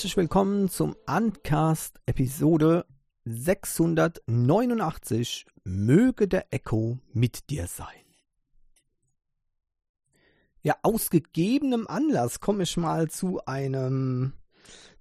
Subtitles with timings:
[0.00, 2.86] herzlich willkommen zum Uncast Episode
[3.26, 5.44] 689.
[5.64, 7.86] Möge der Echo mit dir sein.
[10.62, 14.32] Ja, aus gegebenem Anlass komme ich mal zu einem,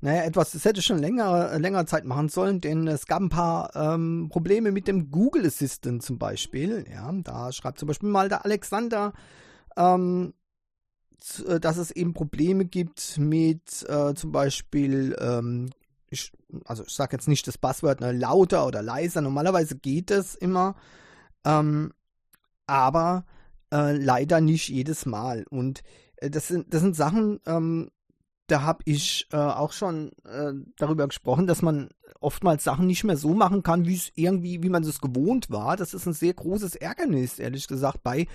[0.02, 3.30] naja, etwas, das hätte ich schon länger, länger Zeit machen sollen, denn es gab ein
[3.30, 6.86] paar ähm, Probleme mit dem Google Assistant zum Beispiel.
[6.91, 9.13] Ja, da schreibt zum Beispiel mal der Alexander,
[9.78, 10.38] ähm, äh,
[11.59, 15.70] dass es eben Probleme gibt mit äh, zum Beispiel, ähm,
[16.09, 16.31] ich,
[16.66, 20.75] also ich sage jetzt nicht das Passwort ne, lauter oder leiser, normalerweise geht es immer,
[21.45, 21.94] ähm,
[22.67, 23.25] aber
[23.72, 25.45] äh, leider nicht jedes Mal.
[25.50, 25.81] Und
[26.17, 27.90] äh, das, sind, das sind Sachen, ähm,
[28.47, 33.17] da habe ich äh, auch schon äh, darüber gesprochen, dass man oftmals Sachen nicht mehr
[33.17, 35.78] so machen kann, wie es irgendwie, wie man es gewohnt war.
[35.78, 38.28] Das ist ein sehr großes Ärgernis, ehrlich gesagt, bei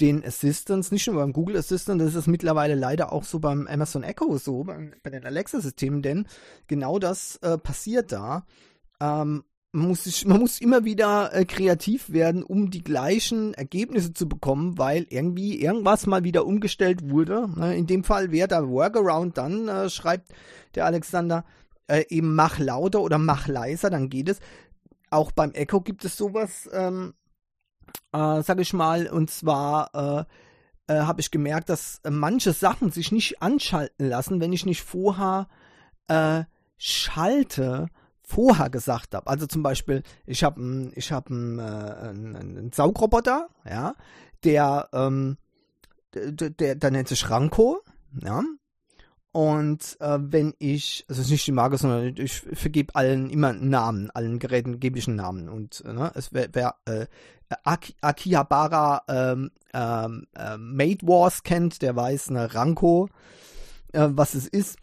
[0.00, 4.02] den Assistants, nicht nur beim Google Assistant, das ist mittlerweile leider auch so beim Amazon
[4.02, 6.26] Echo so, bei, bei den Alexa-Systemen, denn
[6.66, 8.46] genau das äh, passiert da.
[9.00, 14.14] Ähm, man muss, sich, man muss immer wieder äh, kreativ werden, um die gleichen Ergebnisse
[14.14, 17.48] zu bekommen, weil irgendwie irgendwas mal wieder umgestellt wurde.
[17.56, 17.76] Ne?
[17.76, 20.32] In dem Fall wäre der Workaround dann, äh, schreibt
[20.74, 21.44] der Alexander,
[21.88, 24.40] äh, eben mach lauter oder mach leiser, dann geht es.
[25.10, 27.14] Auch beim Echo gibt es sowas, ähm,
[28.12, 30.24] äh, sag ich mal, und zwar äh,
[30.92, 35.48] äh, habe ich gemerkt, dass manche Sachen sich nicht anschalten lassen, wenn ich nicht vorher
[36.08, 36.44] äh,
[36.78, 37.88] schalte,
[38.22, 39.26] vorher gesagt habe.
[39.28, 43.94] Also zum Beispiel, ich habe ich hab einen, äh, einen, einen Saugroboter, ja,
[44.44, 45.38] der, ähm,
[46.14, 47.82] der, der, der nennt sich Ranko,
[48.22, 48.42] ja,
[49.36, 53.52] und äh, wenn ich, also es ist nicht die Marke, sondern ich vergebe allen immer
[53.52, 55.50] Namen, allen Geräten gebe ich einen Namen.
[55.50, 57.04] Und äh, ne, es wäre wer äh,
[57.62, 63.10] Ak Akihabara ähm, ähm, äh, Made Wars kennt, der weiß, eine Ranko,
[63.92, 64.78] äh, was es ist.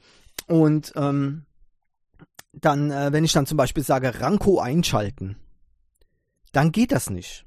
[0.45, 1.47] Und ähm,
[2.51, 5.35] dann, äh, wenn ich dann zum Beispiel sage, Ranko einschalten,
[6.51, 7.43] dann geht das nicht.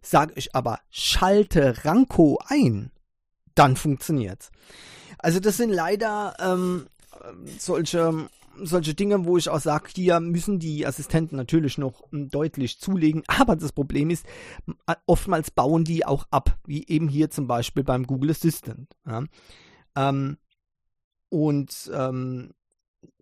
[0.00, 2.90] Sage ich aber, schalte Ranko ein,
[3.54, 4.50] dann funktioniert's.
[5.22, 6.86] Also das sind leider ähm,
[7.58, 8.28] solche,
[8.60, 13.22] solche Dinge, wo ich auch sage, hier müssen die Assistenten natürlich noch hm, deutlich zulegen.
[13.28, 14.26] Aber das Problem ist,
[15.06, 18.88] oftmals bauen die auch ab, wie eben hier zum Beispiel beim Google Assistant.
[19.06, 19.24] Ja.
[19.96, 20.36] Ähm,
[21.28, 22.52] und ähm,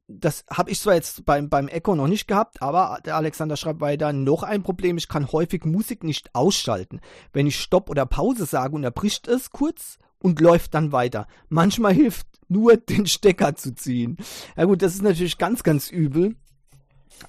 [0.08, 3.80] das habe ich zwar jetzt beim, beim Echo noch nicht gehabt, aber der Alexander schreibt
[3.80, 7.00] weiter, noch ein Problem, ich kann häufig Musik nicht ausschalten.
[7.32, 11.26] Wenn ich Stopp oder Pause sage, unterbricht es kurz und läuft dann weiter.
[11.48, 14.16] Manchmal hilft nur den Stecker zu ziehen.
[14.56, 16.36] Ja gut, das ist natürlich ganz, ganz übel.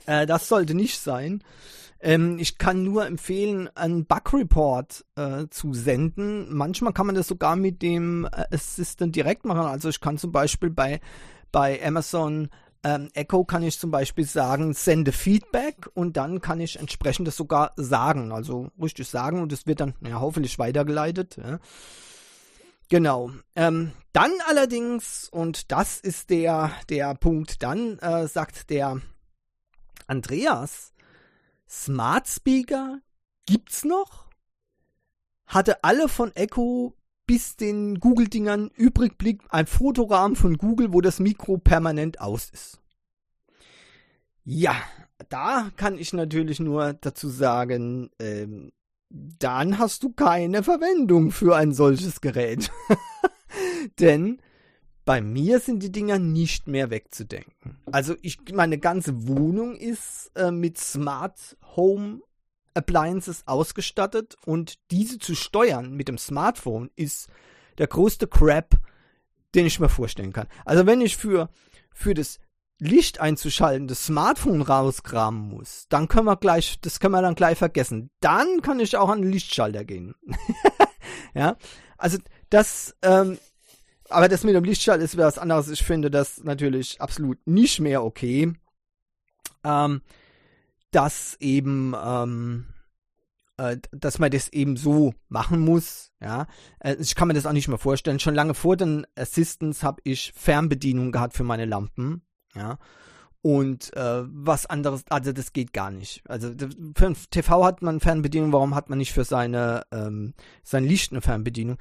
[0.05, 1.43] Äh, das sollte nicht sein.
[1.99, 6.53] Ähm, ich kann nur empfehlen, einen Bug Report äh, zu senden.
[6.53, 9.61] Manchmal kann man das sogar mit dem äh, Assistant direkt machen.
[9.61, 10.99] Also ich kann zum Beispiel bei,
[11.51, 12.49] bei Amazon
[12.83, 17.35] ähm, Echo kann ich zum Beispiel sagen, sende Feedback und dann kann ich entsprechend das
[17.35, 21.37] sogar sagen, also richtig sagen und es wird dann ja, hoffentlich weitergeleitet.
[21.37, 21.59] Ja.
[22.91, 23.31] Genau.
[23.55, 28.99] Ähm, dann allerdings, und das ist der, der Punkt, dann äh, sagt der
[30.07, 30.91] Andreas,
[31.69, 32.99] Smart Speaker
[33.45, 34.29] gibt's noch?
[35.45, 36.93] Hatte alle von Echo
[37.25, 42.81] bis den Google-Dingern übrig blieb ein Fotorahmen von Google, wo das Mikro permanent aus ist.
[44.43, 44.75] Ja,
[45.29, 48.73] da kann ich natürlich nur dazu sagen, ähm,
[49.11, 52.71] dann hast du keine Verwendung für ein solches Gerät.
[53.99, 54.41] Denn
[55.05, 57.77] bei mir sind die Dinger nicht mehr wegzudenken.
[57.91, 62.21] Also ich, meine ganze Wohnung ist äh, mit Smart Home
[62.73, 67.27] Appliances ausgestattet und diese zu steuern mit dem Smartphone ist
[67.77, 68.79] der größte Crap,
[69.55, 70.47] den ich mir vorstellen kann.
[70.63, 71.49] Also wenn ich für,
[71.91, 72.39] für das
[72.83, 77.59] Licht einzuschalten, das Smartphone rauskramen muss, dann können wir gleich, das können wir dann gleich
[77.59, 78.09] vergessen.
[78.21, 80.15] Dann kann ich auch an den Lichtschalter gehen.
[81.35, 81.57] ja,
[81.99, 82.17] also
[82.49, 83.37] das, ähm,
[84.09, 85.69] aber das mit dem Lichtschalter ist was anderes.
[85.69, 88.51] Ich finde das natürlich absolut nicht mehr okay.
[89.63, 90.01] Ähm,
[90.89, 92.65] dass eben, ähm,
[93.57, 96.11] äh, dass man das eben so machen muss.
[96.19, 96.47] Ja,
[96.79, 98.19] äh, ich kann mir das auch nicht mehr vorstellen.
[98.19, 102.23] Schon lange vor den Assistants habe ich Fernbedienung gehabt für meine Lampen.
[102.55, 102.77] Ja.
[103.41, 106.21] Und äh, was anderes, also das geht gar nicht.
[106.27, 106.51] Also
[106.95, 110.33] für TV hat man Fernbedienung, warum hat man nicht für seine ähm,
[110.63, 111.77] sein Licht eine Fernbedienung?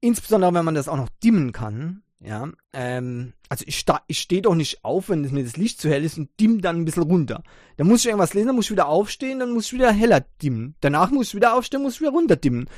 [0.00, 2.02] Insbesondere wenn man das auch noch dimmen kann.
[2.18, 6.02] Ja, ähm, also ich, ich stehe doch nicht auf, wenn mir das Licht zu hell
[6.02, 7.42] ist und dimm dann ein bisschen runter.
[7.76, 10.24] Dann muss ich irgendwas lesen, dann muss ich wieder aufstehen, dann muss ich wieder heller
[10.42, 10.74] dimmen.
[10.80, 12.68] Danach muss ich wieder aufstehen, muss ich wieder runter dimmen.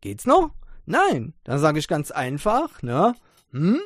[0.00, 0.54] Geht's noch?
[0.86, 1.34] Nein.
[1.42, 3.14] Dann sage ich ganz einfach, ne?
[3.50, 3.80] Hm?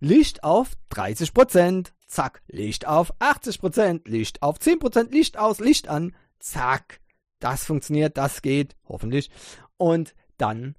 [0.00, 7.00] Licht auf 30%, zack, Licht auf 80%, Licht auf 10%, Licht aus, Licht an, zack.
[7.38, 9.30] Das funktioniert, das geht, hoffentlich.
[9.76, 10.74] Und dann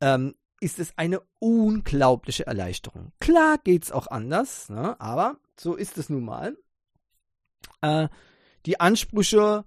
[0.00, 3.12] ähm, ist es eine unglaubliche Erleichterung.
[3.20, 5.00] Klar geht es auch anders, ne?
[5.00, 6.56] aber so ist es nun mal.
[7.80, 8.08] Äh,
[8.66, 9.64] die Ansprüche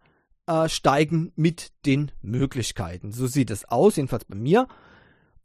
[0.47, 3.11] äh, steigen mit den Möglichkeiten.
[3.11, 4.67] So sieht es aus, jedenfalls bei mir.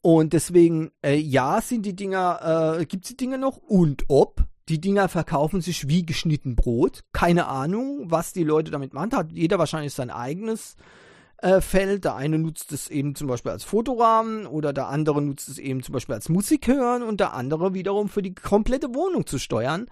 [0.02, 4.44] Und deswegen, äh, ja, sind die Dinger, äh, gibt es die Dinger noch und ob.
[4.68, 7.00] Die Dinger verkaufen sich wie geschnitten Brot.
[7.12, 9.12] Keine Ahnung, was die Leute damit machen.
[9.12, 10.76] Hat jeder wahrscheinlich sein eigenes
[11.42, 12.04] äh, Feld.
[12.04, 15.82] Der eine nutzt es eben zum Beispiel als Fotorahmen oder der andere nutzt es eben
[15.82, 19.86] zum Beispiel als Musik hören und der andere wiederum für die komplette Wohnung zu steuern.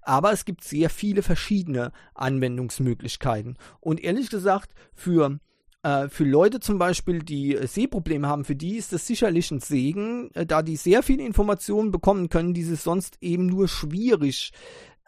[0.00, 3.58] Aber es gibt sehr viele verschiedene Anwendungsmöglichkeiten.
[3.80, 5.38] Und ehrlich gesagt, für
[5.82, 10.30] äh, für Leute zum Beispiel, die Sehprobleme haben, für die ist das sicherlich ein Segen,
[10.34, 14.52] äh, da die sehr viele Informationen bekommen können, die sie sonst eben nur schwierig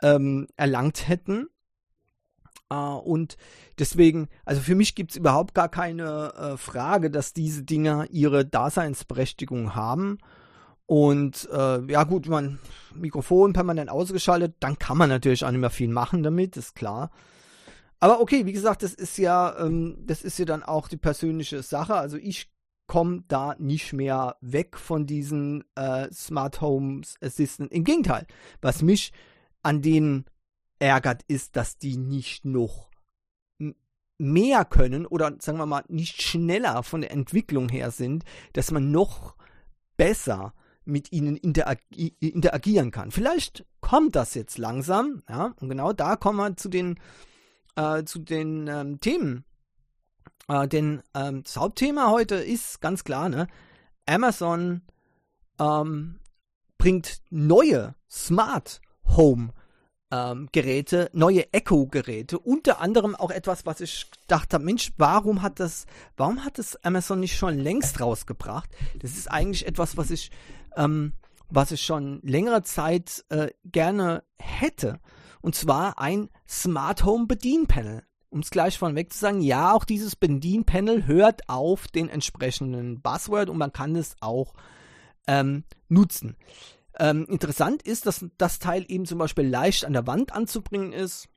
[0.02, 1.48] ähm, erlangt hätten.
[2.70, 3.36] Äh, und
[3.78, 8.44] deswegen, also für mich gibt es überhaupt gar keine äh, Frage, dass diese Dinger ihre
[8.44, 10.18] Daseinsberechtigung haben.
[10.86, 12.58] Und äh, ja gut, man
[12.94, 17.10] Mikrofon permanent ausgeschaltet, dann kann man natürlich auch nicht mehr viel machen damit, ist klar.
[18.00, 21.62] Aber okay, wie gesagt, das ist ja, ähm, das ist ja dann auch die persönliche
[21.62, 21.94] Sache.
[21.94, 22.50] Also ich
[22.86, 27.72] komme da nicht mehr weg von diesen äh, Smart Homes Assistant.
[27.72, 28.26] Im Gegenteil,
[28.60, 29.12] was mich
[29.62, 30.26] an denen
[30.78, 32.90] ärgert, ist, dass die nicht noch
[34.18, 38.90] mehr können oder sagen wir mal nicht schneller von der Entwicklung her sind, dass man
[38.90, 39.34] noch
[39.96, 40.54] besser
[40.84, 43.10] mit ihnen interagi interagieren kann.
[43.10, 47.00] Vielleicht kommt das jetzt langsam, ja, und genau da kommen wir zu den
[47.76, 49.44] äh, zu den ähm, Themen.
[50.48, 53.46] Äh, denn ähm, das Hauptthema heute ist ganz klar, ne?
[54.06, 54.82] Amazon
[55.58, 56.20] ähm,
[56.78, 58.80] bringt neue Smart
[59.16, 59.52] Home
[60.14, 65.86] ähm, Geräte, neue Echo-Geräte, unter anderem auch etwas, was ich dachte, Mensch, warum hat das,
[66.16, 68.70] warum hat das Amazon nicht schon längst rausgebracht?
[69.00, 70.30] Das ist eigentlich etwas, was ich,
[70.76, 71.14] ähm,
[71.50, 75.00] was ich schon längere Zeit äh, gerne hätte.
[75.44, 78.02] Und zwar ein Smart Home Bedienpanel.
[78.30, 83.50] Um es gleich vorweg zu sagen, ja, auch dieses Bedienpanel hört auf den entsprechenden Buzzword
[83.50, 84.54] und man kann es auch
[85.26, 86.38] ähm, nutzen.
[86.98, 91.28] Ähm, interessant ist, dass das Teil eben zum Beispiel leicht an der Wand anzubringen ist,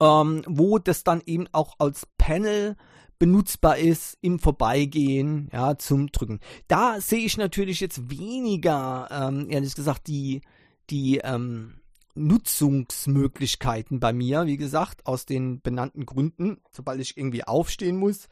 [0.00, 2.76] ähm, wo das dann eben auch als Panel
[3.18, 6.38] benutzbar ist im Vorbeigehen, ja, zum Drücken.
[6.68, 10.40] Da sehe ich natürlich jetzt weniger, ähm, ehrlich gesagt, die,
[10.88, 11.80] die, ähm,
[12.16, 14.46] Nutzungsmöglichkeiten bei mir.
[14.46, 18.28] Wie gesagt, aus den benannten Gründen, sobald ich irgendwie aufstehen muss,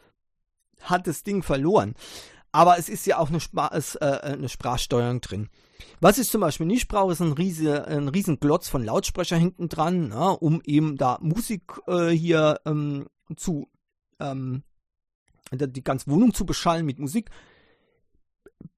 [0.80, 1.94] hat das Ding verloren.
[2.54, 5.48] Aber es ist ja auch eine, Spra es, äh, eine Sprachsteuerung drin.
[6.00, 9.68] Was ich zum Beispiel nicht brauche, ist ein, riese, ein riesen Glotz von Lautsprecher hinten
[9.68, 13.68] dran, ja, um eben da Musik äh, hier ähm, zu,
[14.20, 14.62] ähm,
[15.50, 17.30] die ganze Wohnung zu beschallen mit Musik.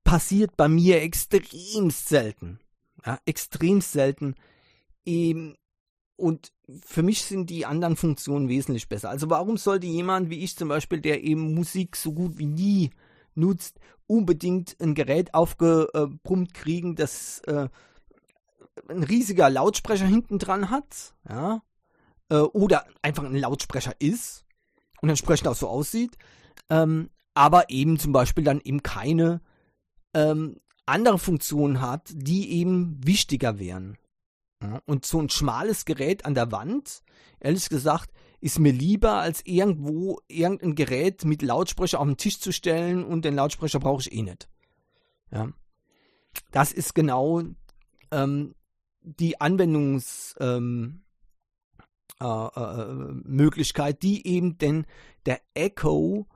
[0.05, 2.61] Passiert bei mir extrem selten.
[3.05, 4.37] Ja, extrem selten.
[5.07, 5.57] Ähm,
[6.17, 6.53] und
[6.85, 9.11] für mich sind die anderen Funktionen wesentlich besser.
[9.11, 12.91] Also warum sollte jemand wie ich zum Beispiel, der eben Musik so gut wie nie
[13.35, 17.69] nutzt, unbedingt ein Gerät aufgebrummt kriegen, das äh,
[18.89, 21.63] ein riesiger Lautsprecher hinten dran hat, ja,
[22.29, 24.45] äh, oder einfach ein Lautsprecher ist
[25.01, 26.17] und entsprechend auch so aussieht,
[26.71, 29.41] ähm, aber eben zum Beispiel dann eben keine
[30.15, 33.99] ähm, andere Funktion hat, die eben wichtiger wären.
[34.87, 37.03] Und so ein schmales Gerät an der Wand,
[37.41, 38.11] ehrlich gesagt,
[38.41, 43.25] ist mir lieber, als irgendwo irgendein Gerät mit Lautsprecher auf den Tisch zu stellen und
[43.25, 44.49] den Lautsprecher brauche ich eh nicht.
[45.31, 45.49] Ja.
[46.53, 47.43] Das ist genau
[48.11, 48.55] ähm,
[49.01, 51.03] die Anwendungsmöglichkeit, ähm,
[52.21, 54.87] äh, äh, die eben denn
[55.25, 56.27] der Echo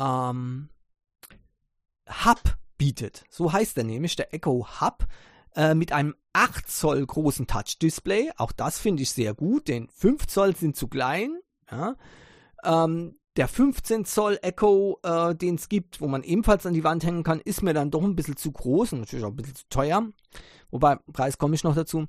[0.00, 0.68] ähm,
[2.08, 3.24] Hub bietet.
[3.30, 5.06] So heißt er nämlich, der Echo Hub
[5.56, 8.32] äh, mit einem 8 Zoll großen Touch-Display.
[8.36, 11.38] Auch das finde ich sehr gut, denn 5 Zoll sind zu klein.
[11.70, 11.96] Ja.
[12.64, 17.04] Ähm, der 15 Zoll Echo, äh, den es gibt, wo man ebenfalls an die Wand
[17.04, 19.54] hängen kann, ist mir dann doch ein bisschen zu groß und natürlich auch ein bisschen
[19.54, 20.06] zu teuer.
[20.70, 22.06] Wobei, Preis komme ich noch dazu.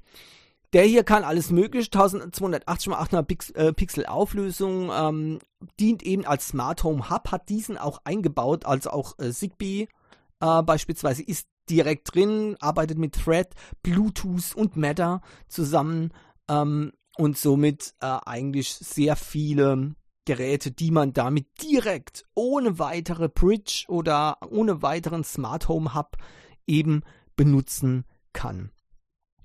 [0.73, 5.39] Der hier kann alles mögliche, 1280 x 800 Pix, äh, Pixel Auflösung, ähm,
[5.79, 9.87] dient eben als Smart Home Hub, hat diesen auch eingebaut, also auch äh, Zigbee
[10.43, 16.11] äh, beispielsweise ist direkt drin, arbeitet mit Thread, Bluetooth und Matter zusammen
[16.49, 23.85] ähm, und somit äh, eigentlich sehr viele Geräte, die man damit direkt ohne weitere Bridge
[23.87, 26.17] oder ohne weiteren Smart Home Hub
[26.65, 27.01] eben
[27.35, 28.71] benutzen kann.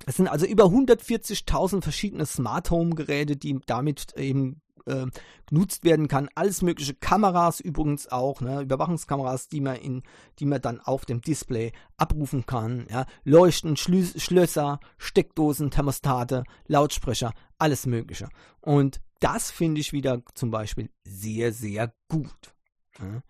[0.06, 5.06] Es sind also über 140.000 verschiedene Smart Home Geräte, die damit eben äh,
[5.46, 6.28] genutzt werden kann.
[6.34, 8.62] Alles mögliche Kameras übrigens auch, ne?
[8.62, 10.02] Überwachungskameras, die man in,
[10.38, 12.86] die man dann auf dem Display abrufen kann.
[12.90, 13.06] Ja?
[13.24, 18.28] Leuchten, Schlü Schlösser, Steckdosen, Thermostate, Lautsprecher, alles Mögliche.
[18.60, 22.54] Und das finde ich wieder zum Beispiel sehr, sehr gut.
[22.98, 23.22] Ja?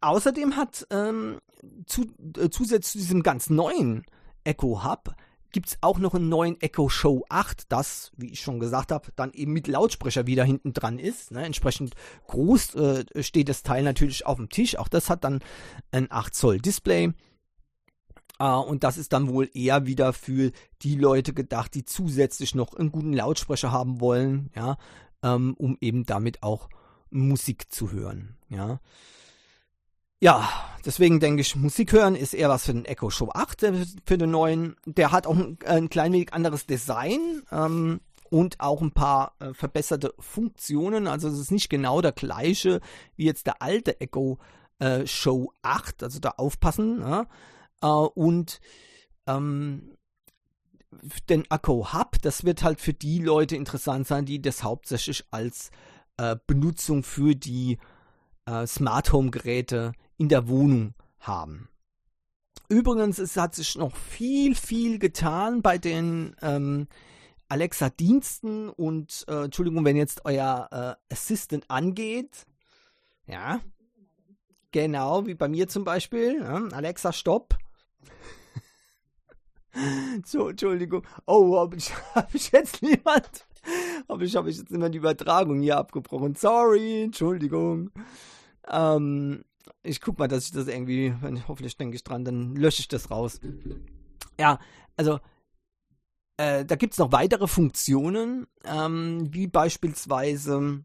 [0.00, 1.38] Außerdem hat ähm,
[1.86, 2.06] zu,
[2.36, 4.04] äh, zusätzlich zu diesem ganz neuen
[4.44, 5.14] Echo Hub
[5.52, 9.12] gibt es auch noch einen neuen Echo Show 8, das, wie ich schon gesagt habe,
[9.16, 11.30] dann eben mit Lautsprecher wieder hinten dran ist.
[11.30, 11.44] Ne?
[11.44, 11.94] Entsprechend
[12.26, 14.76] groß äh, steht das Teil natürlich auf dem Tisch.
[14.78, 15.40] Auch das hat dann
[15.90, 17.12] ein 8 Zoll Display.
[18.38, 22.74] Äh, und das ist dann wohl eher wieder für die Leute gedacht, die zusätzlich noch
[22.74, 24.78] einen guten Lautsprecher haben wollen, ja,
[25.22, 26.68] ähm, um eben damit auch
[27.10, 28.36] Musik zu hören.
[28.48, 28.80] Ja.
[30.22, 30.48] Ja,
[30.86, 34.16] deswegen denke ich, Musik hören ist eher was für den Echo Show 8, äh, für
[34.16, 34.76] den neuen.
[34.86, 38.00] Der hat auch ein, ein klein wenig anderes Design ähm,
[38.30, 41.08] und auch ein paar äh, verbesserte Funktionen.
[41.08, 42.80] Also es ist nicht genau der gleiche
[43.16, 44.38] wie jetzt der alte Echo
[44.78, 46.04] äh, Show 8.
[46.04, 47.00] Also da aufpassen.
[47.00, 47.26] Ja?
[47.82, 48.60] Äh, und
[49.26, 49.96] ähm,
[51.28, 55.72] den Echo Hub, das wird halt für die Leute interessant sein, die das hauptsächlich als
[56.16, 57.78] äh, Benutzung für die
[58.46, 61.68] äh, Smart Home Geräte in der Wohnung haben.
[62.68, 66.88] Übrigens, es hat sich noch viel, viel getan bei den ähm,
[67.48, 70.68] Alexa-Diensten und äh, Entschuldigung, wenn jetzt euer
[71.10, 72.46] äh, Assistant angeht.
[73.26, 73.60] Ja,
[74.70, 76.38] genau, wie bei mir zum Beispiel.
[76.40, 77.58] Ja, Alexa, stopp.
[80.24, 81.06] so, Entschuldigung.
[81.26, 83.46] Oh, habe ich, hab ich jetzt niemand.
[84.08, 86.34] Habe ich, hab ich jetzt immer die Übertragung hier abgebrochen.
[86.34, 87.90] Sorry, Entschuldigung.
[88.68, 89.44] Ähm,
[89.82, 92.80] ich guck mal, dass ich das irgendwie, wenn ich, hoffentlich denke ich dran, dann lösche
[92.80, 93.40] ich das raus.
[94.38, 94.58] Ja,
[94.96, 95.20] also
[96.36, 100.84] äh, da gibt es noch weitere Funktionen, ähm, wie beispielsweise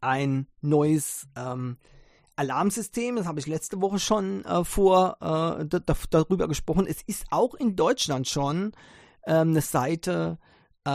[0.00, 1.76] ein neues ähm,
[2.36, 3.16] Alarmsystem.
[3.16, 5.80] Das habe ich letzte Woche schon äh, vor äh,
[6.10, 6.86] darüber gesprochen.
[6.86, 8.72] Es ist auch in Deutschland schon
[9.26, 10.38] ähm, eine Seite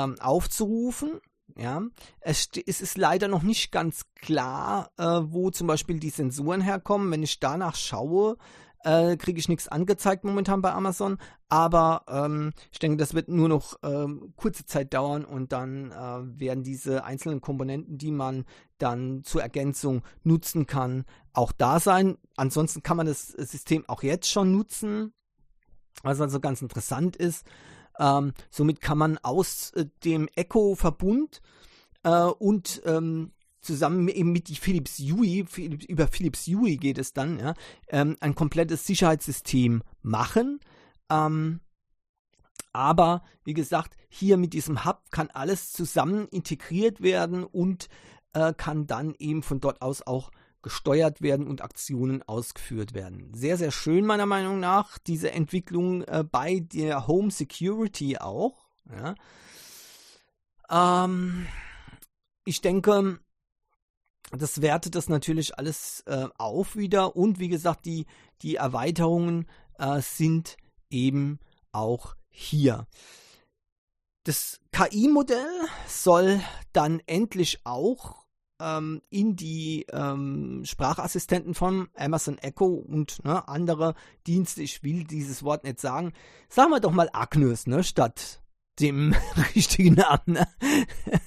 [0.03, 1.19] ähm, aufzurufen.
[1.57, 1.83] Ja,
[2.19, 7.11] es, es, ist leider noch nicht ganz klar, äh, wo zum Beispiel die Sensoren herkommen.
[7.11, 8.37] Wenn ich danach schaue,
[8.83, 11.17] äh, kriege ich nichts angezeigt momentan bei Amazon.
[11.47, 16.39] Aber ähm, ich denke, das wird nur noch ähm, kurze Zeit dauern und dann äh,
[16.39, 18.45] werden diese einzelnen Komponenten, die man
[18.77, 22.17] dann zur Ergänzung nutzen kann, auch da sein.
[22.35, 25.13] Ansonsten kann man das System auch jetzt schon nutzen,
[26.03, 27.45] was also ganz interessant ist.
[27.99, 31.41] Ähm, somit kann man aus äh, dem Echo-Verbund
[32.03, 35.45] äh, und ähm, zusammen eben mit die Philips Hue,
[35.87, 37.53] über Philips Hue geht es dann, ja,
[37.87, 40.59] ähm, ein komplettes Sicherheitssystem machen.
[41.09, 41.61] Ähm,
[42.71, 47.89] aber wie gesagt, hier mit diesem Hub kann alles zusammen integriert werden und
[48.33, 50.31] äh, kann dann eben von dort aus auch
[50.65, 53.31] gesteuert werden und Aktionen ausgeführt werden.
[53.35, 58.65] Sehr, sehr schön meiner Meinung nach, diese Entwicklung äh, bei der Home Security auch.
[58.89, 59.13] Ja.
[61.05, 61.45] Ähm,
[62.45, 63.19] ich denke,
[64.31, 68.07] das wertet das natürlich alles äh, auf wieder und wie gesagt, die,
[68.41, 70.57] die Erweiterungen äh, sind
[70.89, 71.37] eben
[71.73, 72.87] auch hier.
[74.23, 76.41] Das KI-Modell soll
[76.73, 78.24] dann endlich auch
[78.59, 83.95] ähm, in die ähm, Sprachassistenten von Amazon Echo und ne, andere
[84.27, 86.13] Dienste, ich will dieses Wort nicht sagen,
[86.49, 88.41] sagen wir doch mal Agnes, ne, statt
[88.79, 89.15] dem
[89.55, 90.21] richtigen Namen.
[90.25, 90.47] Ne?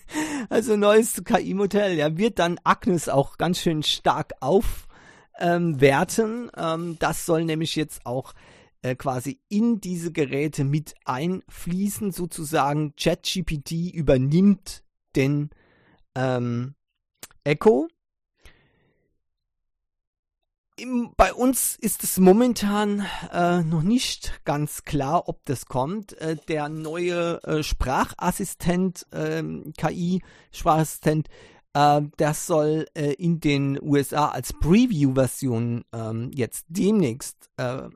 [0.50, 4.90] Also neues KI-Modell, ja, wird dann Agnes auch ganz schön stark aufwerten.
[5.36, 8.32] Ähm, ähm, das soll nämlich jetzt auch
[8.80, 12.94] äh, quasi in diese Geräte mit einfließen, sozusagen.
[12.96, 14.84] ChatGPT übernimmt
[15.16, 15.50] den
[16.14, 16.74] ähm,
[17.48, 17.88] Echo.
[20.76, 26.12] Im, bei uns ist es momentan äh, noch nicht ganz klar, ob das kommt.
[26.20, 31.28] Äh, der neue äh, Sprachassistent, ähm, KI-Sprachassistent,
[31.72, 37.88] äh, das soll äh, in den USA als Preview-Version ähm, jetzt demnächst äh,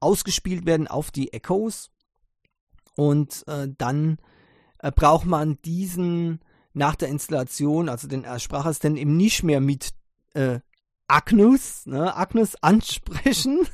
[0.00, 1.90] ausgespielt werden auf die Echos.
[2.96, 4.18] Und dann
[4.96, 6.40] braucht man diesen
[6.72, 9.90] nach der Installation, also den Sprachassistenten, eben nicht mehr mit
[10.34, 10.60] äh,
[11.06, 13.66] Agnus, ne, Agnus ansprechen,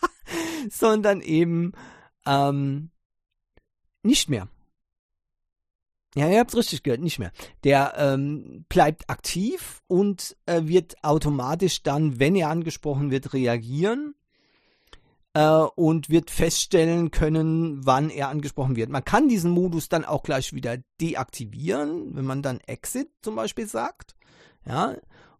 [0.70, 1.72] sondern eben
[2.26, 2.90] ähm,
[4.02, 4.48] nicht mehr.
[6.14, 7.32] Ja, ihr habt es richtig gehört, nicht mehr.
[7.64, 14.14] Der ähm, bleibt aktiv und äh, wird automatisch dann, wenn er angesprochen wird, reagieren.
[15.34, 18.90] Äh, und wird feststellen können, wann er angesprochen wird.
[18.90, 23.66] Man kann diesen Modus dann auch gleich wieder deaktivieren, wenn man dann Exit zum Beispiel
[23.66, 24.14] sagt.
[24.66, 24.94] Ja,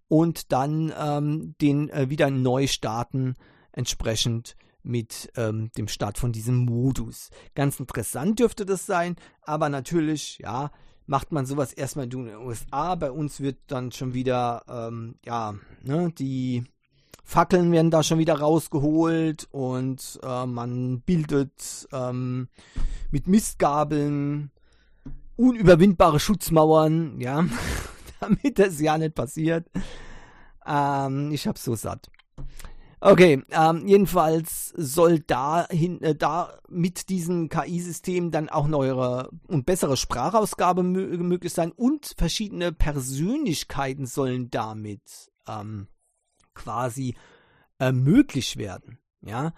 [0.09, 3.35] und dann ähm, den äh, wieder neu starten,
[3.73, 7.31] entsprechend mit ähm, dem Start von diesem Modus.
[7.55, 10.73] Ganz interessant dürfte das sein, aber natürlich, ja,
[11.07, 12.95] macht man sowas erstmal in den USA.
[12.97, 16.65] Bei uns wird dann schon wieder, ähm, ja, ne, die
[17.25, 22.49] Fackeln werden da schon wieder rausgeholt und äh, man bildet ähm,
[23.11, 24.51] mit Mistgabeln
[25.37, 27.45] unüberwindbare Schutzmauern, ja,
[28.21, 29.67] damit das ja nicht passiert.
[30.67, 32.11] Ähm, ich hab's so satt.
[33.05, 39.67] Okay, ähm, jedenfalls soll da, hin, äh, da mit diesem KI-System dann auch neuere und
[39.67, 45.03] bessere Sprachausgabe möglich sein und verschiedene Persönlichkeiten sollen damit
[45.49, 45.89] ähm,
[46.55, 47.17] quasi
[47.79, 48.99] äh, möglich werden.
[49.21, 49.53] Ja,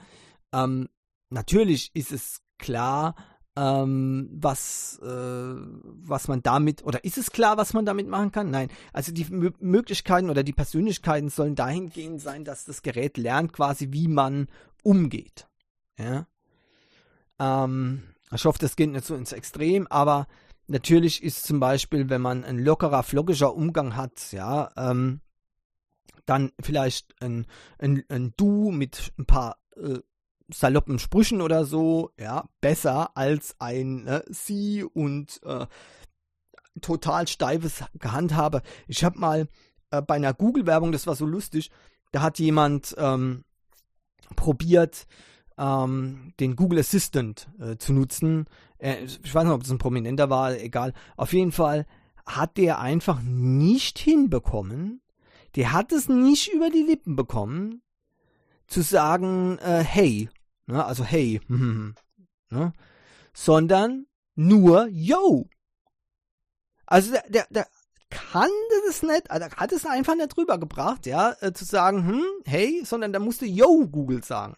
[0.53, 0.89] ähm,
[1.31, 3.15] natürlich ist es klar,
[3.57, 8.51] ähm, was, äh, was man damit, oder ist es klar, was man damit machen kann?
[8.51, 8.69] Nein.
[8.93, 13.93] Also die M Möglichkeiten oder die Persönlichkeiten sollen dahingehend sein, dass das Gerät lernt quasi,
[13.93, 14.49] wie man
[14.83, 15.47] umgeht.
[15.99, 16.27] Ja.
[17.39, 20.27] Ähm, ich hoffe, das geht nicht so ins Extrem, aber
[20.67, 25.21] natürlich ist zum Beispiel, wenn man ein lockerer, flockiger Umgang hat, ja, ähm,
[26.27, 27.47] dann vielleicht ein,
[27.79, 29.99] ein, ein Du mit ein paar äh,
[30.49, 35.67] saloppen Sprüchen oder so, ja, besser als ein ne, Sie und äh,
[36.81, 38.63] total steifes Gehandhabe.
[38.87, 39.49] Ich habe mal
[39.91, 41.71] äh, bei einer Google-Werbung, das war so lustig,
[42.13, 43.45] da hat jemand ähm,
[44.37, 45.07] probiert,
[45.57, 48.47] ähm, den Google Assistant äh, zu nutzen.
[48.79, 50.93] Äh, ich weiß nicht, ob das ein Prominenter war, egal.
[51.17, 51.87] Auf jeden Fall
[52.27, 55.01] hat der einfach nicht hinbekommen.
[55.57, 57.83] Der hat es nicht über die Lippen bekommen,
[58.67, 60.29] zu sagen, äh, hey,
[60.67, 62.73] ne, also hey, ne,
[63.33, 65.49] sondern nur yo.
[66.87, 67.67] Also der, der, der
[68.11, 68.51] kann
[68.87, 73.13] das nicht, also hat es einfach nicht rübergebracht, ja, äh, zu sagen, hm, hey, sondern
[73.13, 74.57] da musste yo Google sagen.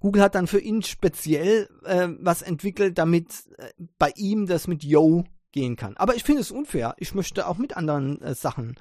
[0.00, 4.82] Google hat dann für ihn speziell äh, was entwickelt, damit äh, bei ihm das mit
[4.82, 5.96] yo gehen kann.
[5.96, 6.96] Aber ich finde es unfair.
[6.98, 8.74] Ich möchte auch mit anderen äh, Sachen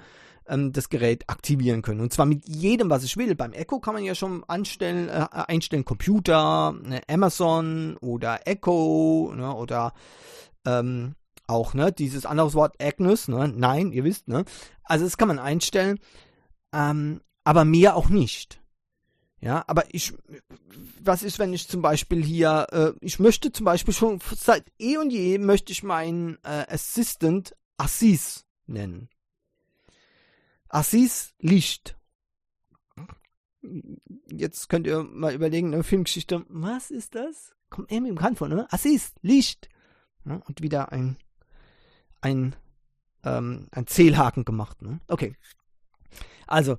[0.52, 2.02] ähm, das Gerät aktivieren können.
[2.02, 3.34] Und zwar mit jedem, was ich will.
[3.36, 9.56] Beim Echo kann man ja schon anstellen, äh, einstellen Computer, ne, Amazon oder Echo ne,
[9.56, 9.94] oder
[10.66, 11.16] ähm,
[11.48, 13.28] auch ne, dieses andere Wort Agnes.
[13.28, 14.28] Ne, nein, ihr wisst.
[14.28, 14.46] Ne,
[14.84, 16.00] also das kann man einstellen,
[16.74, 18.60] ähm, aber mehr auch nicht.
[19.44, 20.14] Ja, aber ich,
[21.02, 24.98] was ist, wenn ich zum Beispiel hier, äh, ich möchte zum Beispiel schon seit eh
[24.98, 29.10] und je möchte ich meinen äh, Assistant Assis nennen.
[30.72, 31.98] Assis Licht.
[34.32, 37.54] Jetzt könnt ihr mal überlegen, eine Filmgeschichte, was ist das?
[37.70, 38.68] Kommt irgendwie bekannt vor, ne?
[38.72, 39.70] Assis Licht.
[40.26, 41.18] Ja, und wieder ein,
[42.22, 42.56] ein,
[43.24, 45.00] ähm, ein Zählhaken gemacht, ne?
[45.08, 45.36] Okay.
[46.48, 46.78] Also,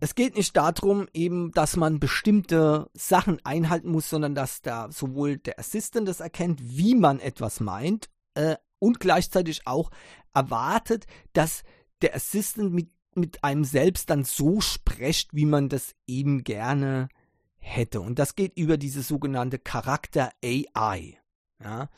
[0.00, 5.38] es geht nicht darum, eben, dass man bestimmte Sachen einhalten muss, sondern dass da sowohl
[5.38, 9.90] der Assistent das erkennt, wie man etwas meint, äh, und gleichzeitig auch
[10.34, 11.62] erwartet, dass
[12.04, 17.08] der Assistant mit, mit einem selbst dann so spricht, wie man das eben gerne
[17.56, 18.00] hätte.
[18.00, 21.18] Und das geht über diese sogenannte Charakter AI.
[21.62, 21.88] Ja.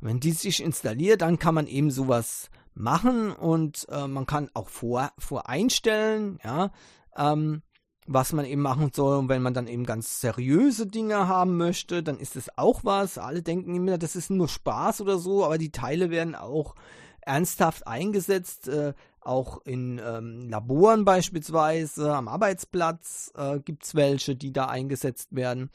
[0.00, 4.68] Wenn die sich installiert, dann kann man eben sowas machen und äh, man kann auch
[4.68, 6.72] vor, voreinstellen, ja,
[7.16, 7.62] ähm,
[8.06, 9.16] was man eben machen soll.
[9.16, 13.16] Und wenn man dann eben ganz seriöse Dinge haben möchte, dann ist es auch was.
[13.16, 16.74] Alle denken immer, das ist nur Spaß oder so, aber die Teile werden auch
[17.22, 18.68] ernsthaft eingesetzt.
[18.68, 18.94] Äh,
[19.26, 25.70] auch in ähm, Laboren beispielsweise, am Arbeitsplatz äh, gibt es welche, die da eingesetzt werden.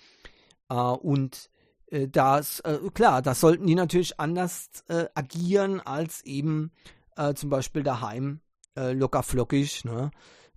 [0.69, 1.49] Äh, und
[1.91, 6.71] äh, das, äh, klar, da sollten die natürlich anders äh, agieren als eben
[7.15, 8.41] äh, zum Beispiel daheim
[8.79, 10.11] locker flockig, ne?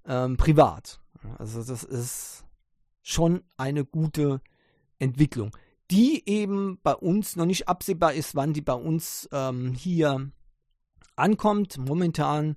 [0.06, 1.00] ähm, privat.
[1.38, 2.44] Also das ist
[3.00, 4.42] schon eine gute
[4.98, 5.56] Entwicklung,
[5.90, 10.30] die eben bei uns noch nicht absehbar ist, wann die bei uns ähm, hier
[11.16, 11.78] ankommt.
[11.78, 12.56] Momentan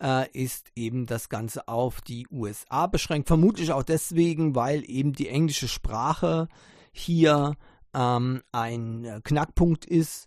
[0.00, 3.28] äh, ist eben das Ganze auf die USA beschränkt.
[3.28, 6.48] Vermutlich auch deswegen, weil eben die englische Sprache
[6.92, 7.56] hier
[7.94, 10.26] ähm, ein Knackpunkt ist.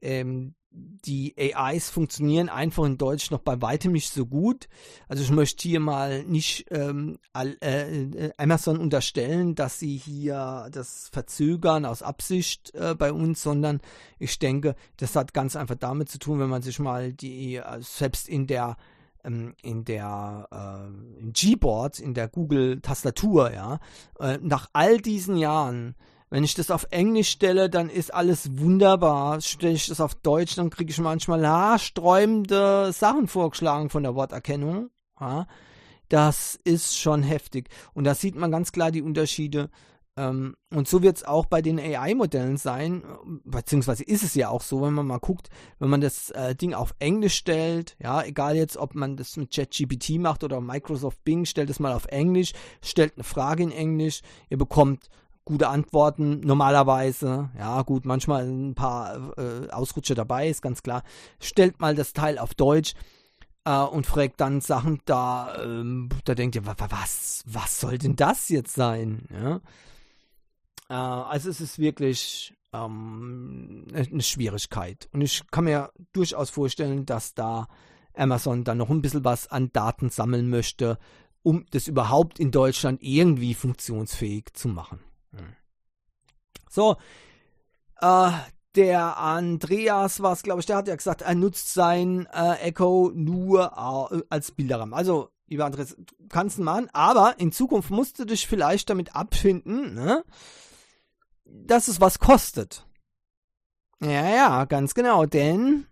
[0.00, 4.68] Ähm, die AIs funktionieren einfach in Deutsch noch bei weitem nicht so gut.
[5.08, 11.08] Also ich möchte hier mal nicht ähm, äh, äh, Amazon unterstellen, dass sie hier das
[11.12, 13.80] verzögern aus Absicht äh, bei uns, sondern
[14.18, 17.80] ich denke, das hat ganz einfach damit zu tun, wenn man sich mal die, äh,
[17.80, 18.76] selbst in der
[19.24, 23.78] in der äh, im Gboard, in der Google-Tastatur, ja,
[24.20, 25.94] äh, nach all diesen Jahren,
[26.30, 29.40] wenn ich das auf Englisch stelle, dann ist alles wunderbar.
[29.40, 34.90] Stelle ich das auf Deutsch, dann kriege ich manchmal haarsträubende Sachen vorgeschlagen von der Worterkennung.
[35.20, 35.46] Ja.
[36.08, 37.68] Das ist schon heftig.
[37.92, 39.70] Und da sieht man ganz klar die Unterschiede
[40.16, 43.02] ähm, und so wird es auch bei den AI-Modellen sein,
[43.44, 45.48] beziehungsweise ist es ja auch so, wenn man mal guckt,
[45.80, 49.52] wenn man das äh, Ding auf Englisch stellt, ja, egal jetzt, ob man das mit
[49.52, 54.20] ChatGPT macht oder Microsoft Bing, stellt es mal auf Englisch, stellt eine Frage in Englisch,
[54.50, 55.08] ihr bekommt
[55.44, 57.50] gute Antworten normalerweise.
[57.58, 61.02] Ja, gut, manchmal ein paar äh, Ausrutscher dabei, ist ganz klar.
[61.40, 62.94] Stellt mal das Teil auf Deutsch
[63.64, 68.48] äh, und fragt dann Sachen, da, ähm, da denkt ihr, was, was soll denn das
[68.48, 69.26] jetzt sein?
[69.30, 69.60] Ja.
[70.88, 75.08] Äh, also es ist wirklich ähm, eine Schwierigkeit.
[75.12, 77.68] Und ich kann mir durchaus vorstellen, dass da
[78.14, 80.98] Amazon dann noch ein bisschen was an Daten sammeln möchte,
[81.42, 85.00] um das überhaupt in Deutschland irgendwie funktionsfähig zu machen.
[85.32, 85.54] Hm.
[86.70, 86.96] So,
[88.00, 88.30] äh,
[88.74, 93.12] der Andreas war es, glaube ich, der hat ja gesagt, er nutzt sein äh, Echo
[93.14, 94.94] nur äh, als Bilderrahmen.
[94.94, 95.96] Also, lieber Andreas,
[96.28, 100.24] kannst du machen, aber in Zukunft musst du dich vielleicht damit abfinden, ne?
[101.54, 102.86] Dass es was kostet.
[104.00, 105.86] Ja, ja, ganz genau, denn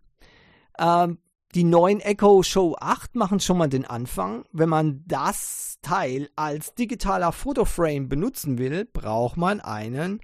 [0.77, 1.09] äh,
[1.55, 4.44] die neuen Echo Show 8 machen schon mal den Anfang.
[4.53, 10.20] Wenn man das Teil als digitaler Fotoframe benutzen will, braucht man einen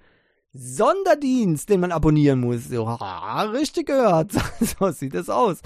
[0.52, 2.70] Sonderdienst, den man abonnieren muss.
[2.70, 4.32] Ja, richtig gehört.
[4.60, 5.60] so sieht es aus.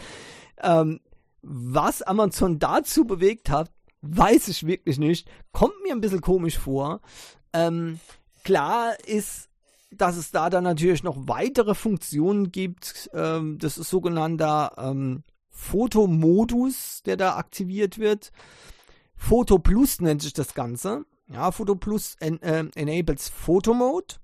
[0.60, 1.00] Ähm,
[1.42, 3.70] was Amazon dazu bewegt hat,
[4.02, 5.28] weiß ich wirklich nicht.
[5.52, 7.00] Kommt mir ein bisschen komisch vor.
[7.52, 8.00] Ähm,
[8.42, 9.48] klar ist
[9.96, 13.10] dass es da dann natürlich noch weitere Funktionen gibt.
[13.14, 18.32] Ähm, das ist sogenannter ähm, Fotomodus, der da aktiviert wird.
[19.16, 21.04] Photo Plus nennt sich das Ganze.
[21.28, 24.16] Ja, Photo Plus en äh, enables Photo Mode.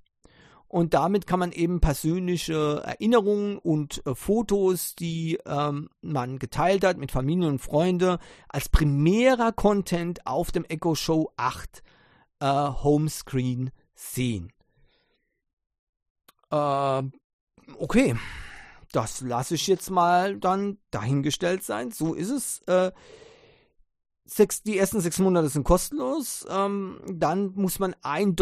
[0.66, 6.98] Und damit kann man eben persönliche Erinnerungen und äh, Fotos, die ähm, man geteilt hat
[6.98, 11.82] mit Familie und Freunde, als primärer Content auf dem Echo Show 8
[12.40, 14.52] äh, Homescreen sehen.
[16.50, 17.02] Äh,
[17.78, 18.16] okay,
[18.92, 21.90] das lasse ich jetzt mal dann dahingestellt sein.
[21.90, 22.60] So ist es.
[22.66, 22.92] Äh,
[24.24, 26.46] sechs, die ersten sechs Monate sind kostenlos.
[26.50, 28.34] Ähm, dann muss man 1,99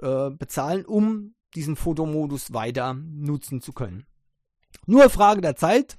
[0.00, 4.06] Dollar äh, bezahlen, um diesen Fotomodus weiter nutzen zu können.
[4.86, 5.96] Nur Frage der Zeit,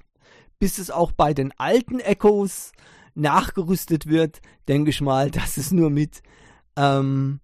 [0.58, 2.72] bis es auch bei den alten Echos
[3.14, 6.22] nachgerüstet wird, denke ich mal, dass es nur mit,
[6.76, 7.40] ähm,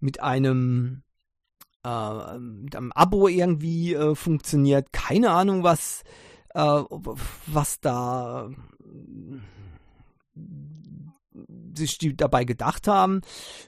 [0.00, 1.02] mit einem
[1.86, 4.92] äh, mit einem Abo irgendwie äh, funktioniert.
[4.92, 6.02] Keine Ahnung, was,
[6.54, 6.82] äh,
[7.46, 8.50] was da
[11.76, 13.20] sich die dabei gedacht haben.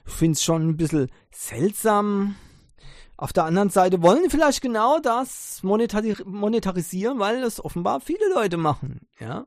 [0.05, 2.35] Ich finde es schon ein bisschen seltsam.
[3.15, 8.55] Auf der anderen Seite wollen die vielleicht genau das monetarisieren, weil das offenbar viele Leute
[8.55, 9.01] machen.
[9.19, 9.45] Ja,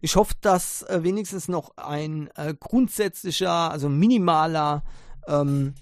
[0.00, 4.82] ich hoffe, dass äh, wenigstens noch ein äh, grundsätzlicher, also minimaler
[5.28, 5.74] ähm,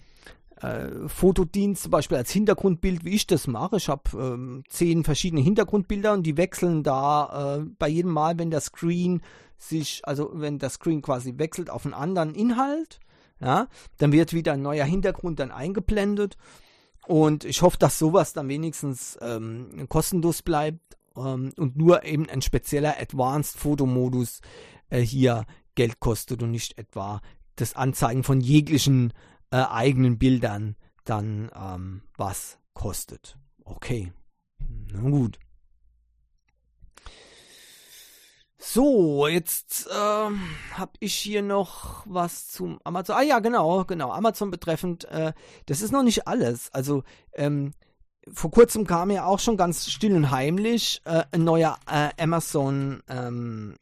[0.60, 3.76] äh, Fotodienst, zum Beispiel als Hintergrundbild, wie ich das mache.
[3.76, 8.50] Ich habe ähm, zehn verschiedene Hintergrundbilder und die wechseln da äh, bei jedem Mal, wenn
[8.50, 9.22] der Screen
[9.58, 13.00] sich, also wenn der Screen quasi wechselt auf einen anderen Inhalt,
[13.40, 16.36] ja, dann wird wieder ein neuer Hintergrund dann eingeblendet.
[17.06, 22.42] Und ich hoffe, dass sowas dann wenigstens ähm, kostenlos bleibt ähm, und nur eben ein
[22.42, 24.40] spezieller Advanced Fotomodus
[24.90, 27.20] äh, hier Geld kostet und nicht etwa
[27.56, 29.12] das Anzeigen von jeglichen
[29.50, 33.38] äh, eigenen Bildern dann ähm, was kostet.
[33.64, 34.12] Okay,
[34.92, 35.38] na gut.
[38.58, 43.16] So, jetzt äh, habe ich hier noch was zum Amazon.
[43.16, 44.10] Ah ja, genau, genau.
[44.10, 45.04] Amazon betreffend.
[45.04, 45.34] Äh,
[45.66, 46.72] das ist noch nicht alles.
[46.72, 47.04] Also
[47.34, 47.74] ähm,
[48.32, 53.02] vor kurzem kam ja auch schon ganz still und heimlich äh, ein neuer äh, Amazon
[53.08, 53.76] ähm,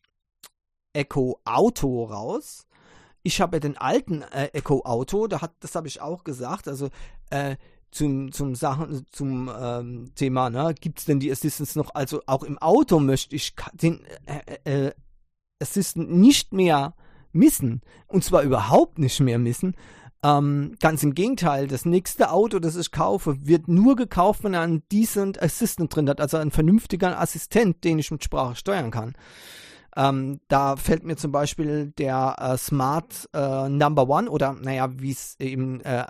[0.92, 2.66] Echo Auto raus
[3.24, 6.68] ich habe ja den alten äh, Echo Auto, da hat, das habe ich auch gesagt,
[6.68, 6.90] also
[7.30, 7.56] äh,
[7.90, 11.94] zum, zum Sachen, zum ähm, Thema, ne, gibt es denn die Assistance noch?
[11.94, 14.00] Also auch im Auto möchte ich den
[14.64, 14.92] äh, äh,
[15.60, 16.94] Assistant nicht mehr
[17.32, 17.80] missen.
[18.06, 19.74] Und zwar überhaupt nicht mehr missen.
[20.22, 24.62] Ähm, ganz im Gegenteil, das nächste Auto, das ich kaufe, wird nur gekauft, wenn er
[24.62, 29.14] einen Decent Assistant drin hat, also einen vernünftigen Assistent, den ich mit Sprache steuern kann.
[29.96, 35.12] Ähm, da fällt mir zum Beispiel der äh, Smart äh, Number One oder naja, wie
[35.12, 36.06] es eben äh,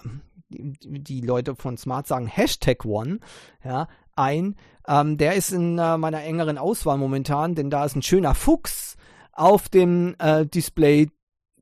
[0.49, 3.19] die, Leute von Smart sagen, Hashtag One,
[3.65, 4.57] ja, ein.
[4.87, 8.97] Ähm, der ist in äh, meiner engeren Auswahl momentan, denn da ist ein schöner Fuchs
[9.33, 11.09] auf dem äh, Display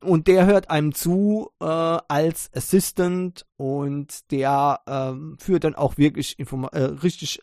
[0.01, 6.37] und der hört einem zu äh, als Assistant und der ähm, führt dann auch wirklich
[6.39, 7.41] äh, richtig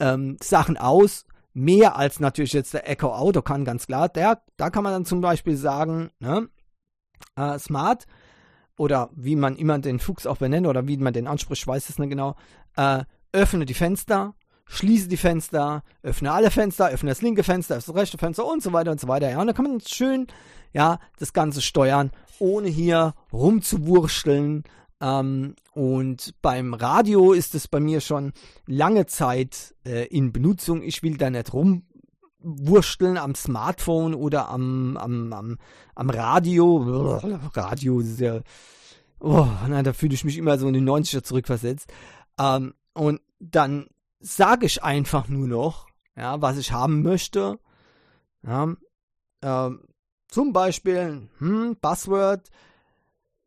[0.00, 1.24] ähm, Sachen aus.
[1.54, 4.08] Mehr als natürlich jetzt der Echo Auto kann, ganz klar.
[4.08, 6.48] Der, da kann man dann zum Beispiel sagen, ne,
[7.36, 8.06] äh, Smart
[8.76, 11.98] oder wie man immer den Fuchs auch benennt oder wie man den anspricht, weiß es
[11.98, 12.36] nicht genau.
[12.76, 14.34] Äh, öffne die Fenster,
[14.66, 18.72] schließe die Fenster, öffne alle Fenster, öffne das linke Fenster, das rechte Fenster und so
[18.72, 19.30] weiter und so weiter.
[19.30, 20.26] Ja, und da kann man schön,
[20.72, 24.64] ja, das Ganze steuern, ohne hier rumzuwurschteln.
[25.02, 28.32] Ähm, und beim Radio ist es bei mir schon
[28.66, 30.80] lange Zeit äh, in Benutzung.
[30.82, 35.58] Ich will da nicht rumwursteln am Smartphone oder am, am, am,
[35.96, 37.18] am Radio.
[37.54, 38.42] Radio ist ja,
[39.18, 41.92] oh, na, da fühle ich mich immer so in die 90er zurückversetzt.
[42.38, 43.88] Ähm, und dann
[44.20, 47.58] sage ich einfach nur noch, ja, was ich haben möchte.
[48.46, 48.72] Ja,
[49.42, 49.80] ähm,
[50.28, 52.50] zum Beispiel, hm, Passwort,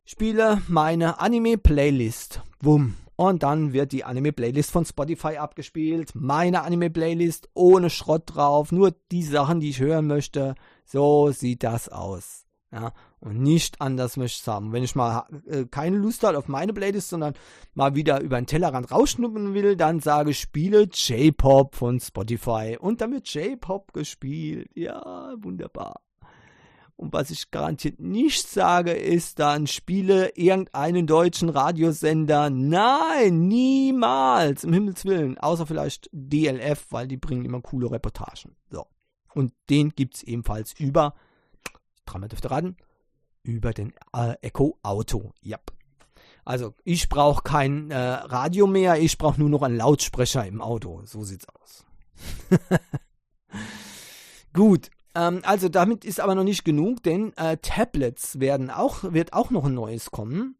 [0.05, 2.41] spiele meine Anime-Playlist.
[2.61, 2.95] Wumm.
[3.17, 6.11] Und dann wird die Anime-Playlist von Spotify abgespielt.
[6.15, 8.71] Meine Anime-Playlist ohne Schrott drauf.
[8.71, 10.55] Nur die Sachen, die ich hören möchte.
[10.85, 12.45] So sieht das aus.
[12.71, 12.91] Ja,
[13.21, 14.73] und nicht anders möchte ich haben.
[14.73, 17.33] Wenn ich mal äh, keine Lust habe auf meine Playlist, sondern
[17.73, 22.77] mal wieder über den Tellerrand rausschnuppern will, dann sage ich, spiele J-Pop von Spotify.
[22.77, 24.69] Und dann wird J-Pop gespielt.
[24.73, 26.01] Ja, wunderbar.
[26.97, 32.49] Und was ich garantiert nicht sage, ist dann, spiele irgendeinen deutschen Radiosender.
[32.49, 35.37] Nein, niemals, im Himmels Willen.
[35.37, 38.55] Außer vielleicht DLF, weil die bringen immer coole Reportagen.
[38.69, 38.85] So.
[39.33, 41.15] Und den gibt es ebenfalls über,
[42.05, 42.77] dreimal dürfte raten,
[43.43, 45.33] über den äh, Echo Auto.
[45.45, 45.73] Yep.
[46.45, 51.01] Also, ich brauche kein äh, Radio mehr, ich brauche nur noch einen Lautsprecher im Auto.
[51.05, 51.85] So sieht's aus.
[54.53, 59.33] Gut, ähm, also damit ist aber noch nicht genug, denn äh, Tablets werden auch, wird
[59.33, 60.57] auch noch ein neues kommen.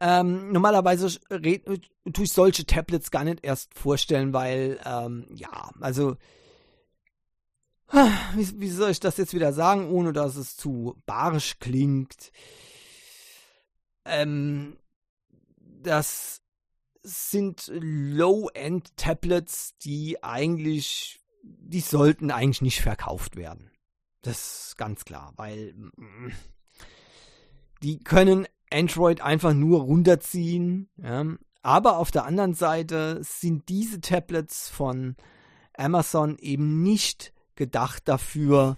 [0.00, 6.16] Ähm, normalerweise tue ich solche Tablets gar nicht erst vorstellen, weil, ähm, ja, also,
[8.34, 12.30] wie, wie, soll ich das jetzt wieder sagen, ohne dass es zu barisch klingt?
[14.04, 14.78] Ähm,
[15.56, 16.42] das
[17.02, 23.70] sind Low-End-Tablets, die eigentlich die sollten eigentlich nicht verkauft werden.
[24.22, 26.32] Das ist ganz klar, weil mm,
[27.82, 30.88] die können Android einfach nur runterziehen.
[30.96, 31.24] Ja.
[31.62, 35.16] Aber auf der anderen Seite sind diese Tablets von
[35.76, 38.76] Amazon eben nicht gedacht dafür,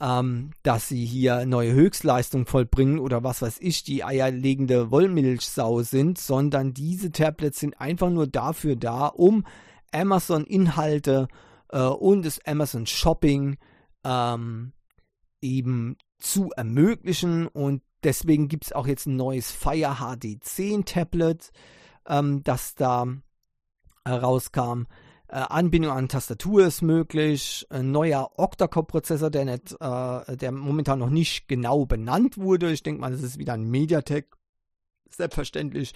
[0.00, 6.18] ähm, dass sie hier neue Höchstleistung vollbringen oder was weiß ich, die eierlegende Wollmilchsau sind,
[6.18, 9.44] sondern diese Tablets sind einfach nur dafür da, um
[9.92, 11.28] Amazon-Inhalte
[11.70, 13.56] äh, und das Amazon Shopping
[14.04, 14.72] ähm,
[15.40, 17.46] eben zu ermöglichen.
[17.46, 21.50] Und deswegen gibt es auch jetzt ein neues Fire HD 10 Tablet,
[22.06, 23.06] ähm, das da
[24.04, 24.84] herauskam.
[25.28, 27.66] Äh, Anbindung an Tastatur ist möglich.
[27.68, 32.70] Ein neuer Octa-Core-Prozessor, der, äh, der momentan noch nicht genau benannt wurde.
[32.70, 34.36] Ich denke mal, das ist wieder ein Mediatek.
[35.08, 35.94] Selbstverständlich.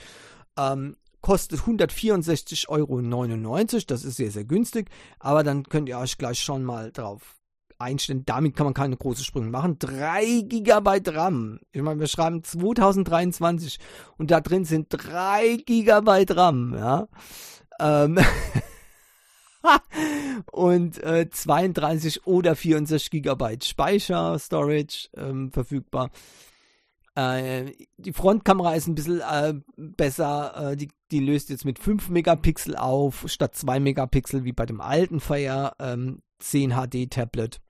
[0.56, 3.82] Ähm, kostet 164,99 Euro.
[3.86, 4.90] Das ist sehr, sehr günstig.
[5.18, 7.40] Aber dann könnt ihr euch gleich schon mal drauf
[7.80, 8.24] einstellen.
[8.26, 9.78] Damit kann man keine großen Sprünge machen.
[9.78, 11.60] 3 GB RAM.
[11.72, 13.78] Ich meine, wir schreiben 2023
[14.18, 16.74] und da drin sind 3 GB RAM.
[16.74, 17.08] Ja.
[17.80, 18.18] Ähm
[20.52, 26.10] und äh, 32 oder 64 GB Speicher, Storage ähm, verfügbar.
[27.14, 30.72] Äh, die Frontkamera ist ein bisschen äh, besser.
[30.72, 34.80] Äh, die, die, löst jetzt mit 5 Megapixel auf, statt 2 Megapixel wie bei dem
[34.80, 37.60] alten Fire ähm, 10 HD Tablet.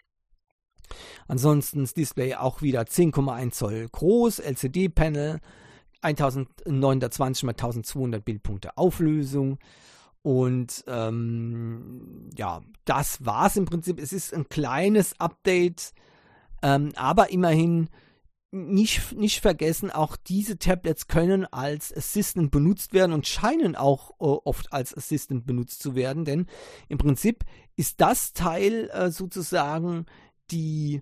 [1.29, 5.41] Ansonsten das Display auch wieder 10,1 Zoll groß, LCD-Panel,
[6.03, 9.59] 1920 x 1200 Bildpunkte Auflösung.
[10.23, 13.99] Und ähm, ja, das war's im Prinzip.
[14.01, 15.93] Es ist ein kleines Update,
[16.63, 17.89] ähm, aber immerhin
[18.53, 24.25] nicht, nicht vergessen, auch diese Tablets können als Assistant benutzt werden und scheinen auch äh,
[24.25, 26.47] oft als Assistant benutzt zu werden, denn
[26.89, 27.45] im Prinzip
[27.77, 30.07] ist das Teil äh, sozusagen
[30.51, 31.01] die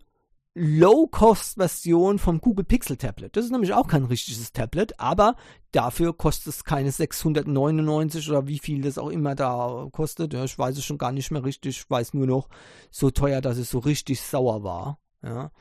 [0.54, 3.36] Low-Cost-Version vom Google Pixel Tablet.
[3.36, 5.36] Das ist nämlich auch kein richtiges Tablet, aber
[5.70, 10.34] dafür kostet es keine 699 oder wie viel das auch immer da kostet.
[10.34, 11.78] Ja, ich weiß es schon gar nicht mehr richtig.
[11.78, 12.48] Ich weiß nur noch,
[12.90, 14.98] so teuer, dass es so richtig sauer war.
[15.22, 15.52] Ja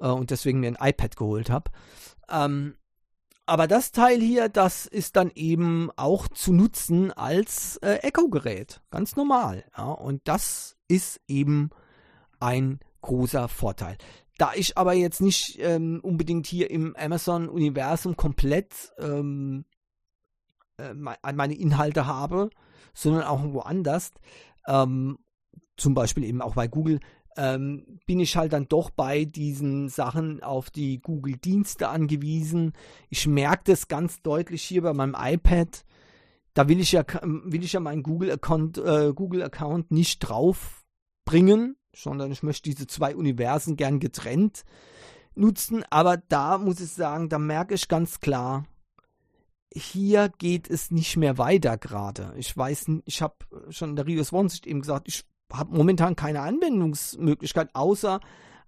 [0.00, 1.70] äh, und deswegen mir ein iPad geholt habe.
[2.30, 2.76] Ähm,
[3.46, 8.80] aber das Teil hier, das ist dann eben auch zu nutzen als äh, Echo-Gerät.
[8.90, 9.64] Ganz normal.
[9.76, 9.90] Ja?
[9.90, 11.70] Und das ist eben
[12.40, 13.98] ein großer Vorteil.
[14.38, 19.66] Da ich aber jetzt nicht ähm, unbedingt hier im Amazon-Universum komplett ähm,
[20.78, 22.50] äh, meine Inhalte habe,
[22.94, 24.12] sondern auch woanders,
[24.66, 25.18] ähm,
[25.76, 27.00] zum Beispiel eben auch bei Google,
[27.36, 32.72] ähm, bin ich halt dann doch bei diesen Sachen auf die Google-Dienste angewiesen.
[33.10, 35.84] Ich merke das ganz deutlich hier bei meinem iPad.
[36.54, 39.50] Da will ich ja, will ich ja meinen Google-Account äh, Google
[39.88, 40.84] nicht drauf
[41.24, 44.64] bringen, sondern ich möchte diese zwei Universen gern getrennt
[45.34, 45.84] nutzen.
[45.90, 48.64] Aber da muss ich sagen, da merke ich ganz klar,
[49.72, 52.32] hier geht es nicht mehr weiter gerade.
[52.36, 53.34] Ich weiß, ich habe
[53.70, 58.20] schon in der One Sicht eben gesagt, ich habe momentan keine Anwendungsmöglichkeit außer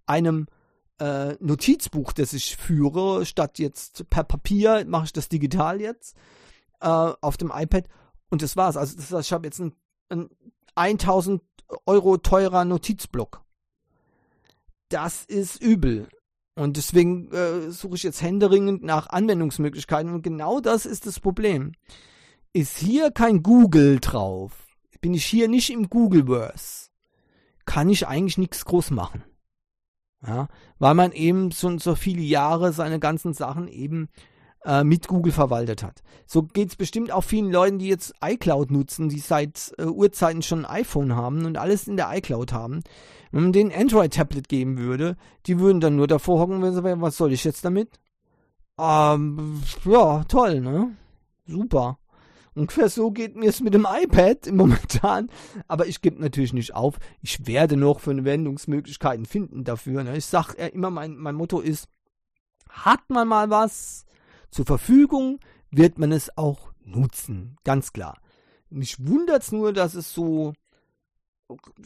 [0.07, 0.47] einem
[0.99, 3.27] äh, Notizbuch, das ich führe.
[3.27, 6.17] Statt jetzt per Papier mache ich das digital jetzt
[6.81, 7.89] äh, auf dem iPad
[8.31, 8.77] und das war's.
[8.77, 9.75] Also das ich habe jetzt einen,
[10.75, 11.43] einen 1000
[11.87, 13.43] Euro teurer Notizblock.
[14.89, 16.09] Das ist übel.
[16.55, 20.15] Und deswegen äh, suche ich jetzt händeringend nach Anwendungsmöglichkeiten.
[20.15, 21.73] Und genau das ist das Problem.
[22.53, 24.66] Ist hier kein Google drauf,
[25.01, 26.91] bin ich hier nicht im Googleverse,
[27.65, 29.25] kann ich eigentlich nichts groß machen.
[30.27, 34.09] Ja, weil man eben so, so viele Jahre seine ganzen Sachen eben
[34.65, 36.03] äh, mit Google verwaltet hat.
[36.27, 40.43] So geht es bestimmt auch vielen Leuten, die jetzt iCloud nutzen, die seit äh, Urzeiten
[40.43, 42.83] schon ein iPhone haben und alles in der iCloud haben.
[43.31, 47.17] Wenn man denen Android-Tablet geben würde, die würden dann nur davor hocken und sagen, was
[47.17, 48.01] soll ich jetzt damit?
[48.79, 50.97] Ähm, ja, toll, ne?
[51.47, 51.99] Super.
[52.57, 55.31] Ungefähr so geht mir es mit dem iPad momentan.
[55.69, 56.99] Aber ich gebe natürlich nicht auf.
[57.21, 60.03] Ich werde noch Verwendungsmöglichkeiten finden dafür.
[60.03, 60.17] Ne?
[60.17, 61.89] Ich sage immer, mein, mein Motto ist,
[62.71, 64.07] hat man mal was
[64.51, 65.39] zur Verfügung,
[65.71, 67.57] wird man es auch nutzen.
[67.63, 68.19] Ganz klar.
[68.71, 70.55] Mich wundert es nur, dass es so,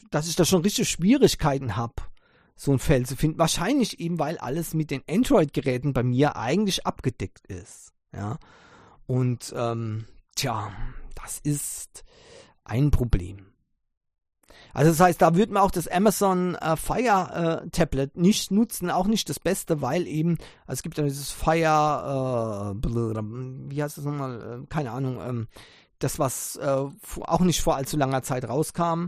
[0.09, 1.95] dass ich da schon richtig Schwierigkeiten habe,
[2.55, 3.39] so ein Feld zu finden.
[3.39, 7.91] Wahrscheinlich eben, weil alles mit den Android-Geräten bei mir eigentlich abgedeckt ist.
[8.13, 8.39] Ja.
[9.05, 10.71] Und ähm, Tja,
[11.15, 12.03] das ist
[12.63, 13.51] ein Problem.
[14.73, 18.89] Also das heißt, da würde man auch das Amazon äh, Fire äh, Tablet nicht nutzen,
[18.89, 23.97] auch nicht das Beste, weil eben, also es gibt ja dieses Fire, äh, wie heißt
[23.97, 25.47] das nochmal, äh, keine Ahnung, ähm,
[25.99, 26.85] das was äh,
[27.21, 29.07] auch nicht vor allzu langer Zeit rauskam.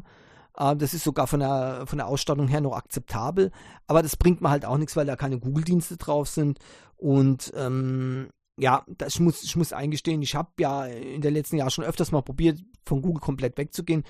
[0.58, 3.52] Äh, das ist sogar von der, von der Ausstattung her noch akzeptabel,
[3.88, 6.60] aber das bringt mir halt auch nichts, weil da keine Google-Dienste drauf sind
[6.98, 11.58] und ähm, ja, das, ich, muss, ich muss eingestehen, ich habe ja in den letzten
[11.58, 14.04] Jahren schon öfters mal probiert, von Google komplett wegzugehen.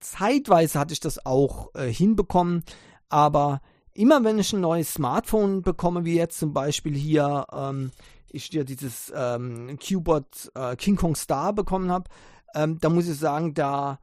[0.00, 2.62] Zeitweise hatte ich das auch äh, hinbekommen,
[3.08, 3.62] aber
[3.94, 7.90] immer wenn ich ein neues Smartphone bekomme, wie jetzt zum Beispiel hier, ähm,
[8.30, 12.10] ich dir dieses ähm, Qbot äh, King Kong Star bekommen habe,
[12.54, 13.98] ähm, da muss ich sagen, da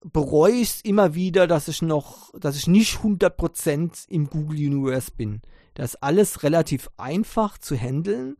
[0.00, 5.12] bereue ich es immer wieder, dass ich noch, dass ich nicht 100% im Google Universe
[5.16, 5.40] bin.
[5.74, 8.36] Das ist alles relativ einfach zu handeln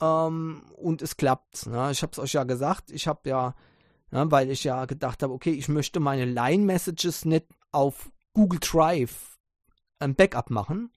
[0.00, 1.66] ähm, und es klappt.
[1.66, 1.90] Ne?
[1.90, 3.54] Ich habe es euch ja gesagt, ich habe ja,
[4.10, 9.38] ne, weil ich ja gedacht habe, okay, ich möchte meine Line-Messages nicht auf Google Drive
[9.98, 10.90] ein Backup machen.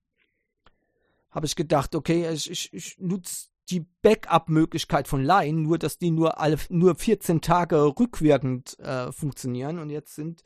[1.29, 6.11] Habe ich gedacht, okay, ich, ich, ich nutze die Backup-Möglichkeit von Line, nur dass die
[6.11, 10.43] nur alle nur 14 Tage rückwirkend äh, funktionieren und jetzt sind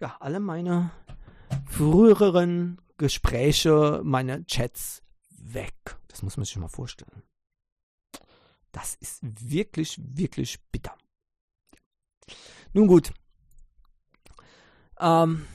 [0.00, 0.92] ja alle meine
[1.66, 5.98] früheren Gespräche, meine Chats weg.
[6.08, 7.22] Das muss man sich mal vorstellen.
[8.74, 10.96] Das ist wirklich, wirklich bitter.
[12.72, 13.12] Nun gut.
[14.98, 15.46] Ähm,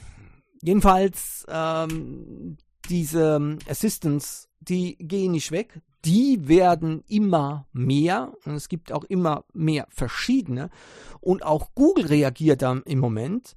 [0.62, 2.56] jedenfalls, ähm,
[2.88, 5.82] diese Assistants, die gehen nicht weg.
[6.06, 10.70] Die werden immer mehr und es gibt auch immer mehr verschiedene.
[11.20, 13.54] Und auch Google reagiert da im Moment,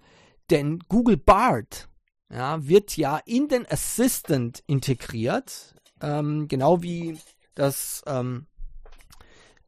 [0.49, 1.87] denn Google Bart
[2.29, 7.17] ja, wird ja in den Assistant integriert, ähm, genau wie
[7.55, 8.47] das ähm,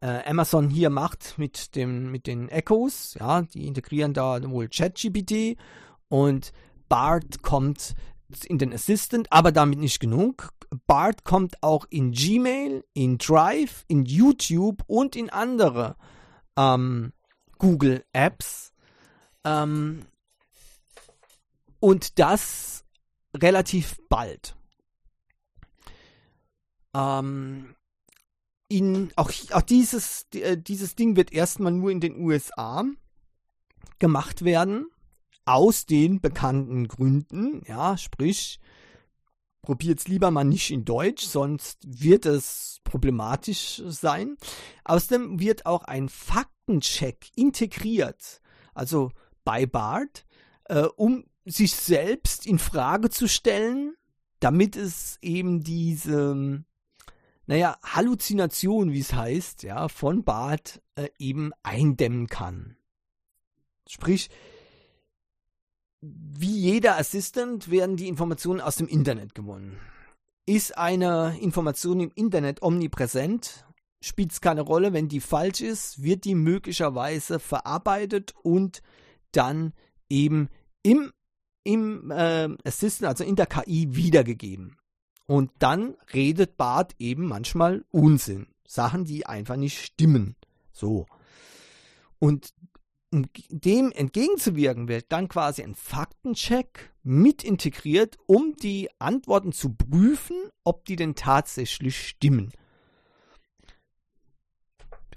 [0.02, 3.16] äh, Amazon hier macht mit, dem, mit den Echos.
[3.20, 5.58] Ja, die integrieren da wohl ChatGPT
[6.10, 6.52] und
[6.90, 7.96] BART kommt
[8.46, 10.52] in den Assistant, aber damit nicht genug.
[10.88, 15.96] BART kommt auch in Gmail, in Drive, in YouTube und in andere
[16.58, 17.14] ähm,
[17.58, 18.72] Google Apps.
[19.44, 20.06] Ähm,
[21.80, 22.84] und das
[23.36, 24.56] relativ bald.
[26.96, 27.75] Ähm,
[28.68, 32.86] in, auch, auch dieses, äh, dieses Ding wird erstmal nur in den USA
[34.00, 34.88] gemacht werden.
[35.48, 37.62] Aus den bekannten Gründen.
[37.68, 38.60] Ja, sprich,
[39.66, 44.38] probiert es lieber mal nicht in Deutsch, sonst wird es problematisch sein.
[44.86, 48.42] Außerdem wird auch ein Faktencheck integriert,
[48.74, 49.12] also
[49.44, 50.26] bei BART,
[50.66, 53.96] äh, um sich selbst in Frage zu stellen,
[54.40, 56.64] damit es eben diese,
[57.48, 62.76] naja, Halluzination, wie es heißt, ja, von Bart äh, eben eindämmen kann.
[63.88, 64.30] Sprich,
[66.02, 69.80] wie jeder Assistant werden die Informationen aus dem Internet gewonnen.
[70.46, 73.66] Ist eine Information im Internet omnipräsent,
[74.02, 78.82] spielt es keine Rolle, wenn die falsch ist, wird die möglicherweise verarbeitet und
[79.32, 79.74] dann
[80.10, 80.50] eben
[80.84, 81.12] im,
[81.64, 84.78] im äh, Assistant, also in der KI, wiedergegeben.
[85.28, 88.48] Und dann redet Bart eben manchmal Unsinn.
[88.68, 90.36] Sachen, die einfach nicht stimmen.
[90.72, 91.06] So.
[92.20, 92.54] Und
[93.12, 100.36] um dem entgegenzuwirken, wird dann quasi ein Faktencheck mit integriert, um die Antworten zu prüfen,
[100.64, 102.52] ob die denn tatsächlich stimmen.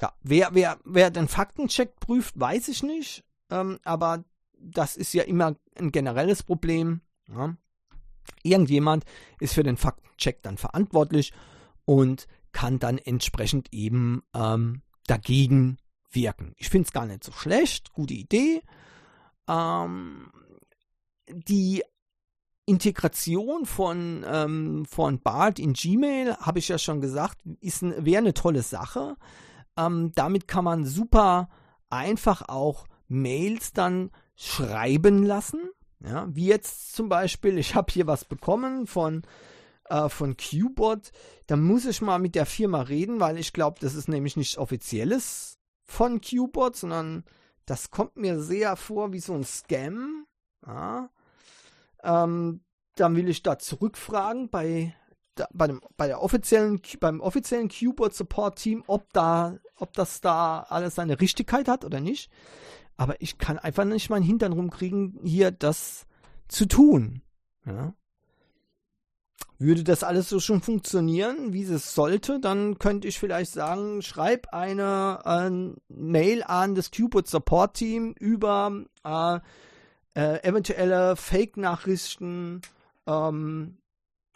[0.01, 3.25] Ja, wer, wer, wer den Faktencheck prüft, weiß ich nicht.
[3.51, 4.25] Ähm, aber
[4.61, 7.01] das ist ja immer ein generelles Problem.
[7.29, 7.57] Ja.
[8.43, 9.05] Irgendjemand
[9.41, 11.33] ist für den Faktencheck dann verantwortlich
[11.85, 15.79] und kann dann entsprechend eben ähm, dagegen
[16.11, 16.55] wirken.
[16.57, 18.63] Ich finde es gar nicht so schlecht, gute Idee.
[19.49, 20.31] Ähm,
[21.31, 21.83] die
[22.67, 28.63] Integration von, ähm, von Bart in Gmail, habe ich ja schon gesagt, wäre eine tolle
[28.63, 29.17] Sache.
[29.77, 31.49] Ähm, damit kann man super
[31.89, 35.71] einfach auch Mails dann schreiben lassen.
[36.01, 39.23] Ja, wie jetzt zum Beispiel, ich habe hier was bekommen von,
[39.87, 41.11] äh, von Qbot.
[41.47, 44.59] Da muss ich mal mit der Firma reden, weil ich glaube, das ist nämlich nicht
[44.59, 47.25] offizielles von Qbot, sondern
[47.67, 50.27] das kommt mir sehr vor wie so ein Scam.
[50.67, 51.11] Ja.
[52.03, 52.61] Ähm,
[52.95, 54.95] dann will ich da zurückfragen bei,
[55.35, 60.21] da, bei, dem, bei der offiziellen, beim offiziellen Qbot Support Team, ob da, ob das
[60.21, 62.31] da alles seine Richtigkeit hat oder nicht.
[62.99, 66.07] Aber ich kann einfach nicht meinen Hintern rumkriegen, hier das
[66.49, 67.23] zu tun.
[67.65, 67.95] Ja.
[69.61, 74.53] Würde das alles so schon funktionieren, wie es sollte, dann könnte ich vielleicht sagen, schreib
[74.53, 79.39] eine äh, Mail an das Qbot Support Team über äh,
[80.15, 82.63] äh, eventuelle Fake-Nachrichten
[83.07, 83.79] ähm,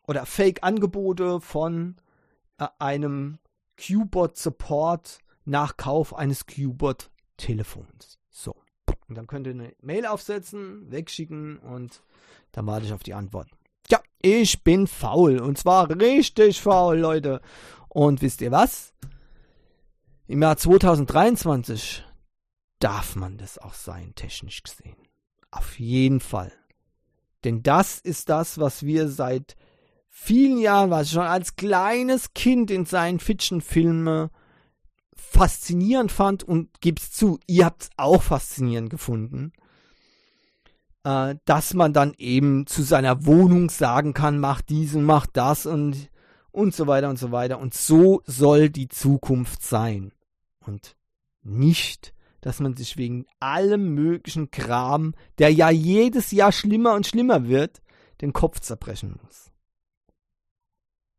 [0.07, 1.97] oder Fake-Angebote von
[2.59, 3.39] äh, einem
[3.77, 8.22] Qbot Support nach Kauf eines Qbot Telefons.
[8.33, 8.57] So.
[9.09, 12.03] Und dann könnt ihr eine Mail aufsetzen, wegschicken und
[12.51, 13.49] dann warte ich auf die Antwort.
[13.89, 15.39] Ja, ich bin faul.
[15.39, 17.41] Und zwar richtig faul, Leute.
[17.89, 18.95] Und wisst ihr was?
[20.27, 22.05] Im Jahr 2023
[22.79, 24.97] darf man das auch sein, technisch gesehen.
[25.51, 26.53] Auf jeden Fall.
[27.45, 29.57] Denn das ist das, was wir seit
[30.09, 34.31] vielen Jahren, was ich schon als kleines Kind in seinen Fiction-Filmen
[35.15, 39.53] faszinierend fand und gibt's zu, ihr habt es auch faszinierend gefunden,
[41.05, 45.67] äh, dass man dann eben zu seiner Wohnung sagen kann, mach dies und mach das
[45.67, 46.11] und
[46.53, 47.59] und so weiter und so weiter.
[47.59, 50.13] Und so soll die Zukunft sein.
[50.61, 50.97] Und
[51.43, 57.49] nicht, dass man sich wegen allem möglichen Kram, der ja jedes Jahr schlimmer und schlimmer
[57.49, 57.83] wird,
[58.21, 59.51] den Kopf zerbrechen muss.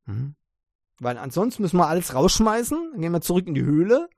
[0.05, 0.35] Hm?
[1.03, 4.09] Weil ansonsten müssen wir alles rausschmeißen, dann gehen wir zurück in die Höhle.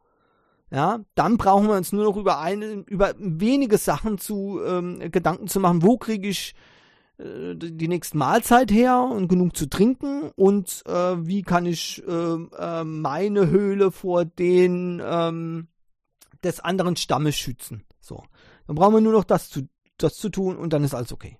[0.72, 5.48] Ja, dann brauchen wir uns nur noch über eine, über wenige Sachen zu ähm, Gedanken
[5.48, 5.84] zu machen.
[5.84, 6.56] Wo kriege ich
[7.18, 12.12] äh, die nächste Mahlzeit her und genug zu trinken und äh, wie kann ich äh,
[12.12, 15.68] äh, meine Höhle vor den ähm,
[16.44, 17.84] des anderen Stammes schützen.
[18.00, 18.24] So,
[18.68, 19.68] dann brauchen wir nur noch das zu
[19.98, 21.38] das zu tun und dann ist alles okay.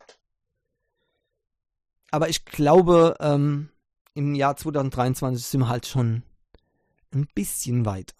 [2.12, 3.70] Aber ich glaube, ähm,
[4.16, 6.24] im Jahr 2023 sind wir halt schon
[7.14, 8.16] ein bisschen weiter.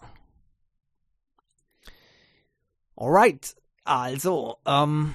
[2.94, 5.14] Alright, also, ähm,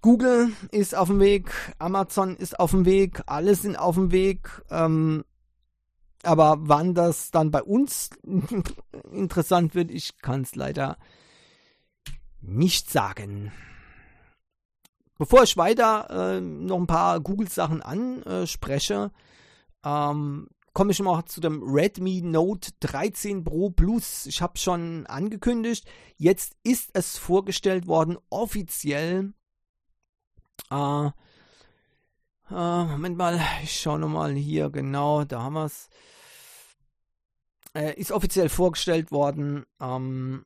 [0.00, 4.62] Google ist auf dem Weg, Amazon ist auf dem Weg, alle sind auf dem Weg.
[4.70, 5.24] Ähm,
[6.22, 8.10] aber wann das dann bei uns
[9.12, 10.96] interessant wird, ich kann es leider
[12.40, 13.52] nicht sagen.
[15.16, 19.10] Bevor ich weiter äh, noch ein paar Google-Sachen anspreche,
[19.84, 24.26] ähm, komme ich noch zu dem Redmi Note 13 Pro Plus.
[24.26, 25.86] Ich habe schon angekündigt.
[26.16, 29.32] Jetzt ist es vorgestellt worden, offiziell.
[30.70, 31.10] Äh,
[32.50, 35.88] äh, Moment mal, ich schaue nochmal hier genau, da haben wir es.
[37.74, 39.64] Äh, ist offiziell vorgestellt worden.
[39.80, 40.44] Ähm,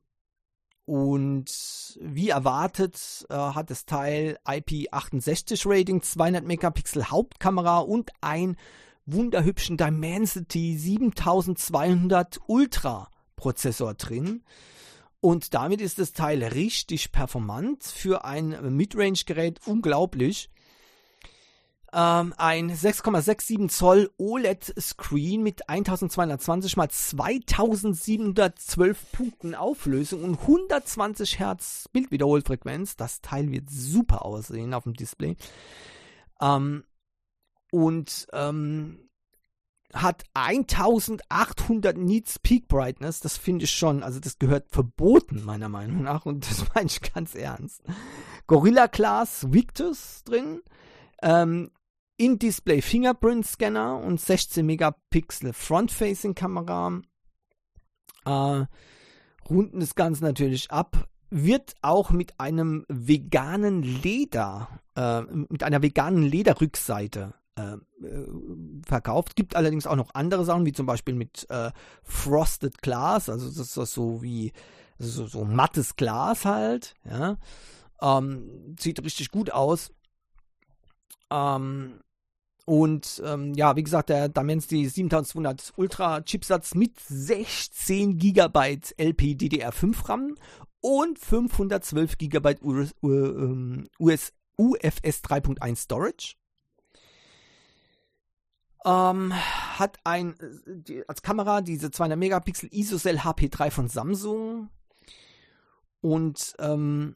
[0.85, 8.57] und wie erwartet äh, hat das Teil IP68 Rating, 200 Megapixel Hauptkamera und ein
[9.13, 14.43] wunderhübschen Dimensity 7200 Ultra Prozessor drin.
[15.21, 20.49] Und damit ist das Teil richtig performant für ein Midrange-Gerät unglaublich.
[21.91, 32.95] ähm, ein 6,67 Zoll OLED-Screen mit 1220 x 2712 Punkten Auflösung und 120 Hertz Bildwiederholfrequenz.
[32.95, 35.35] Das Teil wird super aussehen auf dem Display.
[36.39, 36.85] Ähm,
[37.71, 39.09] und ähm,
[39.93, 43.21] hat 1800 Nits Peak Brightness.
[43.21, 47.01] Das finde ich schon, also das gehört verboten meiner Meinung nach und das meine ich
[47.01, 47.81] ganz ernst.
[48.47, 50.61] Gorilla Glass Victus drin.
[51.21, 51.71] Ähm,
[52.17, 57.01] in-Display Fingerprint Scanner und 16 Megapixel Front-Facing Kamera.
[58.25, 58.65] Äh,
[59.49, 61.07] runden das Ganze natürlich ab.
[61.31, 67.77] Wird auch mit einem veganen Leder, äh, mit einer veganen Lederrückseite äh,
[68.85, 69.35] verkauft.
[69.35, 71.71] Gibt allerdings auch noch andere Sachen, wie zum Beispiel mit äh,
[72.03, 74.51] Frosted Glass, also das ist so wie
[74.97, 76.95] so, so mattes Glas halt.
[77.05, 77.37] Ja.
[78.01, 79.91] Ähm, sieht richtig gut aus.
[81.31, 81.99] Ähm,
[82.65, 88.59] und ähm, ja, wie gesagt, der Dimensity 7200 Ultra Chipsatz mit 16 GB
[88.97, 90.35] LPDDR5 RAM
[90.81, 96.35] und 512 GB US, US, UFS 3.1 Storage.
[98.85, 104.69] Ähm, hat ein die, als Kamera diese 200 Megapixel ISOCELL HP3 von Samsung
[106.01, 107.15] und ähm,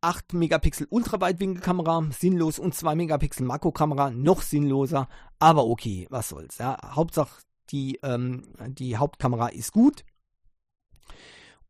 [0.00, 6.58] 8 Megapixel Ultraweitwinkelkamera, sinnlos und 2 Megapixel Makrokamera, noch sinnloser, aber okay, was soll's.
[6.58, 6.78] Ja.
[6.94, 10.04] Hauptsache die, ähm, die Hauptkamera ist gut.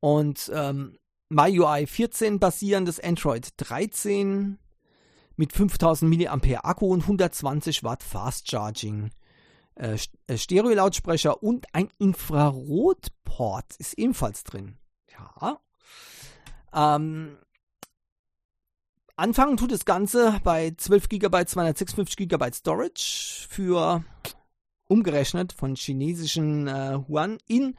[0.01, 0.99] Und ähm,
[1.31, 4.59] MyUI 14 basierendes Android 13
[5.37, 9.11] mit 5000 mAh Akku und 120 Watt Fast Charging.
[9.75, 14.79] Äh, äh, Stereo-Lautsprecher und ein Infrarotport ist ebenfalls drin.
[15.13, 15.59] Ja.
[16.73, 17.39] Ähm,
[19.17, 24.05] Anfangen tut das Ganze bei 12 GB 256 GB Storage für
[24.89, 27.77] umgerechnet von chinesischen äh, Yuan in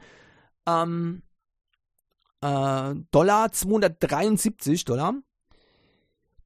[0.66, 1.22] ähm,
[2.40, 5.14] äh, Dollar 273 Dollar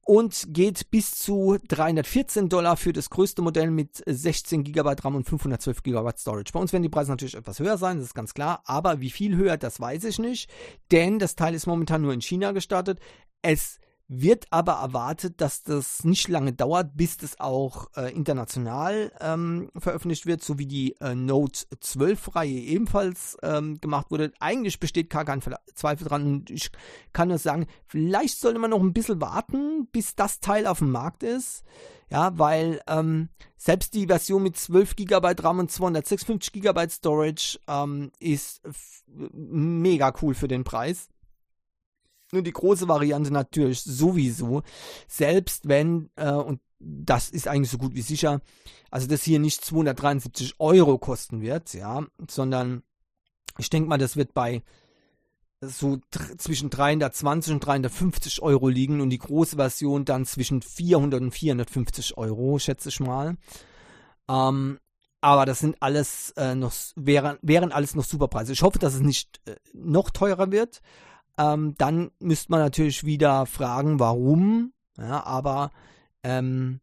[0.03, 5.27] und geht bis zu 314 Dollar für das größte Modell mit 16 GB RAM und
[5.27, 6.51] 512 GB Storage.
[6.53, 9.11] Bei uns werden die Preise natürlich etwas höher sein, das ist ganz klar, aber wie
[9.11, 10.49] viel höher, das weiß ich nicht,
[10.91, 12.99] denn das Teil ist momentan nur in China gestartet.
[13.41, 13.79] Es
[14.13, 20.25] wird aber erwartet, dass das nicht lange dauert, bis das auch äh, international ähm, veröffentlicht
[20.25, 24.33] wird, so wie die äh, Note 12-Reihe ebenfalls ähm, gemacht wurde.
[24.41, 25.41] Eigentlich besteht gar kein
[25.75, 26.71] Zweifel dran und ich
[27.13, 30.91] kann nur sagen, vielleicht sollte man noch ein bisschen warten, bis das Teil auf dem
[30.91, 31.63] Markt ist.
[32.09, 38.11] Ja, weil ähm, selbst die Version mit 12 GB RAM und 256 GB Storage ähm,
[38.19, 38.61] ist
[39.07, 41.07] mega cool für den Preis.
[42.31, 44.63] Nur die große Variante natürlich sowieso.
[45.07, 48.41] Selbst wenn, äh, und das ist eigentlich so gut wie sicher,
[48.89, 52.83] also das hier nicht 273 Euro kosten wird, ja, sondern
[53.57, 54.63] ich denke mal, das wird bei
[55.61, 55.99] so
[56.37, 62.17] zwischen 320 und 350 Euro liegen und die große Version dann zwischen 400 und 450
[62.17, 63.37] Euro, schätze ich mal.
[64.27, 64.79] Ähm,
[65.21, 68.53] aber das sind alles äh, noch, wären, wären alles noch Superpreise.
[68.53, 70.81] Ich hoffe, dass es nicht äh, noch teurer wird
[71.37, 74.73] ähm, dann müsste man natürlich wieder fragen, warum.
[74.97, 75.71] Ja, aber
[76.23, 76.79] ähm,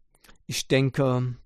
[0.47, 1.37] ich denke,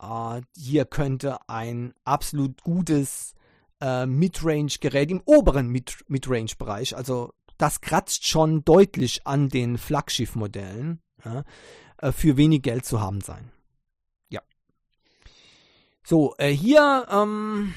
[0.00, 3.34] äh, hier könnte ein absolut gutes
[3.80, 11.44] äh, Midrange-Gerät im oberen Mid Midrange-Bereich, also das kratzt schon deutlich an den Flaggschiff-Modellen, ja,
[11.98, 13.50] äh, für wenig Geld zu haben sein.
[14.28, 14.42] Ja.
[16.04, 17.74] So, äh, hier ähm,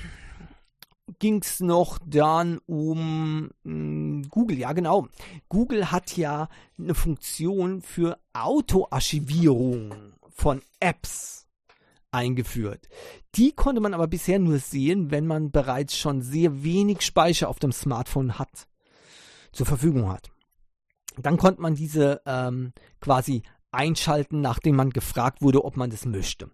[1.20, 4.58] ging es noch dann um hm, Google.
[4.58, 5.08] Ja, genau.
[5.48, 9.94] Google hat ja eine Funktion für Autoarchivierung
[10.30, 11.48] von Apps
[12.12, 12.88] eingeführt.
[13.36, 17.60] Die konnte man aber bisher nur sehen, wenn man bereits schon sehr wenig Speicher auf
[17.60, 18.68] dem Smartphone hat,
[19.52, 20.32] zur Verfügung hat.
[21.18, 26.50] Dann konnte man diese ähm, quasi einschalten, nachdem man gefragt wurde, ob man das möchte.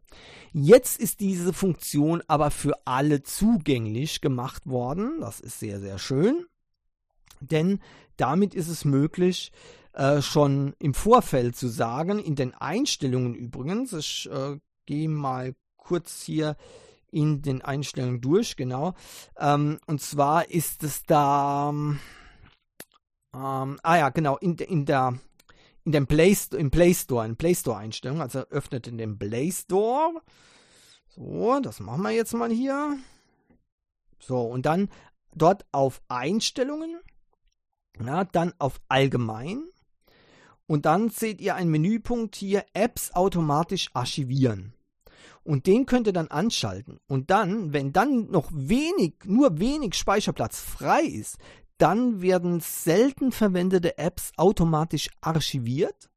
[0.51, 5.20] Jetzt ist diese Funktion aber für alle zugänglich gemacht worden.
[5.22, 6.45] Das ist sehr, sehr schön.
[7.39, 7.80] Denn
[8.18, 9.51] damit ist es möglich,
[9.93, 16.24] äh, schon im Vorfeld zu sagen, in den Einstellungen übrigens, ich äh, gehe mal kurz
[16.24, 16.57] hier
[17.11, 18.93] in den Einstellungen durch, genau.
[19.38, 21.99] Ähm, und zwar ist es da, ähm,
[23.34, 25.18] ah ja, genau, in, in der
[25.86, 29.52] in dem Play, im Play Store, in Play Store Einstellungen, also öffnet in dem Play
[29.52, 30.22] Store.
[31.08, 32.98] So, das machen wir jetzt mal hier.
[34.20, 34.90] So, und dann
[35.34, 37.00] dort auf Einstellungen,
[38.04, 39.64] ja, dann auf Allgemein.
[40.68, 44.74] Und dann seht ihr einen Menüpunkt hier, Apps automatisch archivieren.
[45.44, 47.00] Und den könnt ihr dann anschalten.
[47.08, 51.38] Und dann, wenn dann noch wenig, nur wenig Speicherplatz frei ist,
[51.78, 56.09] dann werden selten verwendete Apps automatisch archiviert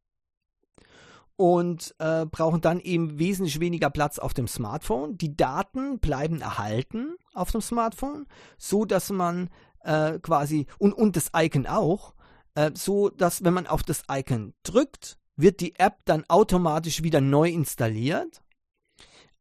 [1.36, 5.16] und äh, brauchen dann eben wesentlich weniger Platz auf dem Smartphone.
[5.18, 8.26] Die Daten bleiben erhalten auf dem Smartphone,
[8.58, 9.48] so dass man
[9.84, 12.14] äh, quasi und und das Icon auch,
[12.54, 17.20] äh, so dass wenn man auf das Icon drückt, wird die App dann automatisch wieder
[17.20, 18.42] neu installiert.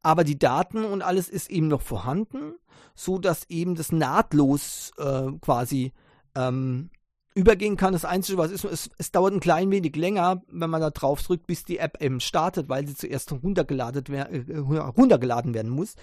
[0.04, 2.54] Aber die Daten und alles ist eben noch vorhanden,
[2.94, 5.94] so dass eben das nahtlos äh, quasi
[6.38, 6.90] ähm,
[7.34, 7.94] übergehen kann.
[7.94, 11.22] Das Einzige, was ist, es, es, dauert ein klein wenig länger, wenn man da drauf
[11.22, 15.96] drückt, bis die App eben startet, weil sie zuerst runtergeladen, äh, runtergeladen werden muss.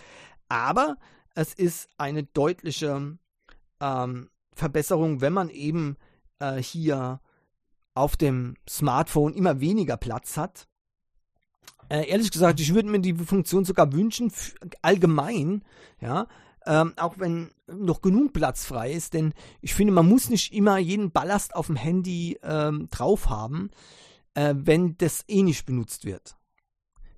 [0.48, 0.96] Aber
[1.34, 3.18] es ist eine deutliche
[3.80, 5.96] ähm, Verbesserung, wenn man eben
[6.38, 7.20] äh, hier
[7.94, 10.68] auf dem Smartphone immer weniger Platz hat.
[11.88, 14.32] Äh, ehrlich gesagt, ich würde mir die Funktion sogar wünschen,
[14.82, 15.62] allgemein,
[16.00, 16.26] ja,
[16.66, 20.78] ähm, auch wenn noch genug Platz frei ist, denn ich finde, man muss nicht immer
[20.78, 23.70] jeden Ballast auf dem Handy ähm, drauf haben,
[24.34, 26.36] äh, wenn das eh nicht benutzt wird.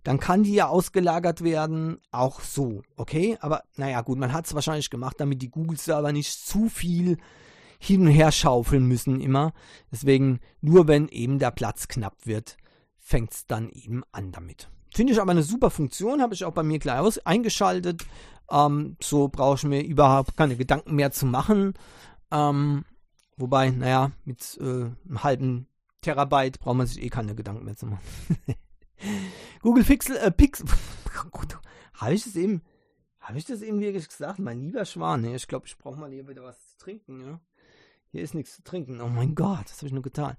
[0.05, 3.37] Dann kann die ja ausgelagert werden, auch so, okay?
[3.41, 7.19] Aber naja, gut, man hat es wahrscheinlich gemacht, damit die Google-Server nicht zu viel
[7.81, 9.53] hin und her schaufeln müssen immer.
[9.91, 12.57] Deswegen, nur wenn eben der Platz knapp wird,
[12.99, 14.71] fängt es dann eben an damit.
[14.95, 18.05] Finde ich aber eine super Funktion, habe ich auch bei mir gleich eingeschaltet.
[18.51, 21.75] Ähm, so brauche ich mir überhaupt keine Gedanken mehr zu machen.
[22.31, 22.85] Ähm,
[23.37, 25.69] wobei, naja, mit äh, einem halben
[26.03, 28.05] Terabyte braucht man sich eh keine Gedanken mehr zu machen.
[29.63, 30.67] Google Pixel, äh, Pixel.
[31.95, 32.63] habe ich das eben,
[33.21, 34.39] habe ich das eben wirklich gesagt?
[34.39, 35.35] Mein lieber Schwan, ne?
[35.35, 37.41] ich glaube, ich brauche mal hier wieder was zu trinken, ja.
[38.13, 39.01] Hier ist nichts zu trinken.
[39.01, 40.37] Oh mein Gott, das habe ich nur getan.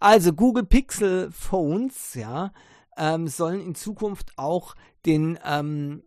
[0.00, 2.52] Also Google Pixel Phones, ja,
[2.96, 6.02] ähm, sollen in Zukunft auch den ähm,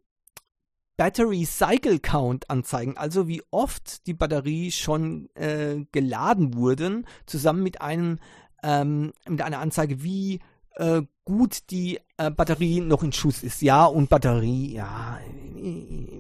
[0.97, 7.81] Battery Cycle Count anzeigen, also wie oft die Batterie schon äh, geladen wurden, zusammen mit
[7.81, 8.19] einem
[8.61, 10.39] ähm, mit einer Anzeige, wie
[10.75, 13.61] äh, gut die äh, Batterie noch in Schuss ist.
[13.61, 15.19] Ja, und Batterie, ja,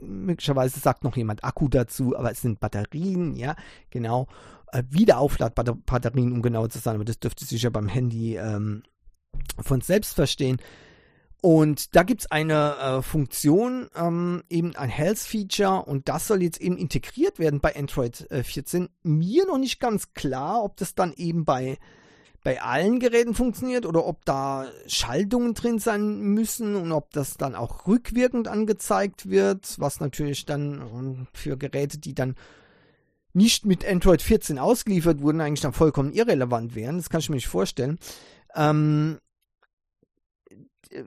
[0.01, 3.55] möglicherweise sagt noch jemand Akku dazu, aber es sind Batterien, ja,
[3.89, 4.27] genau.
[4.71, 8.83] Äh, Wiederaufladbatterien, um genau zu sein, aber das dürfte sich ja beim Handy ähm,
[9.59, 10.57] von selbst verstehen.
[11.43, 16.61] Und da gibt es eine äh, Funktion, ähm, eben ein Health-Feature und das soll jetzt
[16.61, 18.87] eben integriert werden bei Android äh, 14.
[19.03, 21.79] Mir noch nicht ganz klar, ob das dann eben bei,
[22.45, 27.55] bei allen Geräten funktioniert oder ob da Schaltungen drin sein müssen und ob das dann
[27.55, 32.35] auch rückwirkend angezeigt wird, was natürlich dann für Geräte, die dann
[33.33, 36.95] nicht mit Android 14 ausgeliefert wurden, eigentlich dann vollkommen irrelevant wären.
[36.95, 37.99] Das kann ich mir nicht vorstellen.
[38.55, 39.19] Ähm,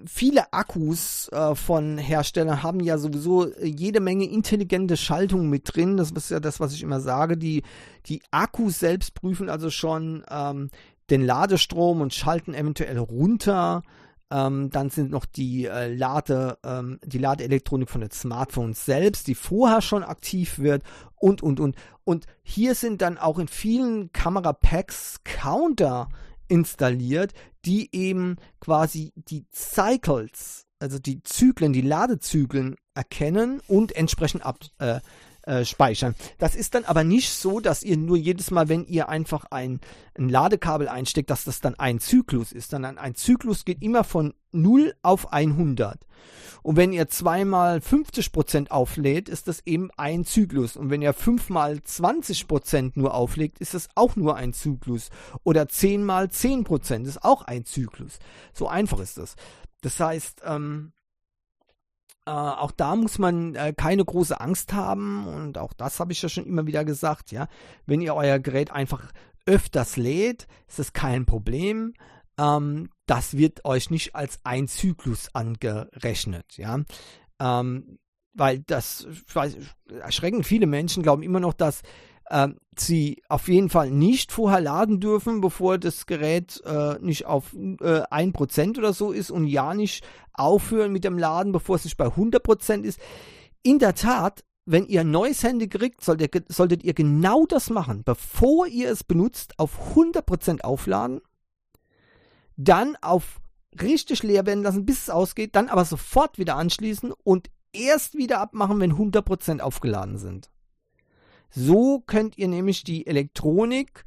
[0.06, 5.96] viele Akkus äh, von Herstellern haben ja sowieso jede Menge intelligente Schaltungen mit drin.
[5.96, 7.36] Das ist ja das, was ich immer sage.
[7.36, 7.62] Die,
[8.06, 10.70] die Akkus selbst prüfen also schon ähm,
[11.10, 13.82] den Ladestrom und schalten eventuell runter.
[14.28, 19.36] Ähm, dann sind noch die äh, Lade, ähm, die Ladeelektronik von den Smartphones selbst, die
[19.36, 20.82] vorher schon aktiv wird
[21.14, 21.76] und und und.
[22.02, 26.08] Und hier sind dann auch in vielen Kamerapacks Counter
[26.48, 27.34] installiert,
[27.66, 35.00] die eben quasi die Cycles, also die Zyklen, die Ladezyklen erkennen und entsprechend ab, äh,
[35.46, 36.14] äh, speichern.
[36.38, 39.80] Das ist dann aber nicht so, dass ihr nur jedes Mal, wenn ihr einfach ein,
[40.18, 44.34] ein Ladekabel einsteckt, dass das dann ein Zyklus ist, sondern ein Zyklus geht immer von
[44.52, 46.00] 0 auf 100.
[46.62, 50.76] Und wenn ihr zweimal 50% auflädt, ist das eben ein Zyklus.
[50.76, 55.10] Und wenn ihr fünfmal 20% nur auflegt, ist das auch nur ein Zyklus.
[55.44, 58.18] Oder zehnmal 10% ist auch ein Zyklus.
[58.52, 59.36] So einfach ist das.
[59.80, 60.92] Das heißt, ähm,
[62.26, 66.20] äh, auch da muss man äh, keine große Angst haben und auch das habe ich
[66.22, 67.46] ja schon immer wieder gesagt, ja.
[67.86, 69.12] Wenn ihr euer Gerät einfach
[69.46, 71.94] öfters lädt, ist das kein Problem.
[72.38, 76.80] Ähm, das wird euch nicht als ein Zyklus angerechnet, ja.
[77.38, 77.98] Ähm,
[78.34, 79.56] weil das weiß,
[80.00, 81.82] erschrecken viele Menschen, glauben immer noch, dass
[82.28, 82.48] äh,
[82.78, 88.02] sie auf jeden Fall nicht vorher laden dürfen, bevor das Gerät äh, nicht auf äh,
[88.02, 92.06] 1% oder so ist und ja nicht aufhören mit dem Laden, bevor es nicht bei
[92.06, 93.00] 100% ist.
[93.62, 98.02] In der Tat, wenn ihr ein neues Handy kriegt, solltet, solltet ihr genau das machen.
[98.04, 101.20] Bevor ihr es benutzt, auf 100% aufladen,
[102.56, 103.40] dann auf
[103.80, 108.40] richtig leer werden lassen, bis es ausgeht, dann aber sofort wieder anschließen und erst wieder
[108.40, 110.50] abmachen, wenn 100% aufgeladen sind.
[111.50, 114.04] So könnt ihr nämlich die Elektronik,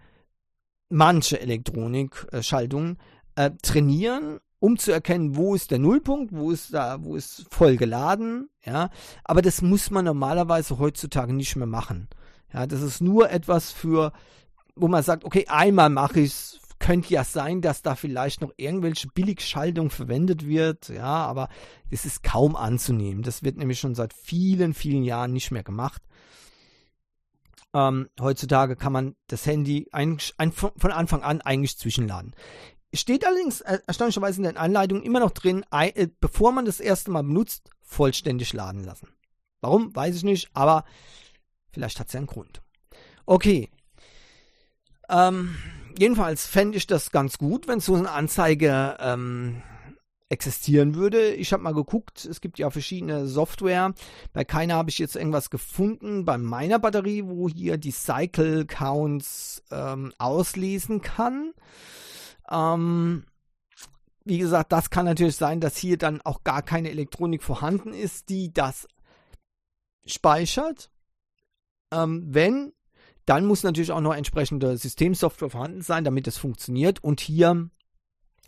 [0.89, 2.97] manche Elektronikschaltungen,
[3.35, 7.77] äh, trainieren um zu erkennen, wo ist der Nullpunkt, wo ist da, wo ist voll
[7.77, 8.89] geladen, ja.
[9.23, 12.09] Aber das muss man normalerweise heutzutage nicht mehr machen.
[12.53, 14.11] Ja, das ist nur etwas für,
[14.75, 18.53] wo man sagt, okay, einmal mache ich es, könnte ja sein, dass da vielleicht noch
[18.55, 21.49] irgendwelche Billigschaltung verwendet wird, ja, aber
[21.89, 23.21] es ist kaum anzunehmen.
[23.21, 26.01] Das wird nämlich schon seit vielen, vielen Jahren nicht mehr gemacht.
[27.73, 32.35] Ähm, heutzutage kann man das Handy ein, ein, von Anfang an eigentlich zwischenladen.
[32.93, 37.11] Steht allerdings äh, erstaunlicherweise in den Anleitungen immer noch drin, äh, bevor man das erste
[37.11, 39.09] Mal benutzt, vollständig laden lassen.
[39.61, 40.85] Warum, weiß ich nicht, aber
[41.71, 42.61] vielleicht hat es ja einen Grund.
[43.25, 43.69] Okay.
[45.07, 45.55] Ähm,
[45.97, 49.61] jedenfalls fände ich das ganz gut, wenn so eine Anzeige ähm,
[50.29, 51.33] existieren würde.
[51.33, 53.93] Ich habe mal geguckt, es gibt ja verschiedene Software.
[54.31, 56.23] Bei keiner habe ich jetzt irgendwas gefunden.
[56.23, 61.53] Bei meiner Batterie, wo hier die Cycle Counts ähm, auslesen kann.
[62.49, 63.25] Ähm,
[64.23, 68.29] wie gesagt, das kann natürlich sein, dass hier dann auch gar keine Elektronik vorhanden ist,
[68.29, 68.87] die das
[70.05, 70.91] speichert.
[71.91, 72.73] Ähm, wenn
[73.25, 77.03] dann muss natürlich auch noch entsprechende Systemsoftware vorhanden sein, damit es funktioniert.
[77.03, 77.69] Und hier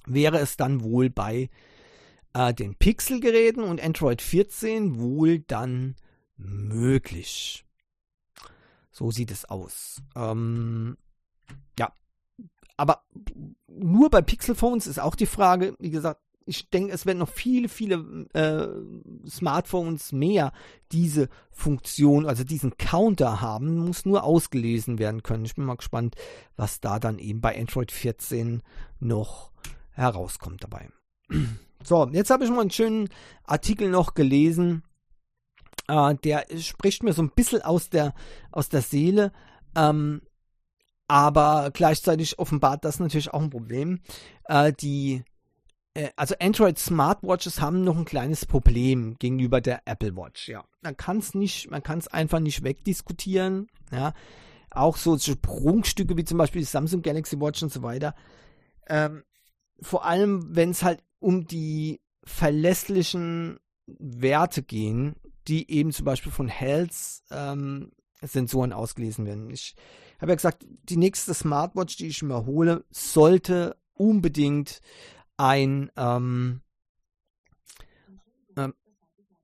[0.07, 1.51] wäre es dann wohl bei
[2.33, 5.95] äh, den Pixel-Geräten und Android 14 wohl dann
[6.37, 7.65] möglich.
[8.91, 10.01] So sieht es aus.
[10.15, 10.97] Ähm,
[11.79, 11.93] ja.
[12.77, 13.03] Aber
[13.67, 17.69] nur bei Pixel-Phones ist auch die Frage, wie gesagt, ich denke, es werden noch viele,
[17.69, 20.51] viele äh, Smartphones mehr
[20.91, 25.45] diese Funktion, also diesen Counter haben, muss nur ausgelesen werden können.
[25.45, 26.15] Ich bin mal gespannt,
[26.55, 28.63] was da dann eben bei Android 14
[28.99, 29.51] noch
[29.91, 30.89] herauskommt dabei.
[31.83, 33.09] So, jetzt habe ich mal einen schönen
[33.45, 34.83] Artikel noch gelesen.
[35.87, 38.13] Äh, der spricht mir so ein bisschen aus der,
[38.51, 39.31] aus der Seele.
[39.75, 40.21] Ähm,
[41.07, 43.99] aber gleichzeitig offenbart das natürlich auch ein Problem.
[44.45, 45.23] Äh, die
[45.93, 50.47] äh, also Android Smartwatches haben noch ein kleines Problem gegenüber der Apple Watch.
[50.47, 53.67] Ja, man kann es nicht, man kann es einfach nicht wegdiskutieren.
[53.91, 54.13] Ja,
[54.69, 58.15] auch so Prunkstücke wie zum Beispiel die Samsung Galaxy Watch und so weiter.
[58.87, 59.23] Ähm,
[59.81, 65.15] vor allem, wenn es halt um die verlässlichen Werte gehen,
[65.47, 67.91] die eben zum Beispiel von Health ähm,
[68.73, 69.49] ausgelesen werden.
[69.49, 69.75] Ich
[70.19, 74.81] habe ja gesagt, die nächste Smartwatch, die ich mir hole, sollte unbedingt
[75.37, 76.61] ein ähm,
[78.57, 78.73] ähm,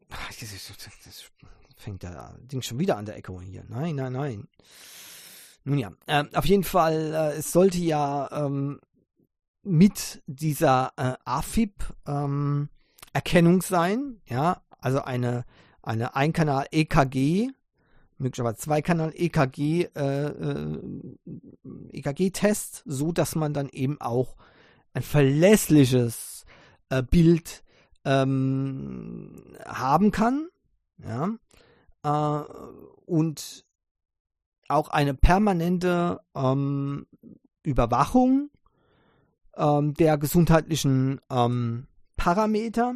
[0.10, 1.32] das
[1.78, 3.64] fängt der Ding schon wieder an der Echo hier.
[3.68, 4.48] Nein, nein, nein.
[5.64, 8.80] Nun ja, äh, auf jeden Fall, äh, es sollte ja ähm,
[9.68, 12.70] mit dieser äh, AFib ähm,
[13.62, 15.46] sein, ja, also eine
[15.88, 17.50] eine Einkanal EKG,
[18.18, 20.80] möglicherweise Zweikanal EKG äh, äh,
[21.92, 24.36] EKG Test, so dass man dann eben auch
[24.94, 26.46] ein verlässliches
[26.90, 27.64] äh, Bild
[28.04, 30.50] ähm, haben kann.
[30.98, 31.30] Ja,
[32.04, 32.44] äh,
[33.06, 33.66] und
[34.68, 37.08] auch eine permanente ähm,
[37.64, 38.50] Überwachung
[39.58, 42.96] ähm, der gesundheitlichen ähm, Parameter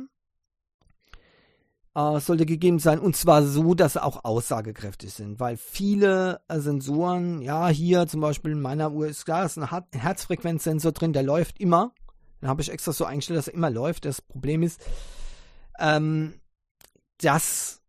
[1.96, 6.60] äh, sollte gegeben sein und zwar so, dass sie auch aussagekräftig sind, weil viele äh,
[6.60, 11.24] Sensoren, ja, hier zum Beispiel in meiner Uhr ist klar, ist ein, Herzfrequenzsensor drin, der
[11.24, 11.94] läuft immer.
[12.42, 14.06] Den habe ich extra so eingestellt, dass er immer läuft.
[14.06, 14.82] Das Problem ist,
[15.80, 16.40] ähm,
[17.20, 17.82] dass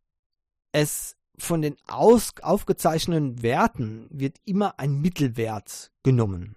[0.72, 6.56] es von den aus, aufgezeichneten Werten wird immer ein Mittelwert genommen.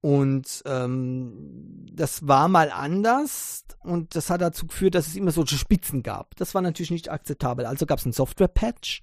[0.00, 5.58] Und ähm, das war mal anders und das hat dazu geführt, dass es immer solche
[5.58, 6.36] Spitzen gab.
[6.36, 7.66] Das war natürlich nicht akzeptabel.
[7.66, 9.02] Also gab es einen Software-Patch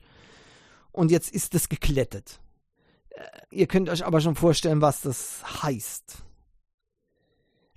[0.92, 2.40] und jetzt ist das geklettet.
[3.10, 6.24] Äh, ihr könnt euch aber schon vorstellen, was das heißt.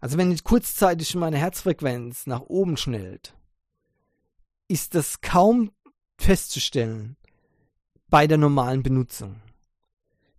[0.00, 3.34] Also wenn jetzt kurzzeitig meine Herzfrequenz nach oben schnellt,
[4.68, 5.72] ist das kaum
[6.18, 7.16] festzustellen
[8.08, 9.40] bei der normalen Benutzung.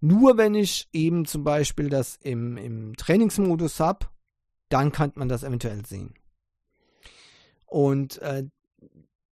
[0.02, 4.08] Nur wenn ich eben zum Beispiel das im, im Trainingsmodus habe,
[4.70, 6.14] dann kann man das eventuell sehen.
[7.66, 8.46] Und äh,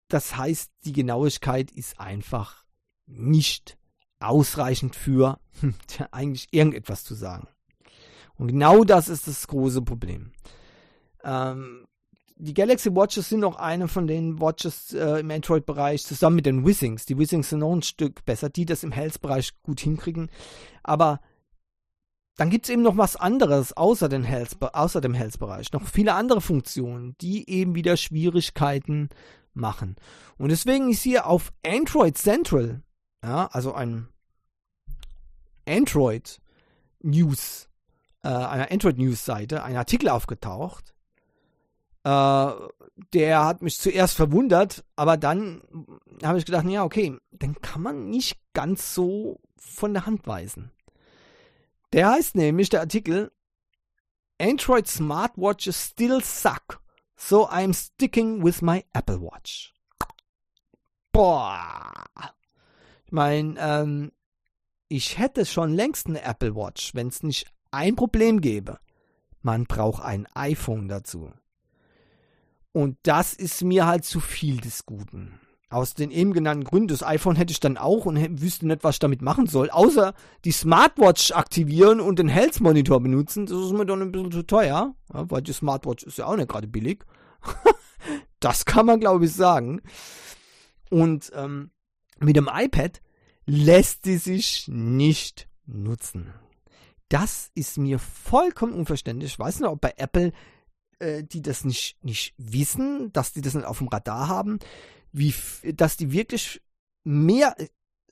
[0.08, 2.66] das heißt, die Genauigkeit ist einfach
[3.06, 3.78] nicht
[4.20, 5.76] ausreichend für hm,
[6.12, 7.48] eigentlich irgendetwas zu sagen.
[8.36, 10.32] Und genau das ist das große Problem.
[11.24, 11.88] Ähm,
[12.40, 16.66] die Galaxy Watches sind auch eine von den Watches äh, im Android-Bereich zusammen mit den
[16.66, 17.06] Wissings.
[17.06, 20.30] Die Wissings sind noch ein Stück besser, die das im Health-Bereich gut hinkriegen.
[20.84, 21.20] Aber
[22.36, 25.74] dann gibt es eben noch was anderes außer, den Health, außer dem Health-Bereich.
[25.74, 29.10] Noch viele andere Funktionen, die eben wieder Schwierigkeiten
[29.54, 29.96] machen.
[30.38, 32.84] Und deswegen ist hier auf Android Central,
[33.24, 34.10] ja, also ein
[35.68, 36.40] Android
[37.02, 37.68] News,
[38.24, 40.94] äh, einer Android News Seite, ein Artikel aufgetaucht,
[42.08, 42.52] Äh,
[43.14, 45.62] der hat mich zuerst verwundert, aber dann
[46.24, 50.72] habe ich gedacht, ja, okay, den kann man nicht ganz so von der Hand weisen.
[51.92, 53.34] Der heißt nämlich, der Artikel,
[54.40, 56.82] Android smartwatches still suck,
[57.18, 59.74] so I'm sticking with my Apple Watch.
[61.12, 62.06] Boah.
[63.06, 64.12] Ich meine, ähm,
[64.88, 68.80] ich hätte schon längst eine Apple Watch, wenn es nicht ein Problem gäbe.
[69.42, 71.34] Man braucht ein iPhone dazu.
[72.72, 75.40] Und das ist mir halt zu viel des Guten.
[75.70, 76.88] Aus den eben genannten Gründen.
[76.88, 79.70] Das iPhone hätte ich dann auch und wüsste nicht, was ich damit machen soll.
[79.70, 80.14] Außer
[80.46, 83.48] die Smartwatch aktivieren und den Health Monitor benutzen.
[83.48, 84.96] Das ist mir dann ein bisschen zu teuer.
[85.14, 87.04] Ja, weil die Smartwatch ist ja auch nicht gerade billig.
[88.40, 89.82] das kann man, glaube ich, sagen.
[90.90, 91.72] Und ähm,
[92.20, 93.02] mit dem iPad
[93.46, 96.34] lässt sie sich nicht nutzen.
[97.10, 99.32] Das ist mir vollkommen unverständlich.
[99.32, 100.34] Ich weiß nicht, ob bei Apple
[101.00, 104.60] äh, die das nicht, nicht wissen, dass die das nicht auf dem Radar haben,
[105.12, 105.34] wie,
[105.74, 106.62] dass die wirklich
[107.04, 107.56] mehr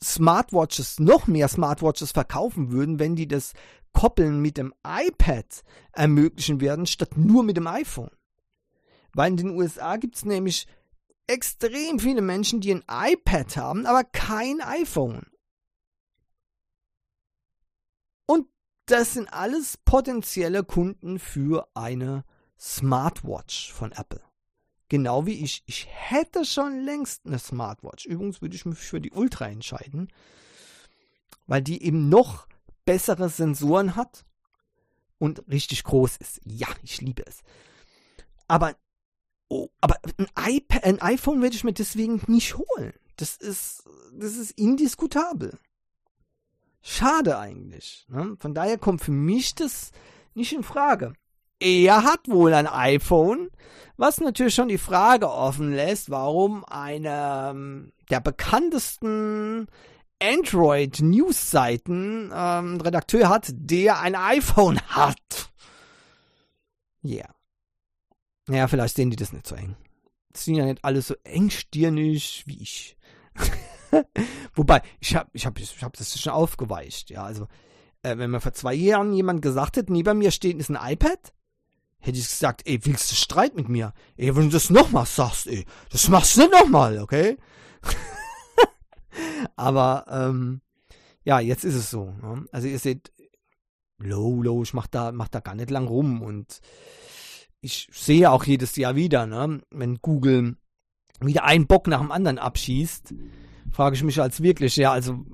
[0.03, 3.53] Smartwatches, noch mehr Smartwatches verkaufen würden, wenn die das
[3.93, 5.63] Koppeln mit dem iPad
[5.93, 8.11] ermöglichen werden, statt nur mit dem iPhone.
[9.13, 10.67] Weil in den USA gibt es nämlich
[11.27, 15.25] extrem viele Menschen, die ein iPad haben, aber kein iPhone.
[18.25, 18.47] Und
[18.85, 22.25] das sind alles potenzielle Kunden für eine
[22.59, 24.21] Smartwatch von Apple.
[24.89, 25.63] Genau wie ich.
[25.65, 28.05] Ich hätte schon längst eine Smartwatch.
[28.05, 30.09] Übrigens würde ich mich für die Ultra entscheiden,
[31.47, 32.47] weil die eben noch
[32.85, 34.25] bessere Sensoren hat
[35.17, 36.39] und richtig groß ist.
[36.45, 37.41] Ja, ich liebe es.
[38.47, 38.75] Aber,
[39.47, 42.93] oh, aber ein, iPad, ein iPhone werde ich mir deswegen nicht holen.
[43.17, 43.83] Das ist,
[44.13, 45.57] das ist indiskutabel.
[46.81, 48.05] Schade eigentlich.
[48.09, 48.37] Ne?
[48.39, 49.91] Von daher kommt für mich das
[50.35, 51.13] nicht in Frage.
[51.65, 53.49] Er hat wohl ein iPhone,
[53.97, 59.65] was natürlich schon die Frage offen lässt, warum einer ähm, der bekanntesten
[60.21, 65.49] Android-News-Seiten ähm, Redakteur hat, der ein iPhone hat.
[67.01, 67.15] Ja.
[67.15, 67.33] Yeah.
[68.47, 69.75] Ja, vielleicht sehen die das nicht so eng.
[70.33, 72.95] Das sind ja nicht alle so engstirnig wie ich.
[74.53, 77.09] Wobei, ich habe ich hab, ich hab das schon aufgeweicht.
[77.09, 77.47] Ja, also,
[78.03, 81.33] äh, wenn mir vor zwei Jahren jemand gesagt hätte, neben mir steht ist ein iPad,
[82.05, 83.93] hätte ich gesagt, ey, willst du Streit mit mir?
[84.15, 87.37] Ey, wenn du das nochmal sagst, ey, das machst du nicht nochmal, okay?
[89.55, 90.61] Aber, ähm,
[91.23, 92.11] ja, jetzt ist es so.
[92.21, 92.45] Ne?
[92.51, 93.11] Also ihr seht,
[93.97, 96.61] low, low, ich mach da, mach da gar nicht lang rum und
[97.61, 100.57] ich sehe auch jedes Jahr wieder, ne, wenn Google
[101.19, 103.15] wieder einen Bock nach dem anderen abschießt,
[103.71, 105.25] frage ich mich als wirklich, ja, also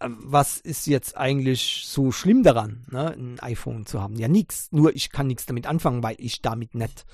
[0.00, 4.16] was ist jetzt eigentlich so schlimm daran, ne, ein iPhone zu haben?
[4.16, 4.68] Ja, nichts.
[4.70, 7.04] Nur ich kann nichts damit anfangen, weil ich damit nicht,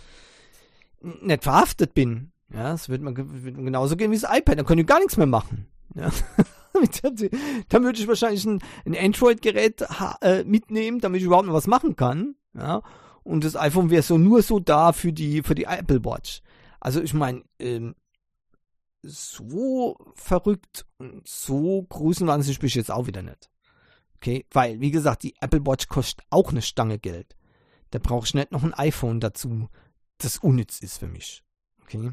[1.00, 2.32] nicht verhaftet bin.
[2.52, 4.58] Ja, es wird mir, genauso gehen wie das iPad.
[4.58, 5.66] Dann können ich gar nichts mehr machen.
[5.94, 6.10] Ja.
[7.68, 9.84] dann würde ich wahrscheinlich ein, ein Android-Gerät
[10.20, 12.34] äh, mitnehmen, damit ich überhaupt noch was machen kann.
[12.54, 12.82] Ja.
[13.22, 16.42] Und das iPhone wäre so nur so da für die, für die Apple Watch.
[16.80, 17.94] Also ich meine, ähm,
[19.04, 23.50] so verrückt und so größenwahnsinnig bin ich jetzt auch wieder nicht.
[24.16, 27.36] Okay, weil, wie gesagt, die Apple Watch kostet auch eine Stange Geld.
[27.90, 29.68] Da brauche ich nicht noch ein iPhone dazu,
[30.18, 31.44] das unnütz ist für mich.
[31.82, 32.12] Okay,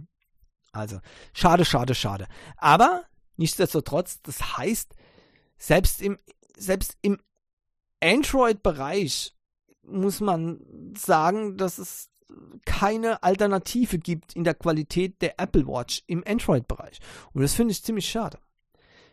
[0.74, 1.00] also,
[1.34, 2.28] schade, schade, schade.
[2.58, 3.06] Aber,
[3.38, 4.94] nichtsdestotrotz, das heißt,
[5.58, 6.20] selbst im,
[6.58, 7.20] selbst im
[8.02, 9.36] Android-Bereich
[9.84, 12.11] muss man sagen, dass es
[12.66, 17.00] keine Alternative gibt in der Qualität der Apple Watch im Android-Bereich.
[17.34, 18.38] Und das finde ich ziemlich schade.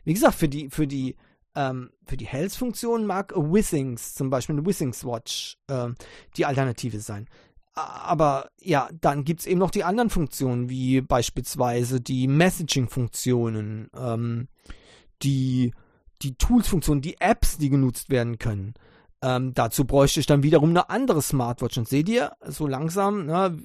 [0.05, 1.17] Wie gesagt, für die, für die,
[1.55, 5.89] ähm, für die Health-Funktion mag Withings, zum Beispiel eine Withings Watch, äh,
[6.37, 7.29] die Alternative sein.
[7.75, 14.49] Aber ja, dann gibt es eben noch die anderen Funktionen, wie beispielsweise die Messaging-Funktionen, ähm,
[15.23, 15.73] die,
[16.23, 18.75] die Tools-Funktionen, die Apps, die genutzt werden können.
[19.21, 21.79] Ähm, dazu bräuchte ich dann wiederum eine andere Smartwatch.
[21.79, 23.59] Und seht ihr, so langsam ne,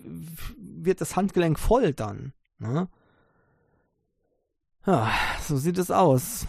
[0.57, 2.33] wird das Handgelenk voll dann.
[2.57, 2.87] Ne?
[4.85, 6.47] Ja, so sieht es aus.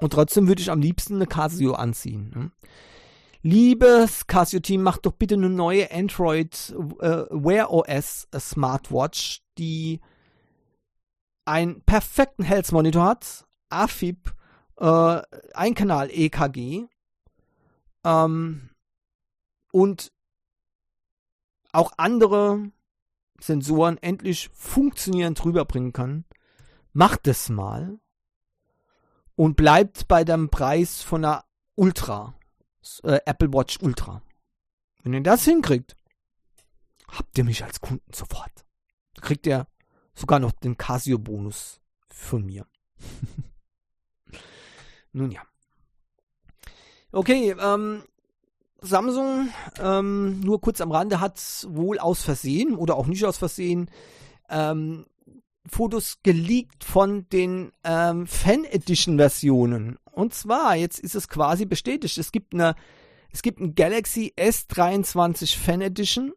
[0.00, 2.32] Und trotzdem würde ich am liebsten eine Casio anziehen.
[2.34, 2.50] Ne?
[3.42, 10.00] Liebes Casio-Team, macht doch bitte eine neue Android äh, Wear OS Smartwatch, die
[11.44, 14.32] einen perfekten Health Monitor hat, AFib,
[14.78, 15.22] äh,
[15.54, 16.86] ein Kanal EKG
[18.04, 18.70] ähm,
[19.72, 20.12] und
[21.72, 22.70] auch andere
[23.40, 26.24] Sensoren endlich funktionierend rüberbringen kann,
[26.92, 27.98] macht es mal
[29.34, 31.44] und bleibt bei dem Preis von einer
[31.74, 32.34] Ultra,
[33.02, 34.22] äh, Apple Watch Ultra.
[35.02, 35.96] Wenn ihr das hinkriegt,
[37.08, 38.64] habt ihr mich als Kunden sofort.
[39.20, 39.66] Kriegt ihr
[40.14, 42.66] sogar noch den Casio-Bonus von mir.
[45.12, 45.42] Nun ja.
[47.12, 48.02] Okay, ähm,
[48.80, 51.38] Samsung, ähm, nur kurz am Rande, hat
[51.68, 53.90] wohl aus Versehen oder auch nicht aus Versehen
[54.48, 55.04] ähm,
[55.66, 59.98] Fotos geleakt von den ähm, Fan Edition Versionen.
[60.10, 62.16] Und zwar, jetzt ist es quasi bestätigt.
[62.16, 62.74] Es gibt eine,
[63.30, 66.32] es gibt ein Galaxy S23 Fan Edition,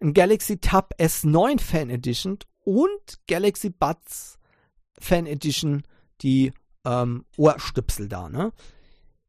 [0.00, 4.38] ein Galaxy Tab S9 Fan Edition und Galaxy Buds
[4.98, 5.82] Fan Edition,
[6.22, 6.52] die
[6.84, 8.52] ähm, Ohrstöpsel da, ne?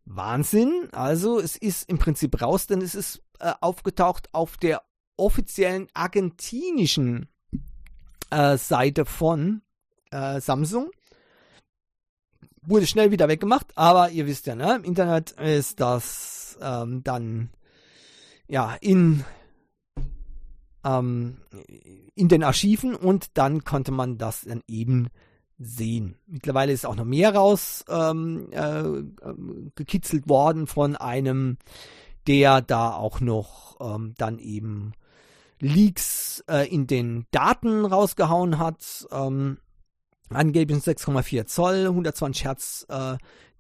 [0.05, 0.89] Wahnsinn.
[0.91, 4.81] Also es ist im Prinzip raus, denn es ist äh, aufgetaucht auf der
[5.17, 7.29] offiziellen argentinischen
[8.29, 9.61] äh, Seite von
[10.11, 10.91] äh, Samsung.
[12.61, 14.75] Wurde schnell wieder weggemacht, aber ihr wisst ja, ne?
[14.77, 17.51] Im Internet ist das ähm, dann
[18.47, 19.23] ja in
[20.83, 21.37] ähm,
[22.15, 25.09] in den Archiven und dann konnte man das dann eben
[25.57, 26.17] sehen.
[26.27, 28.83] Mittlerweile ist auch noch mehr raus ähm, äh,
[29.75, 31.57] gekitzelt worden von einem,
[32.27, 34.93] der da auch noch ähm, dann eben
[35.59, 39.07] Leaks äh, in den Daten rausgehauen hat.
[39.11, 39.57] Ähm,
[40.29, 43.17] angeblich 6,4 Zoll, 120 Hertz äh,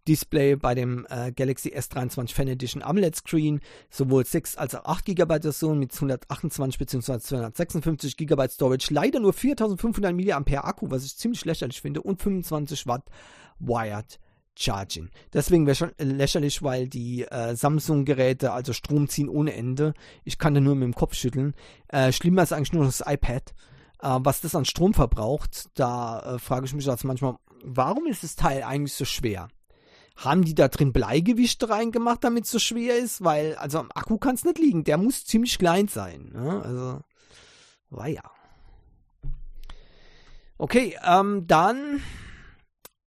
[0.07, 5.05] Display bei dem äh, Galaxy S23 Fan Edition AMOLED Screen, sowohl 6 als auch 8
[5.05, 7.19] GB Version mit 128 bzw.
[7.19, 12.87] 256 GB Storage, leider nur 4500 mAh Akku, was ich ziemlich lächerlich finde, und 25
[12.87, 13.05] Watt
[13.59, 14.19] Wired
[14.57, 15.09] Charging.
[15.33, 19.93] Deswegen wäre schon lächerlich, weil die äh, Samsung-Geräte also Strom ziehen ohne Ende.
[20.23, 21.53] Ich kann da nur mit dem Kopf schütteln.
[21.89, 23.53] Äh, schlimmer ist eigentlich nur das iPad.
[24.01, 28.23] Äh, was das an Strom verbraucht, da äh, frage ich mich jetzt manchmal, warum ist
[28.23, 29.49] das Teil eigentlich so schwer?
[30.15, 33.23] Haben die da drin Bleigewichte reingemacht, damit es so schwer ist?
[33.23, 34.83] Weil, also am Akku kann es nicht liegen.
[34.83, 36.31] Der muss ziemlich klein sein.
[36.33, 36.61] Ne?
[36.63, 37.01] Also,
[37.89, 38.23] war ja.
[40.57, 42.01] Okay, ähm, dann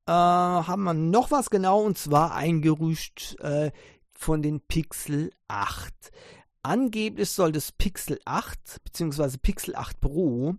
[0.07, 3.71] äh, haben wir noch was genau und zwar ein Gerücht äh,
[4.13, 5.93] von den Pixel 8.
[6.63, 9.39] Angeblich soll das Pixel 8 bzw.
[9.39, 10.57] Pixel 8 Pro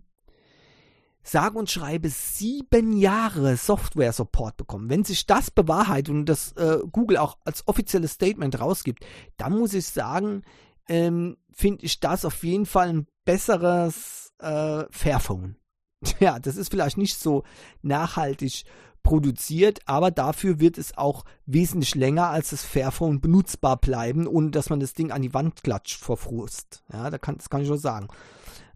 [1.22, 4.88] sage und schreibe sieben Jahre Software-Support bekommen.
[4.88, 9.04] Wenn sich das bewahrheitet und das äh, Google auch als offizielles Statement rausgibt,
[9.36, 10.42] dann muss ich sagen,
[10.88, 15.56] ähm, finde ich das auf jeden Fall ein besseres äh, Fairphone.
[16.18, 17.44] Ja, das ist vielleicht nicht so
[17.82, 18.64] nachhaltig
[19.02, 24.70] produziert, aber dafür wird es auch wesentlich länger als das Fairphone benutzbar bleiben, ohne dass
[24.70, 26.82] man das Ding an die Wand klatscht vor Frust.
[26.92, 28.08] Ja, da kann, das kann ich schon sagen.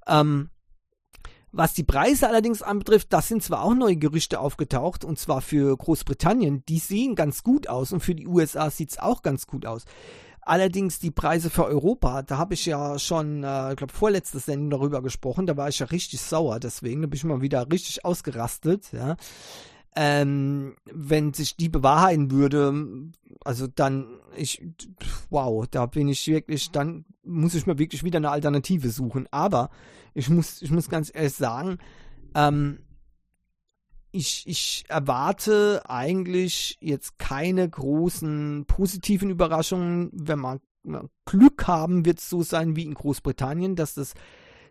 [0.07, 0.51] Ähm,
[1.57, 5.77] was die Preise allerdings anbetrifft, das sind zwar auch neue Gerüchte aufgetaucht, und zwar für
[5.77, 9.65] Großbritannien, die sehen ganz gut aus und für die USA sieht es auch ganz gut
[9.65, 9.85] aus.
[10.41, 14.71] Allerdings die Preise für Europa, da habe ich ja schon, äh, ich glaube, vorletzte Sendung
[14.71, 18.05] darüber gesprochen, da war ich ja richtig sauer, deswegen da bin ich mal wieder richtig
[18.05, 19.17] ausgerastet, ja.
[19.97, 23.13] Ähm, wenn sich die bewahrheiten würde,
[23.45, 24.61] also dann, ich,
[25.31, 29.29] wow, da bin ich wirklich, dann muss ich mir wirklich wieder eine Alternative suchen.
[29.31, 29.71] Aber
[30.13, 31.79] ich muss, ich muss ganz ehrlich sagen,
[32.35, 32.81] ähm,
[34.11, 40.11] ich, ich erwarte eigentlich jetzt keine großen positiven Überraschungen.
[40.13, 40.61] Wenn man
[41.25, 44.15] Glück haben, wird es so sein wie in Großbritannien, dass das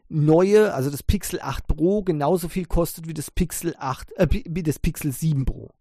[0.10, 4.64] neue, also das Pixel 8 Pro genauso viel kostet wie das Pixel 8, äh, wie
[4.64, 5.72] das Pixel 7 Pro.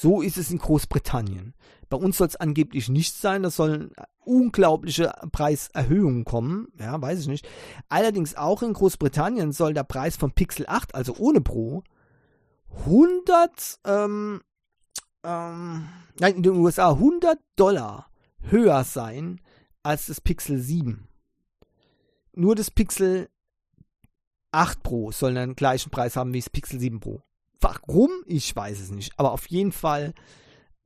[0.00, 1.54] So ist es in Großbritannien.
[1.88, 3.42] Bei uns soll es angeblich nicht sein.
[3.42, 6.68] Da sollen unglaubliche Preiserhöhungen kommen.
[6.78, 7.48] Ja, weiß ich nicht.
[7.88, 11.82] Allerdings auch in Großbritannien soll der Preis von Pixel 8, also ohne Pro,
[12.84, 14.40] 100, ähm,
[15.24, 15.88] ähm,
[16.20, 18.10] nein, in den USA 100 Dollar
[18.40, 19.40] höher sein
[19.82, 21.07] als das Pixel 7.
[22.38, 23.28] Nur das Pixel
[24.52, 27.20] 8 Pro soll den gleichen Preis haben wie das Pixel 7 Pro.
[27.60, 28.10] Warum?
[28.26, 29.12] Ich weiß es nicht.
[29.16, 30.14] Aber auf jeden Fall,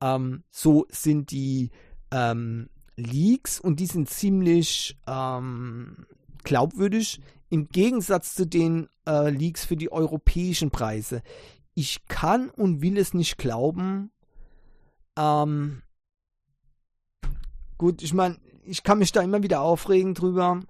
[0.01, 1.69] ähm, so sind die
[2.09, 6.07] ähm, Leaks und die sind ziemlich ähm,
[6.43, 11.21] glaubwürdig im Gegensatz zu den äh, Leaks für die europäischen Preise.
[11.75, 14.09] Ich kann und will es nicht glauben.
[15.15, 15.83] Ähm,
[17.77, 20.63] gut, ich meine, ich kann mich da immer wieder aufregen drüber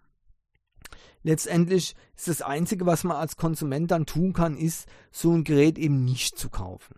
[1.24, 5.78] letztendlich ist das Einzige, was man als Konsument dann tun kann, ist, so ein Gerät
[5.78, 6.96] eben nicht zu kaufen.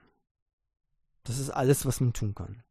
[1.23, 2.63] Das ist alles, was man tun kann.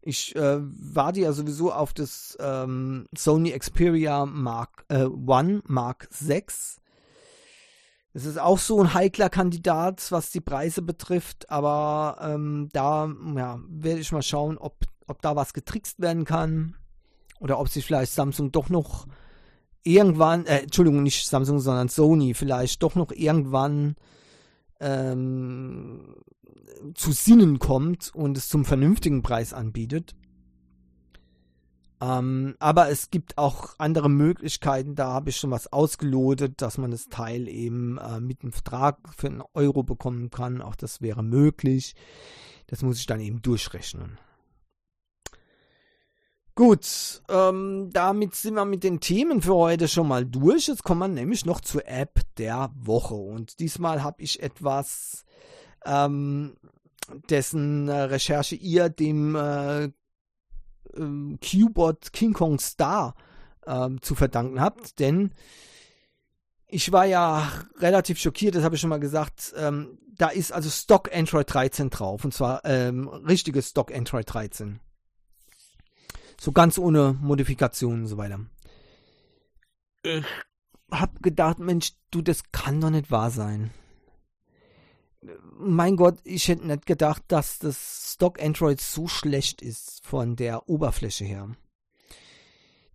[0.00, 6.80] Ich äh, warte ja sowieso auf das ähm, Sony Xperia Mark äh, One Mark 6.
[8.14, 13.60] Es ist auch so ein heikler Kandidat, was die Preise betrifft, aber ähm, da ja,
[13.68, 16.76] werde ich mal schauen, ob, ob da was getrickst werden kann
[17.38, 19.06] oder ob sich vielleicht Samsung doch noch
[19.84, 23.96] irgendwann, äh, Entschuldigung, nicht Samsung, sondern Sony vielleicht doch noch irgendwann
[24.80, 26.14] ähm,
[26.94, 30.14] zu Sinnen kommt und es zum vernünftigen Preis anbietet.
[32.02, 36.90] Ähm, aber es gibt auch andere Möglichkeiten, da habe ich schon was ausgelotet, dass man
[36.90, 40.62] das Teil eben äh, mit einem Vertrag für einen Euro bekommen kann.
[40.62, 41.94] Auch das wäre möglich.
[42.66, 44.18] Das muss ich dann eben durchrechnen.
[46.54, 50.66] Gut, ähm, damit sind wir mit den Themen für heute schon mal durch.
[50.66, 53.14] Jetzt kommen wir nämlich noch zur App der Woche.
[53.14, 55.24] Und diesmal habe ich etwas,
[55.86, 56.56] ähm,
[57.30, 59.90] dessen äh, Recherche ihr dem äh,
[60.94, 63.14] ähm, Qbot King Kong Star
[63.66, 64.98] ähm, zu verdanken habt.
[64.98, 65.32] Denn
[66.66, 69.54] ich war ja relativ schockiert, das habe ich schon mal gesagt.
[69.56, 72.26] Ähm, da ist also Stock Android 13 drauf.
[72.26, 74.80] Und zwar ähm, richtiges Stock Android 13.
[76.42, 78.40] So ganz ohne Modifikationen und so weiter.
[80.02, 80.24] Ich
[80.90, 83.70] hab gedacht, Mensch, du, das kann doch nicht wahr sein.
[85.56, 90.68] Mein Gott, ich hätte nicht gedacht, dass das Stock Android so schlecht ist von der
[90.68, 91.48] Oberfläche her.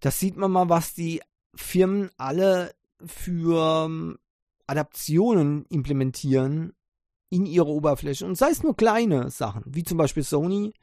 [0.02, 1.22] Das sieht man mal, was die
[1.56, 2.76] Firmen alle
[3.06, 4.20] für ähm,
[4.66, 6.74] Adaptionen implementieren
[7.30, 8.26] in ihre Oberfläche.
[8.26, 10.74] Und sei es nur kleine Sachen, wie zum Beispiel Sony,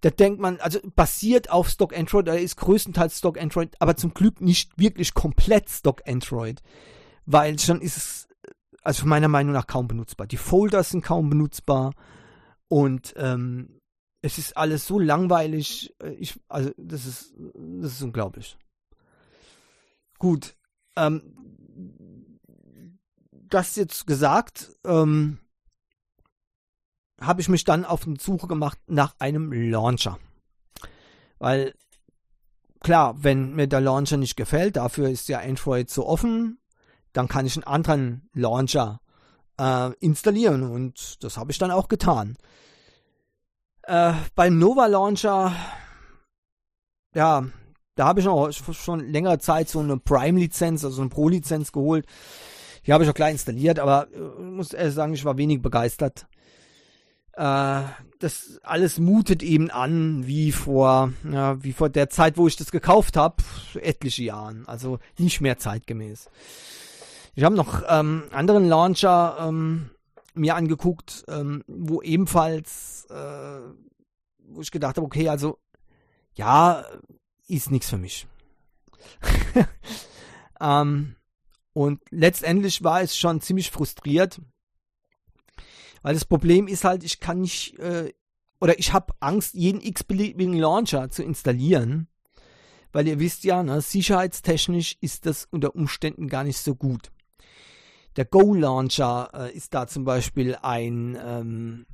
[0.00, 4.14] da denkt man, also basiert auf Stock Android, da ist größtenteils Stock Android, aber zum
[4.14, 6.62] Glück nicht wirklich komplett Stock Android,
[7.26, 8.28] weil schon ist es,
[8.82, 10.26] also meiner Meinung nach kaum benutzbar.
[10.26, 11.92] Die Folders sind kaum benutzbar
[12.68, 13.80] und ähm,
[14.22, 18.56] es ist alles so langweilig, äh, ich, also das ist, das ist unglaublich.
[20.18, 20.56] Gut,
[20.96, 22.38] ähm,
[23.50, 25.38] das jetzt gesagt, ähm,
[27.20, 30.18] habe ich mich dann auf die Suche gemacht nach einem Launcher.
[31.38, 31.74] Weil,
[32.80, 36.58] klar, wenn mir der Launcher nicht gefällt, dafür ist ja Android so offen,
[37.12, 39.00] dann kann ich einen anderen Launcher
[39.58, 42.36] äh, installieren und das habe ich dann auch getan.
[43.82, 45.54] Äh, beim Nova Launcher,
[47.14, 47.44] ja,
[47.96, 52.06] da habe ich auch schon längere Zeit so eine Prime-Lizenz, also eine Pro-Lizenz geholt.
[52.86, 55.60] Die habe ich auch gleich installiert, aber ich äh, muss ehrlich sagen, ich war wenig
[55.60, 56.26] begeistert
[57.40, 57.84] äh,
[58.18, 62.70] das alles mutet eben an wie vor, ja, wie vor der Zeit, wo ich das
[62.70, 63.42] gekauft habe,
[63.80, 64.68] etliche Jahren.
[64.68, 66.28] Also nicht mehr zeitgemäß.
[67.34, 69.88] Ich habe noch ähm, anderen Launcher ähm,
[70.34, 73.60] mir angeguckt, ähm, wo ebenfalls, äh,
[74.48, 75.58] wo ich gedacht habe, okay, also
[76.34, 76.84] ja,
[77.48, 78.26] ist nichts für mich.
[80.60, 81.16] ähm,
[81.72, 84.42] und letztendlich war es schon ziemlich frustriert,
[86.02, 88.12] weil das Problem ist halt, ich kann nicht, äh,
[88.60, 92.08] oder ich habe Angst, jeden x-beliebigen Launcher zu installieren.
[92.92, 97.12] Weil ihr wisst ja, ne, sicherheitstechnisch ist das unter Umständen gar nicht so gut.
[98.16, 101.86] Der Go-Launcher äh, ist da zum Beispiel ein, ähm,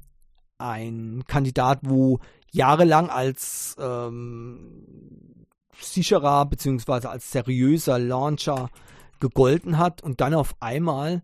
[0.56, 2.20] ein Kandidat, wo
[2.50, 5.46] jahrelang als ähm,
[5.78, 7.08] sicherer bzw.
[7.08, 8.70] als seriöser Launcher
[9.20, 11.22] gegolten hat und dann auf einmal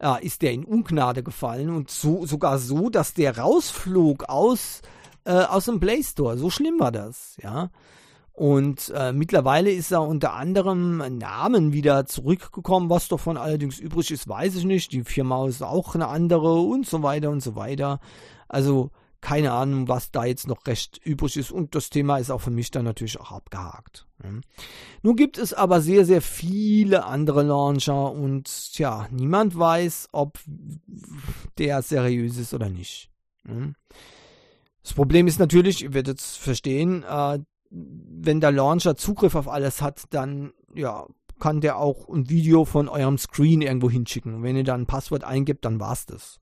[0.00, 4.82] ja, ist der in Ungnade gefallen und so, sogar so, dass der rausflog aus,
[5.24, 6.38] äh, aus dem Play Store.
[6.38, 7.70] So schlimm war das, ja.
[8.32, 12.88] Und äh, mittlerweile ist er unter anderem Namen wieder zurückgekommen.
[12.88, 14.92] Was davon allerdings übrig ist, weiß ich nicht.
[14.92, 18.00] Die Firma ist auch eine andere und so weiter und so weiter.
[18.48, 21.50] Also keine Ahnung, was da jetzt noch recht übrig ist.
[21.50, 24.06] Und das Thema ist auch für mich dann natürlich auch abgehakt.
[25.02, 30.38] Nun gibt es aber sehr, sehr viele andere Launcher und tja, niemand weiß, ob
[31.58, 33.10] der seriös ist oder nicht.
[34.82, 37.38] Das Problem ist natürlich, ihr werdet es verstehen, äh,
[37.70, 41.06] wenn der Launcher Zugriff auf alles hat, dann ja,
[41.38, 44.42] kann der auch ein Video von eurem Screen irgendwo hinschicken.
[44.42, 46.40] wenn ihr dann ein Passwort eingibt, dann war's das.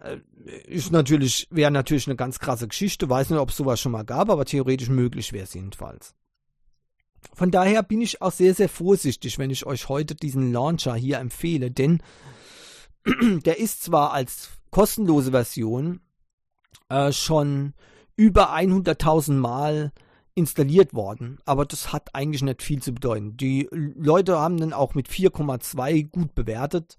[0.00, 0.18] Äh,
[0.66, 3.08] ist natürlich, wäre natürlich eine ganz krasse Geschichte.
[3.08, 6.14] Weiß nicht, ob es sowas schon mal gab, aber theoretisch möglich wäre es jedenfalls.
[7.34, 11.18] Von daher bin ich auch sehr, sehr vorsichtig, wenn ich euch heute diesen Launcher hier
[11.18, 12.02] empfehle, denn
[13.44, 16.00] der ist zwar als kostenlose Version
[16.88, 17.74] äh, schon
[18.16, 19.92] über 100.000 Mal
[20.34, 23.36] installiert worden, aber das hat eigentlich nicht viel zu bedeuten.
[23.36, 26.98] Die Leute haben den auch mit 4,2 gut bewertet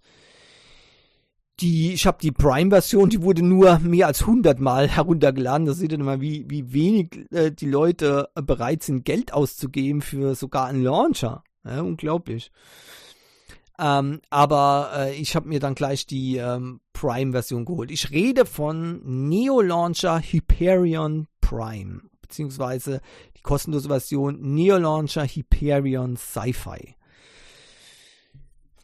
[1.59, 5.65] die, ich habe die Prime-Version, die wurde nur mehr als 100 Mal heruntergeladen.
[5.65, 10.35] Da seht ihr mal, wie, wie wenig äh, die Leute bereit sind, Geld auszugeben für
[10.35, 11.43] sogar einen Launcher.
[11.65, 12.51] Ja, unglaublich.
[13.79, 17.91] Ähm, aber äh, ich habe mir dann gleich die ähm, Prime-Version geholt.
[17.91, 23.01] Ich rede von Neo Launcher Hyperion Prime, beziehungsweise
[23.37, 26.96] die kostenlose Version Neo Launcher Hyperion Sci-Fi.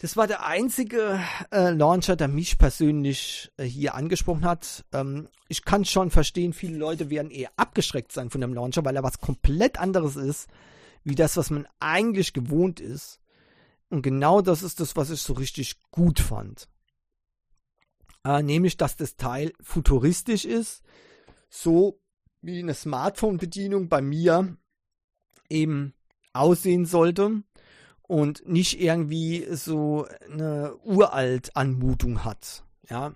[0.04, 1.18] Das war der einzige
[1.50, 4.84] äh, Launcher, der mich persönlich äh, hier angesprochen hat.
[4.92, 8.98] Ähm, ich kann schon verstehen, viele Leute werden eher abgeschreckt sein von dem Launcher, weil
[8.98, 10.50] er was komplett anderes ist,
[11.06, 13.22] wie das, was man eigentlich gewohnt ist.
[13.90, 16.68] Und genau das ist das, was ich so richtig gut fand.
[18.26, 20.84] Äh, nämlich, dass das Teil futuristisch ist,
[21.48, 22.02] so
[22.42, 24.58] wie eine Smartphone-Bedienung bei mir
[25.48, 25.94] eben
[26.34, 27.44] aussehen sollte
[28.08, 32.64] und nicht irgendwie so eine uralt Anmutung hat.
[32.90, 33.16] Ja.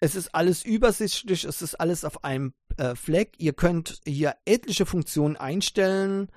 [0.00, 3.34] Es ist alles übersichtlich, es ist alles auf einem äh, Fleck.
[3.38, 6.28] Ihr könnt hier etliche Funktionen einstellen,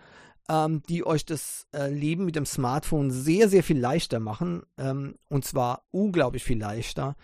[0.50, 4.64] ähm, die euch das äh, Leben mit dem Smartphone sehr, sehr viel leichter machen.
[4.78, 7.16] Ähm, und zwar unglaublich viel leichter.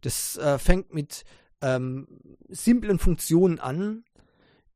[0.00, 1.24] Das äh, fängt mit
[1.60, 2.06] ähm,
[2.48, 4.04] simplen Funktionen an.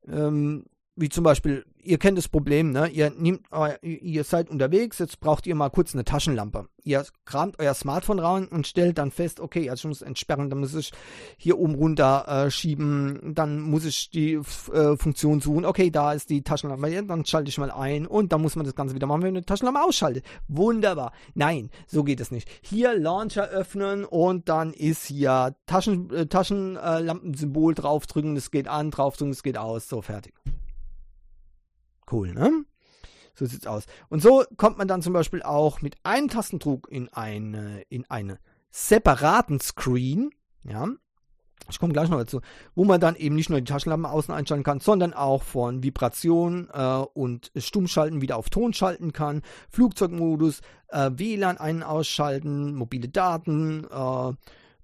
[0.06, 0.66] Ähm,
[0.98, 2.88] wie zum Beispiel, ihr kennt das Problem, ne?
[2.88, 3.42] Ihr nehmt,
[3.82, 6.68] ihr seid unterwegs, jetzt braucht ihr mal kurz eine Taschenlampe.
[6.82, 10.58] Ihr kramt euer Smartphone rein und stellt dann fest, okay, also ich muss entsperren, dann
[10.58, 10.90] muss ich
[11.36, 16.30] hier oben runter äh, schieben, dann muss ich die äh, Funktion suchen, okay, da ist
[16.30, 19.22] die Taschenlampe, dann schalte ich mal ein und dann muss man das Ganze wieder machen,
[19.22, 20.24] wenn man die Taschenlampe ausschaltet.
[20.48, 21.12] Wunderbar.
[21.34, 22.48] Nein, so geht es nicht.
[22.62, 29.32] Hier Launcher öffnen und dann ist hier Taschen, äh, Taschenlampensymbol draufdrücken, das geht an, draufdrücken,
[29.32, 30.34] das geht aus, so fertig.
[32.10, 32.64] Cool, ne?
[33.34, 33.84] So sieht's aus.
[34.08, 38.38] Und so kommt man dann zum Beispiel auch mit einem Tastendruck in eine, in einen
[38.70, 40.30] separaten Screen,
[40.64, 40.88] ja.
[41.70, 42.40] Ich komme gleich noch dazu,
[42.74, 46.68] wo man dann eben nicht nur die Taschenlampen außen einschalten kann, sondern auch von Vibration
[46.72, 53.84] äh, und Stummschalten wieder auf Ton schalten kann, Flugzeugmodus, äh, WLAN ein- ausschalten, mobile Daten
[53.84, 54.32] äh,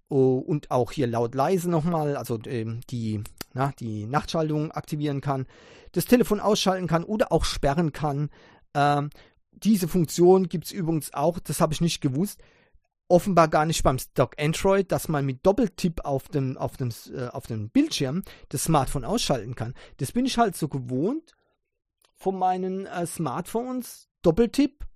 [0.08, 3.22] und auch hier laut leise nochmal, also ähm, die,
[3.54, 5.46] na, die Nachtschaltung aktivieren kann
[5.94, 8.30] das Telefon ausschalten kann oder auch sperren kann.
[8.74, 9.10] Ähm,
[9.52, 12.42] diese Funktion gibt es übrigens auch, das habe ich nicht gewusst,
[13.08, 17.28] offenbar gar nicht beim Stock Android, dass man mit Doppeltipp auf dem, auf dem, äh,
[17.28, 19.74] auf dem Bildschirm das Smartphone ausschalten kann.
[19.98, 21.32] Das bin ich halt so gewohnt
[22.16, 24.08] von meinen äh, Smartphones.
[24.22, 24.86] Doppeltipp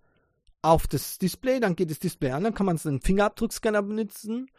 [0.62, 4.50] auf das Display, dann geht das Display an, dann kann man den Fingerabdruckscanner benutzen.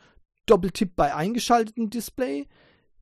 [0.46, 2.48] Doppeltipp bei eingeschaltetem Display.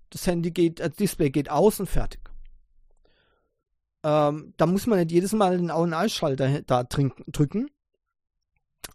[0.10, 2.22] Das Handy geht, das äh, Display geht aus und fertig.
[4.04, 7.70] Ähm, da muss man nicht jedes Mal den Augen-Ausschalter da drücken.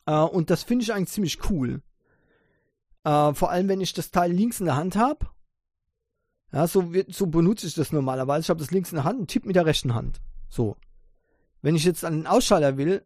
[0.07, 1.83] Äh, und das finde ich eigentlich ziemlich cool.
[3.05, 5.27] Äh, vor allem, wenn ich das Teil links in der Hand habe.
[6.53, 8.43] Ja, so, so benutze ich das normalerweise.
[8.43, 10.21] Ich habe das links in der Hand und tippe mit der rechten Hand.
[10.49, 10.77] So.
[11.63, 13.05] Wenn ich jetzt an den Ausschalter will,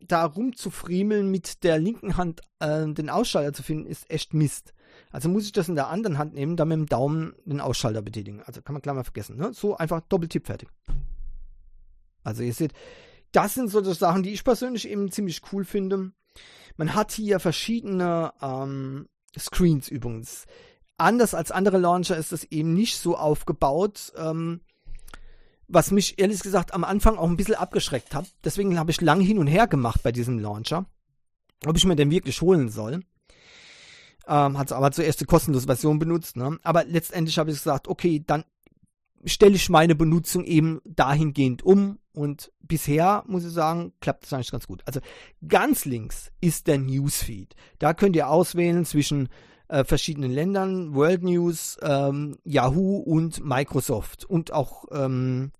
[0.00, 4.74] da rumzufriemeln mit der linken Hand äh, den Ausschalter zu finden, ist echt Mist.
[5.10, 8.02] Also muss ich das in der anderen Hand nehmen, dann mit dem Daumen den Ausschalter
[8.02, 8.42] betätigen.
[8.42, 9.36] Also kann man klar mal vergessen.
[9.36, 9.52] Ne?
[9.52, 10.68] So einfach Doppeltipp fertig.
[12.22, 12.72] Also ihr seht,
[13.32, 16.12] das sind so Sachen, die ich persönlich eben ziemlich cool finde.
[16.76, 19.08] Man hat hier verschiedene ähm,
[19.38, 20.46] Screens übrigens.
[20.98, 24.60] Anders als andere Launcher ist das eben nicht so aufgebaut, ähm,
[25.68, 28.26] was mich ehrlich gesagt am Anfang auch ein bisschen abgeschreckt hat.
[28.44, 30.86] Deswegen habe ich lang hin und her gemacht bei diesem Launcher,
[31.66, 33.00] ob ich mir den wirklich holen soll.
[34.28, 36.36] Ähm, hat aber zuerst die kostenlose Version benutzt.
[36.36, 36.58] Ne?
[36.62, 38.44] Aber letztendlich habe ich gesagt, okay, dann
[39.24, 44.50] stelle ich meine Benutzung eben dahingehend um und bisher muss ich sagen, klappt das eigentlich
[44.50, 44.82] ganz gut.
[44.86, 45.00] Also
[45.46, 47.54] ganz links ist der Newsfeed.
[47.78, 49.28] Da könnt ihr auswählen zwischen
[49.68, 55.52] äh, verschiedenen Ländern, World News, ähm, Yahoo und Microsoft und auch ähm,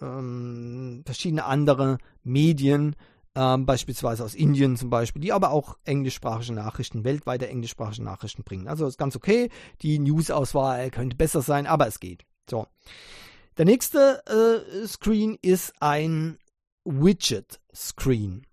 [0.00, 2.94] ähm, verschiedene andere Medien,
[3.38, 8.66] ähm, beispielsweise aus Indien zum Beispiel, die aber auch englischsprachige Nachrichten, weltweite englischsprachige Nachrichten bringen.
[8.66, 9.48] Also ist ganz okay.
[9.80, 12.26] Die News-Auswahl könnte besser sein, aber es geht.
[12.50, 12.66] So.
[13.56, 16.38] Der nächste äh, Screen ist ein
[16.84, 18.44] Widget-Screen.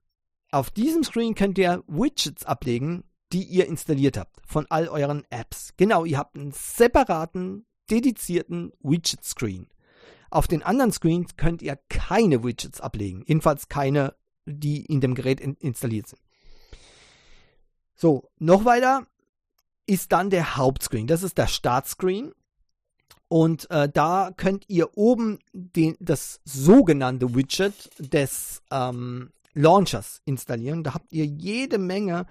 [0.52, 5.74] Auf diesem Screen könnt ihr Widgets ablegen, die ihr installiert habt von all euren Apps.
[5.78, 9.68] Genau, ihr habt einen separaten, dedizierten Widget-Screen.
[10.30, 13.24] Auf den anderen Screens könnt ihr keine Widgets ablegen.
[13.26, 14.14] Jedenfalls keine,
[14.46, 16.22] die in dem Gerät in installiert sind.
[17.96, 19.08] So, noch weiter
[19.88, 21.08] ist dann der Hauptscreen.
[21.08, 22.34] Das ist der Startscreen.
[23.28, 30.84] Und äh, da könnt ihr oben den, das sogenannte Widget des ähm, Launchers installieren.
[30.84, 32.28] Da habt ihr jede Menge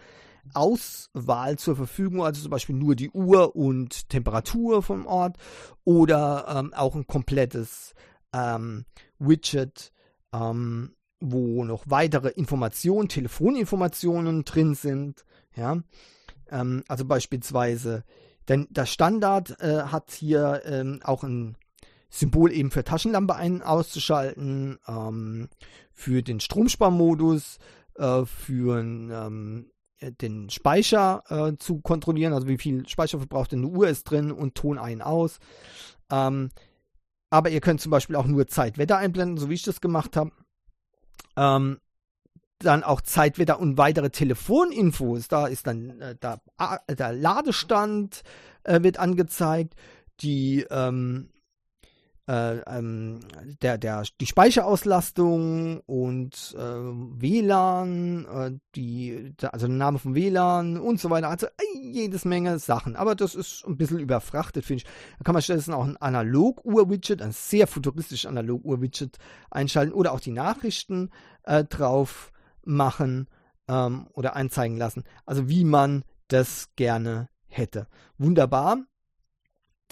[0.52, 5.38] Auswahl zur Verfügung, also zum Beispiel nur die Uhr und Temperatur vom Ort
[5.84, 7.94] oder ähm, auch ein komplettes
[8.32, 8.84] ähm,
[9.18, 9.90] Widget,
[10.32, 10.94] ähm,
[11.32, 15.24] wo noch weitere Informationen, Telefoninformationen drin sind.
[15.56, 15.82] Ja,
[16.50, 18.04] ähm, also beispielsweise
[18.48, 21.56] denn der Standard äh, hat hier ähm, auch ein
[22.10, 25.48] Symbol eben für Taschenlampe ein auszuschalten, ähm,
[25.92, 27.58] für den Stromsparmodus,
[27.96, 29.70] äh, für ähm,
[30.00, 34.54] den Speicher äh, zu kontrollieren, also wie viel Speicherverbrauch denn eine Uhr ist drin und
[34.54, 35.38] Ton ein aus.
[36.10, 36.50] Ähm,
[37.30, 40.30] aber ihr könnt zum Beispiel auch nur Zeitwetter einblenden, so wie ich das gemacht habe.
[41.36, 41.78] Ähm,
[42.58, 45.28] dann auch Zeitwetter und weitere Telefoninfos.
[45.28, 46.40] Da ist dann äh, da,
[46.88, 48.22] der Ladestand
[48.62, 49.74] äh, wird angezeigt,
[50.20, 51.30] die ähm,
[52.26, 53.20] äh, ähm,
[53.62, 61.00] der, der, die Speicherauslastung und äh, WLAN, äh, die, also der Name vom WLAN und
[61.00, 61.28] so weiter.
[61.28, 62.96] Also jedes Menge Sachen.
[62.96, 64.90] Aber das ist ein bisschen überfrachtet, finde ich.
[65.18, 69.18] Da kann man stattdessen auch ein Analoguhr-Widget, ein sehr futuristisches Analoguhr-Widget
[69.50, 71.10] einschalten oder auch die Nachrichten
[71.42, 72.32] äh, drauf
[72.64, 73.28] machen
[73.68, 75.04] ähm, oder anzeigen lassen.
[75.26, 77.86] Also wie man das gerne hätte.
[78.16, 78.78] Wunderbar.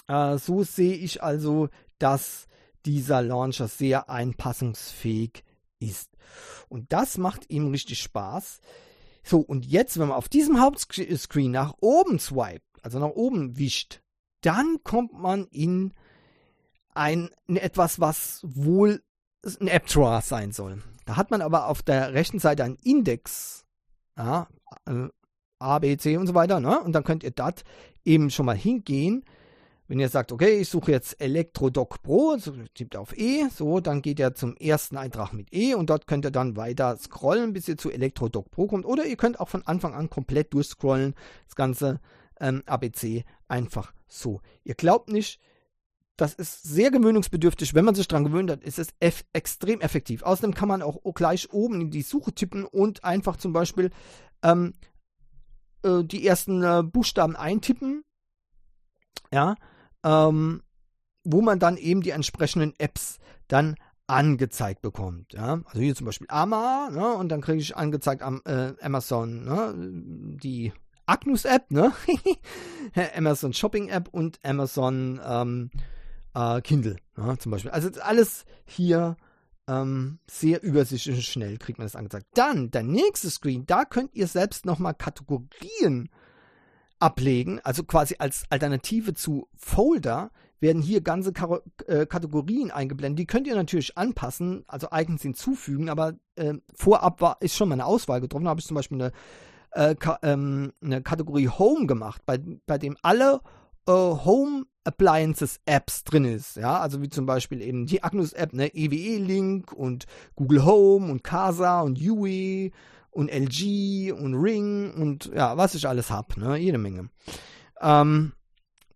[0.09, 1.69] Äh, so sehe ich also
[2.03, 2.49] dass
[2.85, 5.45] dieser Launcher sehr einpassungsfähig
[5.79, 6.11] ist.
[6.69, 8.61] Und das macht ihm richtig Spaß.
[9.23, 14.01] So, und jetzt, wenn man auf diesem Hauptscreen nach oben swipet, also nach oben wischt,
[14.41, 15.93] dann kommt man in
[16.95, 19.03] ein in etwas, was wohl
[19.61, 20.83] ein App-Drawer sein soll.
[21.05, 23.65] Da hat man aber auf der rechten Seite einen Index,
[24.17, 24.49] ja,
[24.87, 25.09] äh,
[25.59, 26.81] A, B, C und so weiter, ne?
[26.81, 27.63] Und dann könnt ihr dort
[28.05, 29.25] eben schon mal hingehen
[29.93, 34.01] wenn ihr sagt, okay, ich suche jetzt Elektrodoc Pro, so, tippt auf E, so, dann
[34.01, 37.69] geht ihr zum ersten Eintrag mit E und dort könnt ihr dann weiter scrollen, bis
[37.69, 38.87] ihr zu Elektrodoc Pro kommt.
[38.87, 41.15] Oder ihr könnt auch von Anfang an komplett durchscrollen,
[41.45, 42.01] das ganze
[42.41, 44.41] ähm, ABC einfach so.
[44.65, 45.41] Ihr glaubt nicht,
[46.17, 47.75] das ist sehr gewöhnungsbedürftig.
[47.75, 50.23] Wenn man sich daran gewöhnt hat, ist es eff extrem effektiv.
[50.23, 53.91] Außerdem kann man auch gleich oben in die Suche tippen und einfach zum Beispiel
[54.43, 54.73] ähm,
[55.83, 58.05] äh, die ersten äh, Buchstaben eintippen.
[59.31, 59.55] Ja,
[60.05, 60.63] ähm,
[61.25, 63.19] wo man dann eben die entsprechenden Apps
[63.49, 63.77] dann
[64.07, 65.33] angezeigt bekommt.
[65.33, 65.61] Ja?
[65.67, 67.15] Also hier zum Beispiel AMA ne?
[67.15, 69.75] und dann kriege ich angezeigt am äh, Amazon ne?
[70.43, 70.73] die
[71.07, 71.93] Agnus App, ne?
[73.17, 75.71] Amazon Shopping App und Amazon ähm,
[76.35, 77.37] äh, Kindle ne?
[77.39, 77.71] zum Beispiel.
[77.71, 79.17] Also alles hier
[79.69, 82.27] ähm, sehr übersichtlich und schnell kriegt man das angezeigt.
[82.35, 86.09] Dann der nächste Screen, da könnt ihr selbst nochmal Kategorien
[87.03, 90.31] ablegen, also quasi als Alternative zu Folder,
[90.61, 91.33] werden hier ganze
[91.87, 93.19] äh, Kategorien eingeblendet.
[93.19, 97.75] Die könnt ihr natürlich anpassen, also eigens hinzufügen, aber äh, vorab war, ist schon mal
[97.75, 98.45] eine Auswahl getroffen.
[98.45, 99.13] Da habe ich zum Beispiel eine,
[99.73, 103.41] äh, ka ähm, eine Kategorie Home gemacht, bei, bei dem alle
[103.89, 106.57] äh, Home Appliances Apps drin ist.
[106.57, 110.07] Ja, also wie zum Beispiel eben die Agnus App, ne, EWE Link und
[110.37, 112.71] Google Home und Casa und UE
[113.13, 116.57] und LG und Ring und ja, was ich alles habe, ne?
[116.57, 117.11] Jede Menge.
[117.81, 118.33] Ähm,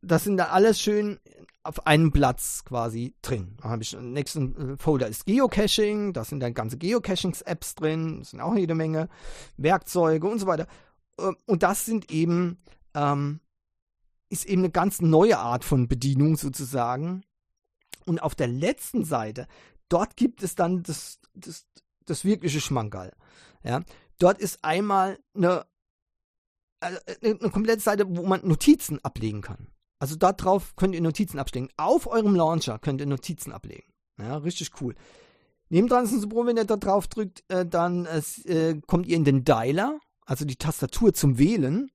[0.03, 1.21] das sind da alles schön
[1.63, 3.57] auf einem Platz quasi drin.
[3.61, 8.21] Da habe ich den nächsten äh, Folder ist Geocaching, da sind dann ganze Geocachings-Apps drin,
[8.21, 9.09] das sind auch jede Menge
[9.57, 10.67] Werkzeuge und so weiter.
[11.21, 12.59] Ähm, und das sind eben,
[12.95, 13.41] ähm,
[14.29, 17.23] ist eben eine ganz neue Art von Bedienung sozusagen.
[18.07, 19.49] Und auf der letzten Seite,
[19.89, 21.67] dort gibt es dann das, das,
[22.05, 23.13] das wirkliche Schmankerl.
[23.65, 23.83] Ja,
[24.19, 25.67] Dort ist einmal eine,
[26.81, 29.69] also, eine, eine komplette Seite, wo man Notizen ablegen kann.
[29.99, 31.69] Also darauf könnt ihr Notizen ablegen.
[31.77, 33.93] Auf eurem Launcher könnt ihr Notizen ablegen.
[34.19, 34.95] Ja, richtig cool.
[35.69, 39.25] Nebendran ist es so, wenn ihr da drauf drückt, äh, dann äh, kommt ihr in
[39.25, 41.91] den Dialer, also die Tastatur zum Wählen.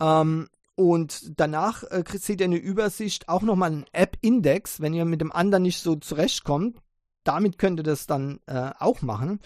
[0.00, 5.20] Ähm, und danach äh, seht ihr eine Übersicht, auch nochmal einen App-Index, wenn ihr mit
[5.20, 6.78] dem anderen nicht so zurechtkommt.
[7.24, 9.40] Damit könnt ihr das dann äh, auch machen.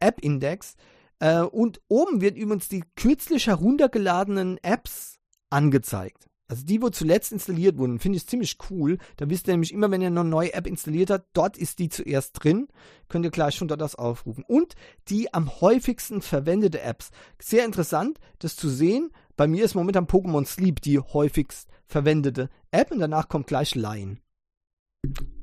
[0.00, 0.74] App-Index.
[1.20, 5.18] Äh, und oben wird übrigens die kürzlich heruntergeladenen Apps
[5.50, 6.30] angezeigt.
[6.50, 8.98] Also die, wo zuletzt installiert wurden, finde ich ziemlich cool.
[9.18, 11.88] Da wisst ihr nämlich immer, wenn ihr eine neue App installiert habt, dort ist die
[11.88, 12.66] zuerst drin.
[13.08, 14.42] Könnt ihr gleich schon dort das aufrufen.
[14.48, 14.74] Und
[15.06, 17.10] die am häufigsten verwendete Apps.
[17.40, 19.12] Sehr interessant, das zu sehen.
[19.36, 24.18] Bei mir ist momentan Pokémon Sleep die häufigst verwendete App und danach kommt gleich Line.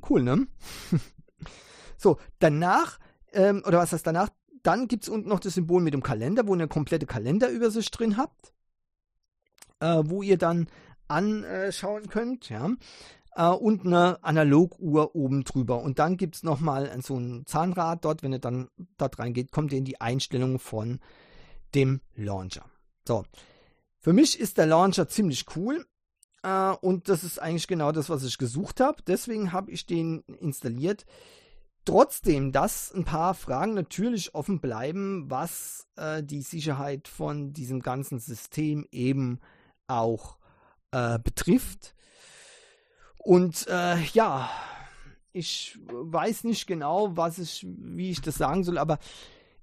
[0.08, 0.46] Cool, ne?
[1.96, 2.98] so, danach,
[3.32, 4.28] ähm, oder was heißt danach?
[4.62, 7.98] Dann gibt es unten noch das Symbol mit dem Kalender, wo ihr eine komplette Kalenderübersicht
[7.98, 8.52] drin habt,
[9.80, 10.68] äh, wo ihr dann
[11.08, 12.70] anschauen könnt, ja.
[13.34, 15.80] Äh, und eine Analoguhr oben drüber.
[15.82, 18.22] Und dann gibt es nochmal so ein Zahnrad dort.
[18.22, 21.00] Wenn ihr dann dort reingeht, kommt ihr in die Einstellungen von
[21.74, 22.64] dem Launcher.
[23.06, 23.24] So.
[24.00, 25.86] Für mich ist der Launcher ziemlich cool.
[26.46, 29.02] Uh, und das ist eigentlich genau das, was ich gesucht habe.
[29.04, 31.04] Deswegen habe ich den installiert.
[31.88, 38.18] Trotzdem, dass ein paar Fragen natürlich offen bleiben, was äh, die Sicherheit von diesem ganzen
[38.18, 39.40] System eben
[39.86, 40.36] auch
[40.90, 41.94] äh, betrifft.
[43.16, 44.50] Und äh, ja,
[45.32, 48.98] ich weiß nicht genau, was ich, wie ich das sagen soll, aber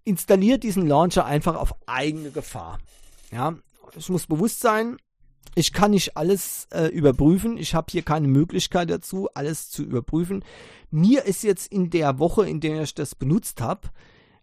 [0.03, 2.80] installiert diesen Launcher einfach auf eigene Gefahr.
[3.31, 3.56] Ja,
[3.95, 4.97] es muss bewusst sein,
[5.56, 7.58] ich kann nicht alles äh, überprüfen.
[7.58, 10.44] Ich habe hier keine Möglichkeit dazu, alles zu überprüfen.
[10.92, 13.90] Mir ist jetzt in der Woche, in der ich das benutzt habe,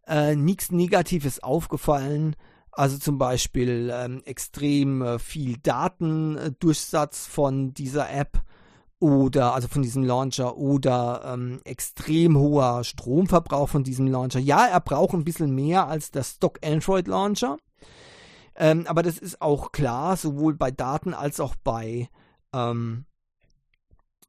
[0.06, 2.36] äh, nichts Negatives aufgefallen.
[2.70, 8.42] Also zum Beispiel ähm, extrem äh, viel Datendurchsatz von dieser App
[8.98, 14.38] oder also von diesem Launcher oder ähm, extrem hoher Stromverbrauch von diesem Launcher.
[14.38, 17.58] Ja, er braucht ein bisschen mehr als der Stock Android Launcher.
[18.56, 22.08] Ähm, aber das ist auch klar, sowohl bei Daten als auch bei,
[22.52, 23.06] ähm,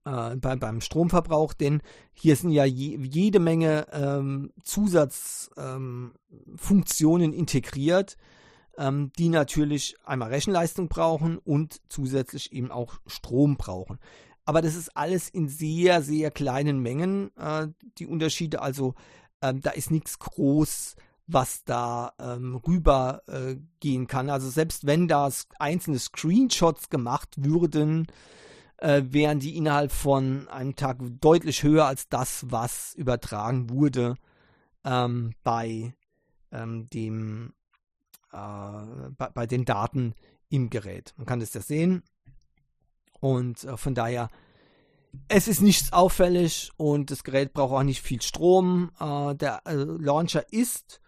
[0.05, 1.81] äh, bei beim Stromverbrauch, denn
[2.13, 8.17] hier sind ja je, jede Menge ähm, Zusatzfunktionen ähm, integriert,
[8.77, 13.99] ähm, die natürlich einmal Rechenleistung brauchen und zusätzlich eben auch Strom brauchen.
[14.45, 17.67] Aber das ist alles in sehr, sehr kleinen Mengen, äh,
[17.97, 18.61] die Unterschiede.
[18.61, 18.93] Also
[19.41, 20.95] ähm, da ist nichts groß
[21.27, 24.29] was da ähm, rüber äh, gehen kann.
[24.29, 25.29] Also selbst wenn da
[25.59, 28.07] einzelne Screenshots gemacht würden,
[28.77, 34.15] äh, wären die innerhalb von einem Tag deutlich höher als das, was übertragen wurde
[34.83, 35.93] ähm, bei
[36.51, 37.53] ähm, dem
[38.31, 38.37] äh,
[39.17, 40.13] bei, bei, den Daten
[40.49, 41.13] im Gerät.
[41.17, 42.03] Man kann das ja sehen.
[43.19, 44.29] Und äh, von daher
[45.27, 48.91] es ist nichts auffällig und das Gerät braucht auch nicht viel Strom.
[48.99, 50.99] Äh, der äh, Launcher ist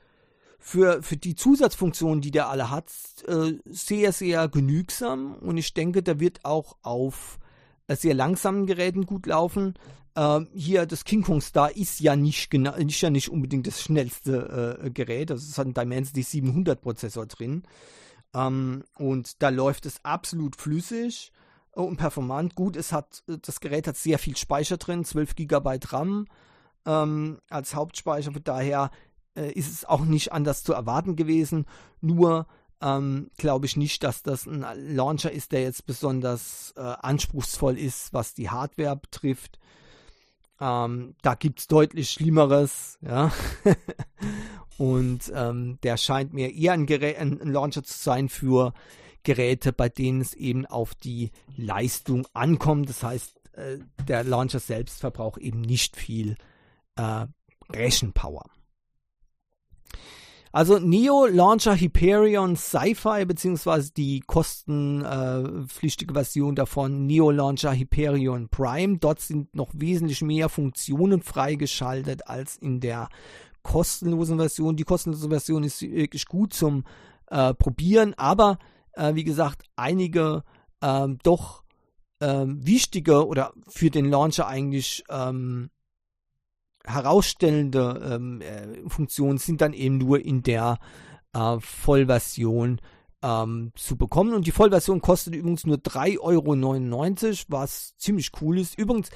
[0.67, 2.91] für, für die Zusatzfunktionen, die der alle hat,
[3.27, 5.35] äh, sehr, sehr genügsam.
[5.35, 7.37] Und ich denke, der wird auch auf
[7.85, 9.75] äh, sehr langsamen Geräten gut laufen.
[10.15, 13.79] Ähm, hier das King Kong Star ist ja nicht genau, ist ja nicht unbedingt das
[13.79, 15.29] schnellste äh, Gerät.
[15.29, 17.61] Also es hat einen Dimensity 700 Prozessor drin.
[18.33, 21.31] Ähm, und da läuft es absolut flüssig
[21.73, 22.55] und performant.
[22.55, 26.25] Gut, es hat, das Gerät hat sehr viel Speicher drin, 12 GB RAM
[26.87, 28.31] ähm, als Hauptspeicher.
[28.31, 28.89] Von daher
[29.35, 31.65] äh, ist es auch nicht anders zu erwarten gewesen.
[32.01, 32.47] Nur
[32.81, 38.13] ähm, glaube ich nicht, dass das ein Launcher ist, der jetzt besonders äh, anspruchsvoll ist,
[38.13, 39.59] was die Hardware betrifft.
[40.59, 43.31] Ähm, da gibt es deutlich Schlimmeres, ja.
[44.77, 48.73] Und ähm, der scheint mir eher ein, Gerät, ein, ein, Launcher zu sein für
[49.23, 52.89] Geräte, bei denen es eben auf die Leistung ankommt.
[52.89, 56.35] Das heißt, äh, der Launcher selbst verbraucht eben nicht viel
[56.97, 57.25] äh,
[57.71, 58.45] Rechenpower.
[60.55, 68.97] Also Neo Launcher Hyperion Sci-Fi beziehungsweise die kostenpflichtige äh, Version davon Neo Launcher Hyperion Prime.
[68.97, 73.09] Dort sind noch wesentlich mehr Funktionen freigeschaltet als in der
[73.63, 74.77] kostenlosen Version.
[74.77, 76.85] Die kostenlose Version ist wirklich gut zum
[77.27, 78.57] äh, Probieren, aber
[78.93, 80.43] äh, wie gesagt, einige
[80.81, 81.63] ähm, doch
[82.21, 85.69] ähm, wichtige oder für den Launcher eigentlich ähm,
[86.87, 90.79] herausstellende ähm, äh, Funktionen sind dann eben nur in der
[91.33, 92.81] äh, Vollversion
[93.21, 94.33] ähm, zu bekommen.
[94.33, 98.77] Und die Vollversion kostet übrigens nur 3,99 Euro, was ziemlich cool ist.
[98.77, 99.09] Übrigens,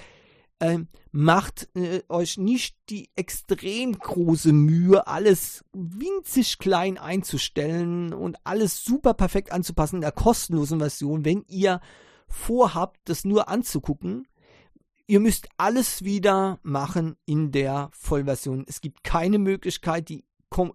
[0.60, 0.80] äh,
[1.12, 9.14] macht äh, euch nicht die extrem große Mühe, alles winzig klein einzustellen und alles super
[9.14, 11.80] perfekt anzupassen in der kostenlosen Version, wenn ihr
[12.28, 14.28] vorhabt, das nur anzugucken
[15.10, 18.64] Ihr müsst alles wieder machen in der Vollversion.
[18.68, 20.24] Es gibt keine Möglichkeit, die,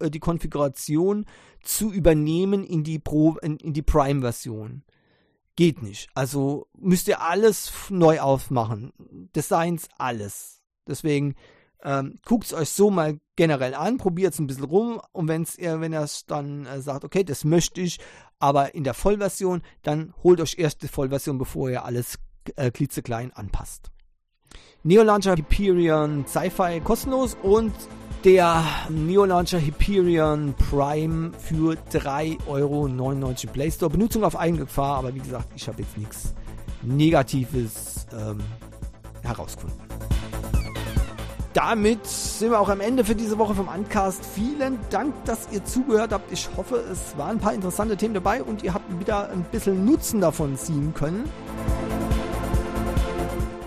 [0.01, 1.24] äh, die Konfiguration
[1.62, 3.01] zu übernehmen in die,
[3.43, 4.82] in, in die Prime-Version.
[5.55, 6.09] Geht nicht.
[6.16, 8.93] Also müsst ihr alles neu aufmachen.
[9.36, 10.62] Designs, alles.
[10.89, 11.36] Deswegen
[11.85, 15.56] ähm, guckt es euch so mal generell an, probiert es ein bisschen rum und wenn's,
[15.56, 18.01] ihr, wenn ihr es dann äh, sagt, okay, das möchte ich,
[18.40, 22.19] aber in der Vollversion, dann holt euch erst die Vollversion, bevor ihr alles
[22.56, 23.94] äh, klitzeklein anpasst.
[24.86, 27.73] Neo Launcher Hyperion Sci-Fi kostenlos und
[28.23, 33.90] der Neo Launcher Hyperion Prime für 3,99 Euro im Play Store.
[33.90, 36.35] Benutzung auf eigene Gefahr, aber wie gesagt, ich habe jetzt nichts
[36.82, 38.40] Negatives ähm,
[39.23, 39.78] herausgefunden.
[41.55, 44.23] Damit sind wir auch am Ende für diese Woche vom Uncast.
[44.35, 46.31] Vielen Dank, dass ihr zugehört habt.
[46.31, 49.86] Ich hoffe, es waren ein paar interessante Themen dabei und ihr habt wieder ein bisschen
[49.86, 51.24] Nutzen davon ziehen können.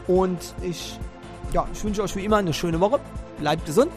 [0.06, 1.00] Und ich
[1.54, 3.00] ja, ich wünsche euch wie immer eine schöne Woche.
[3.40, 3.92] Bleibt gesund.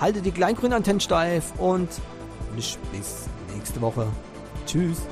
[0.00, 1.88] Haltet die kleinen grünen Antennen steif und
[2.54, 2.78] bis
[3.54, 4.06] nächste Woche.
[4.66, 5.02] Tschüss.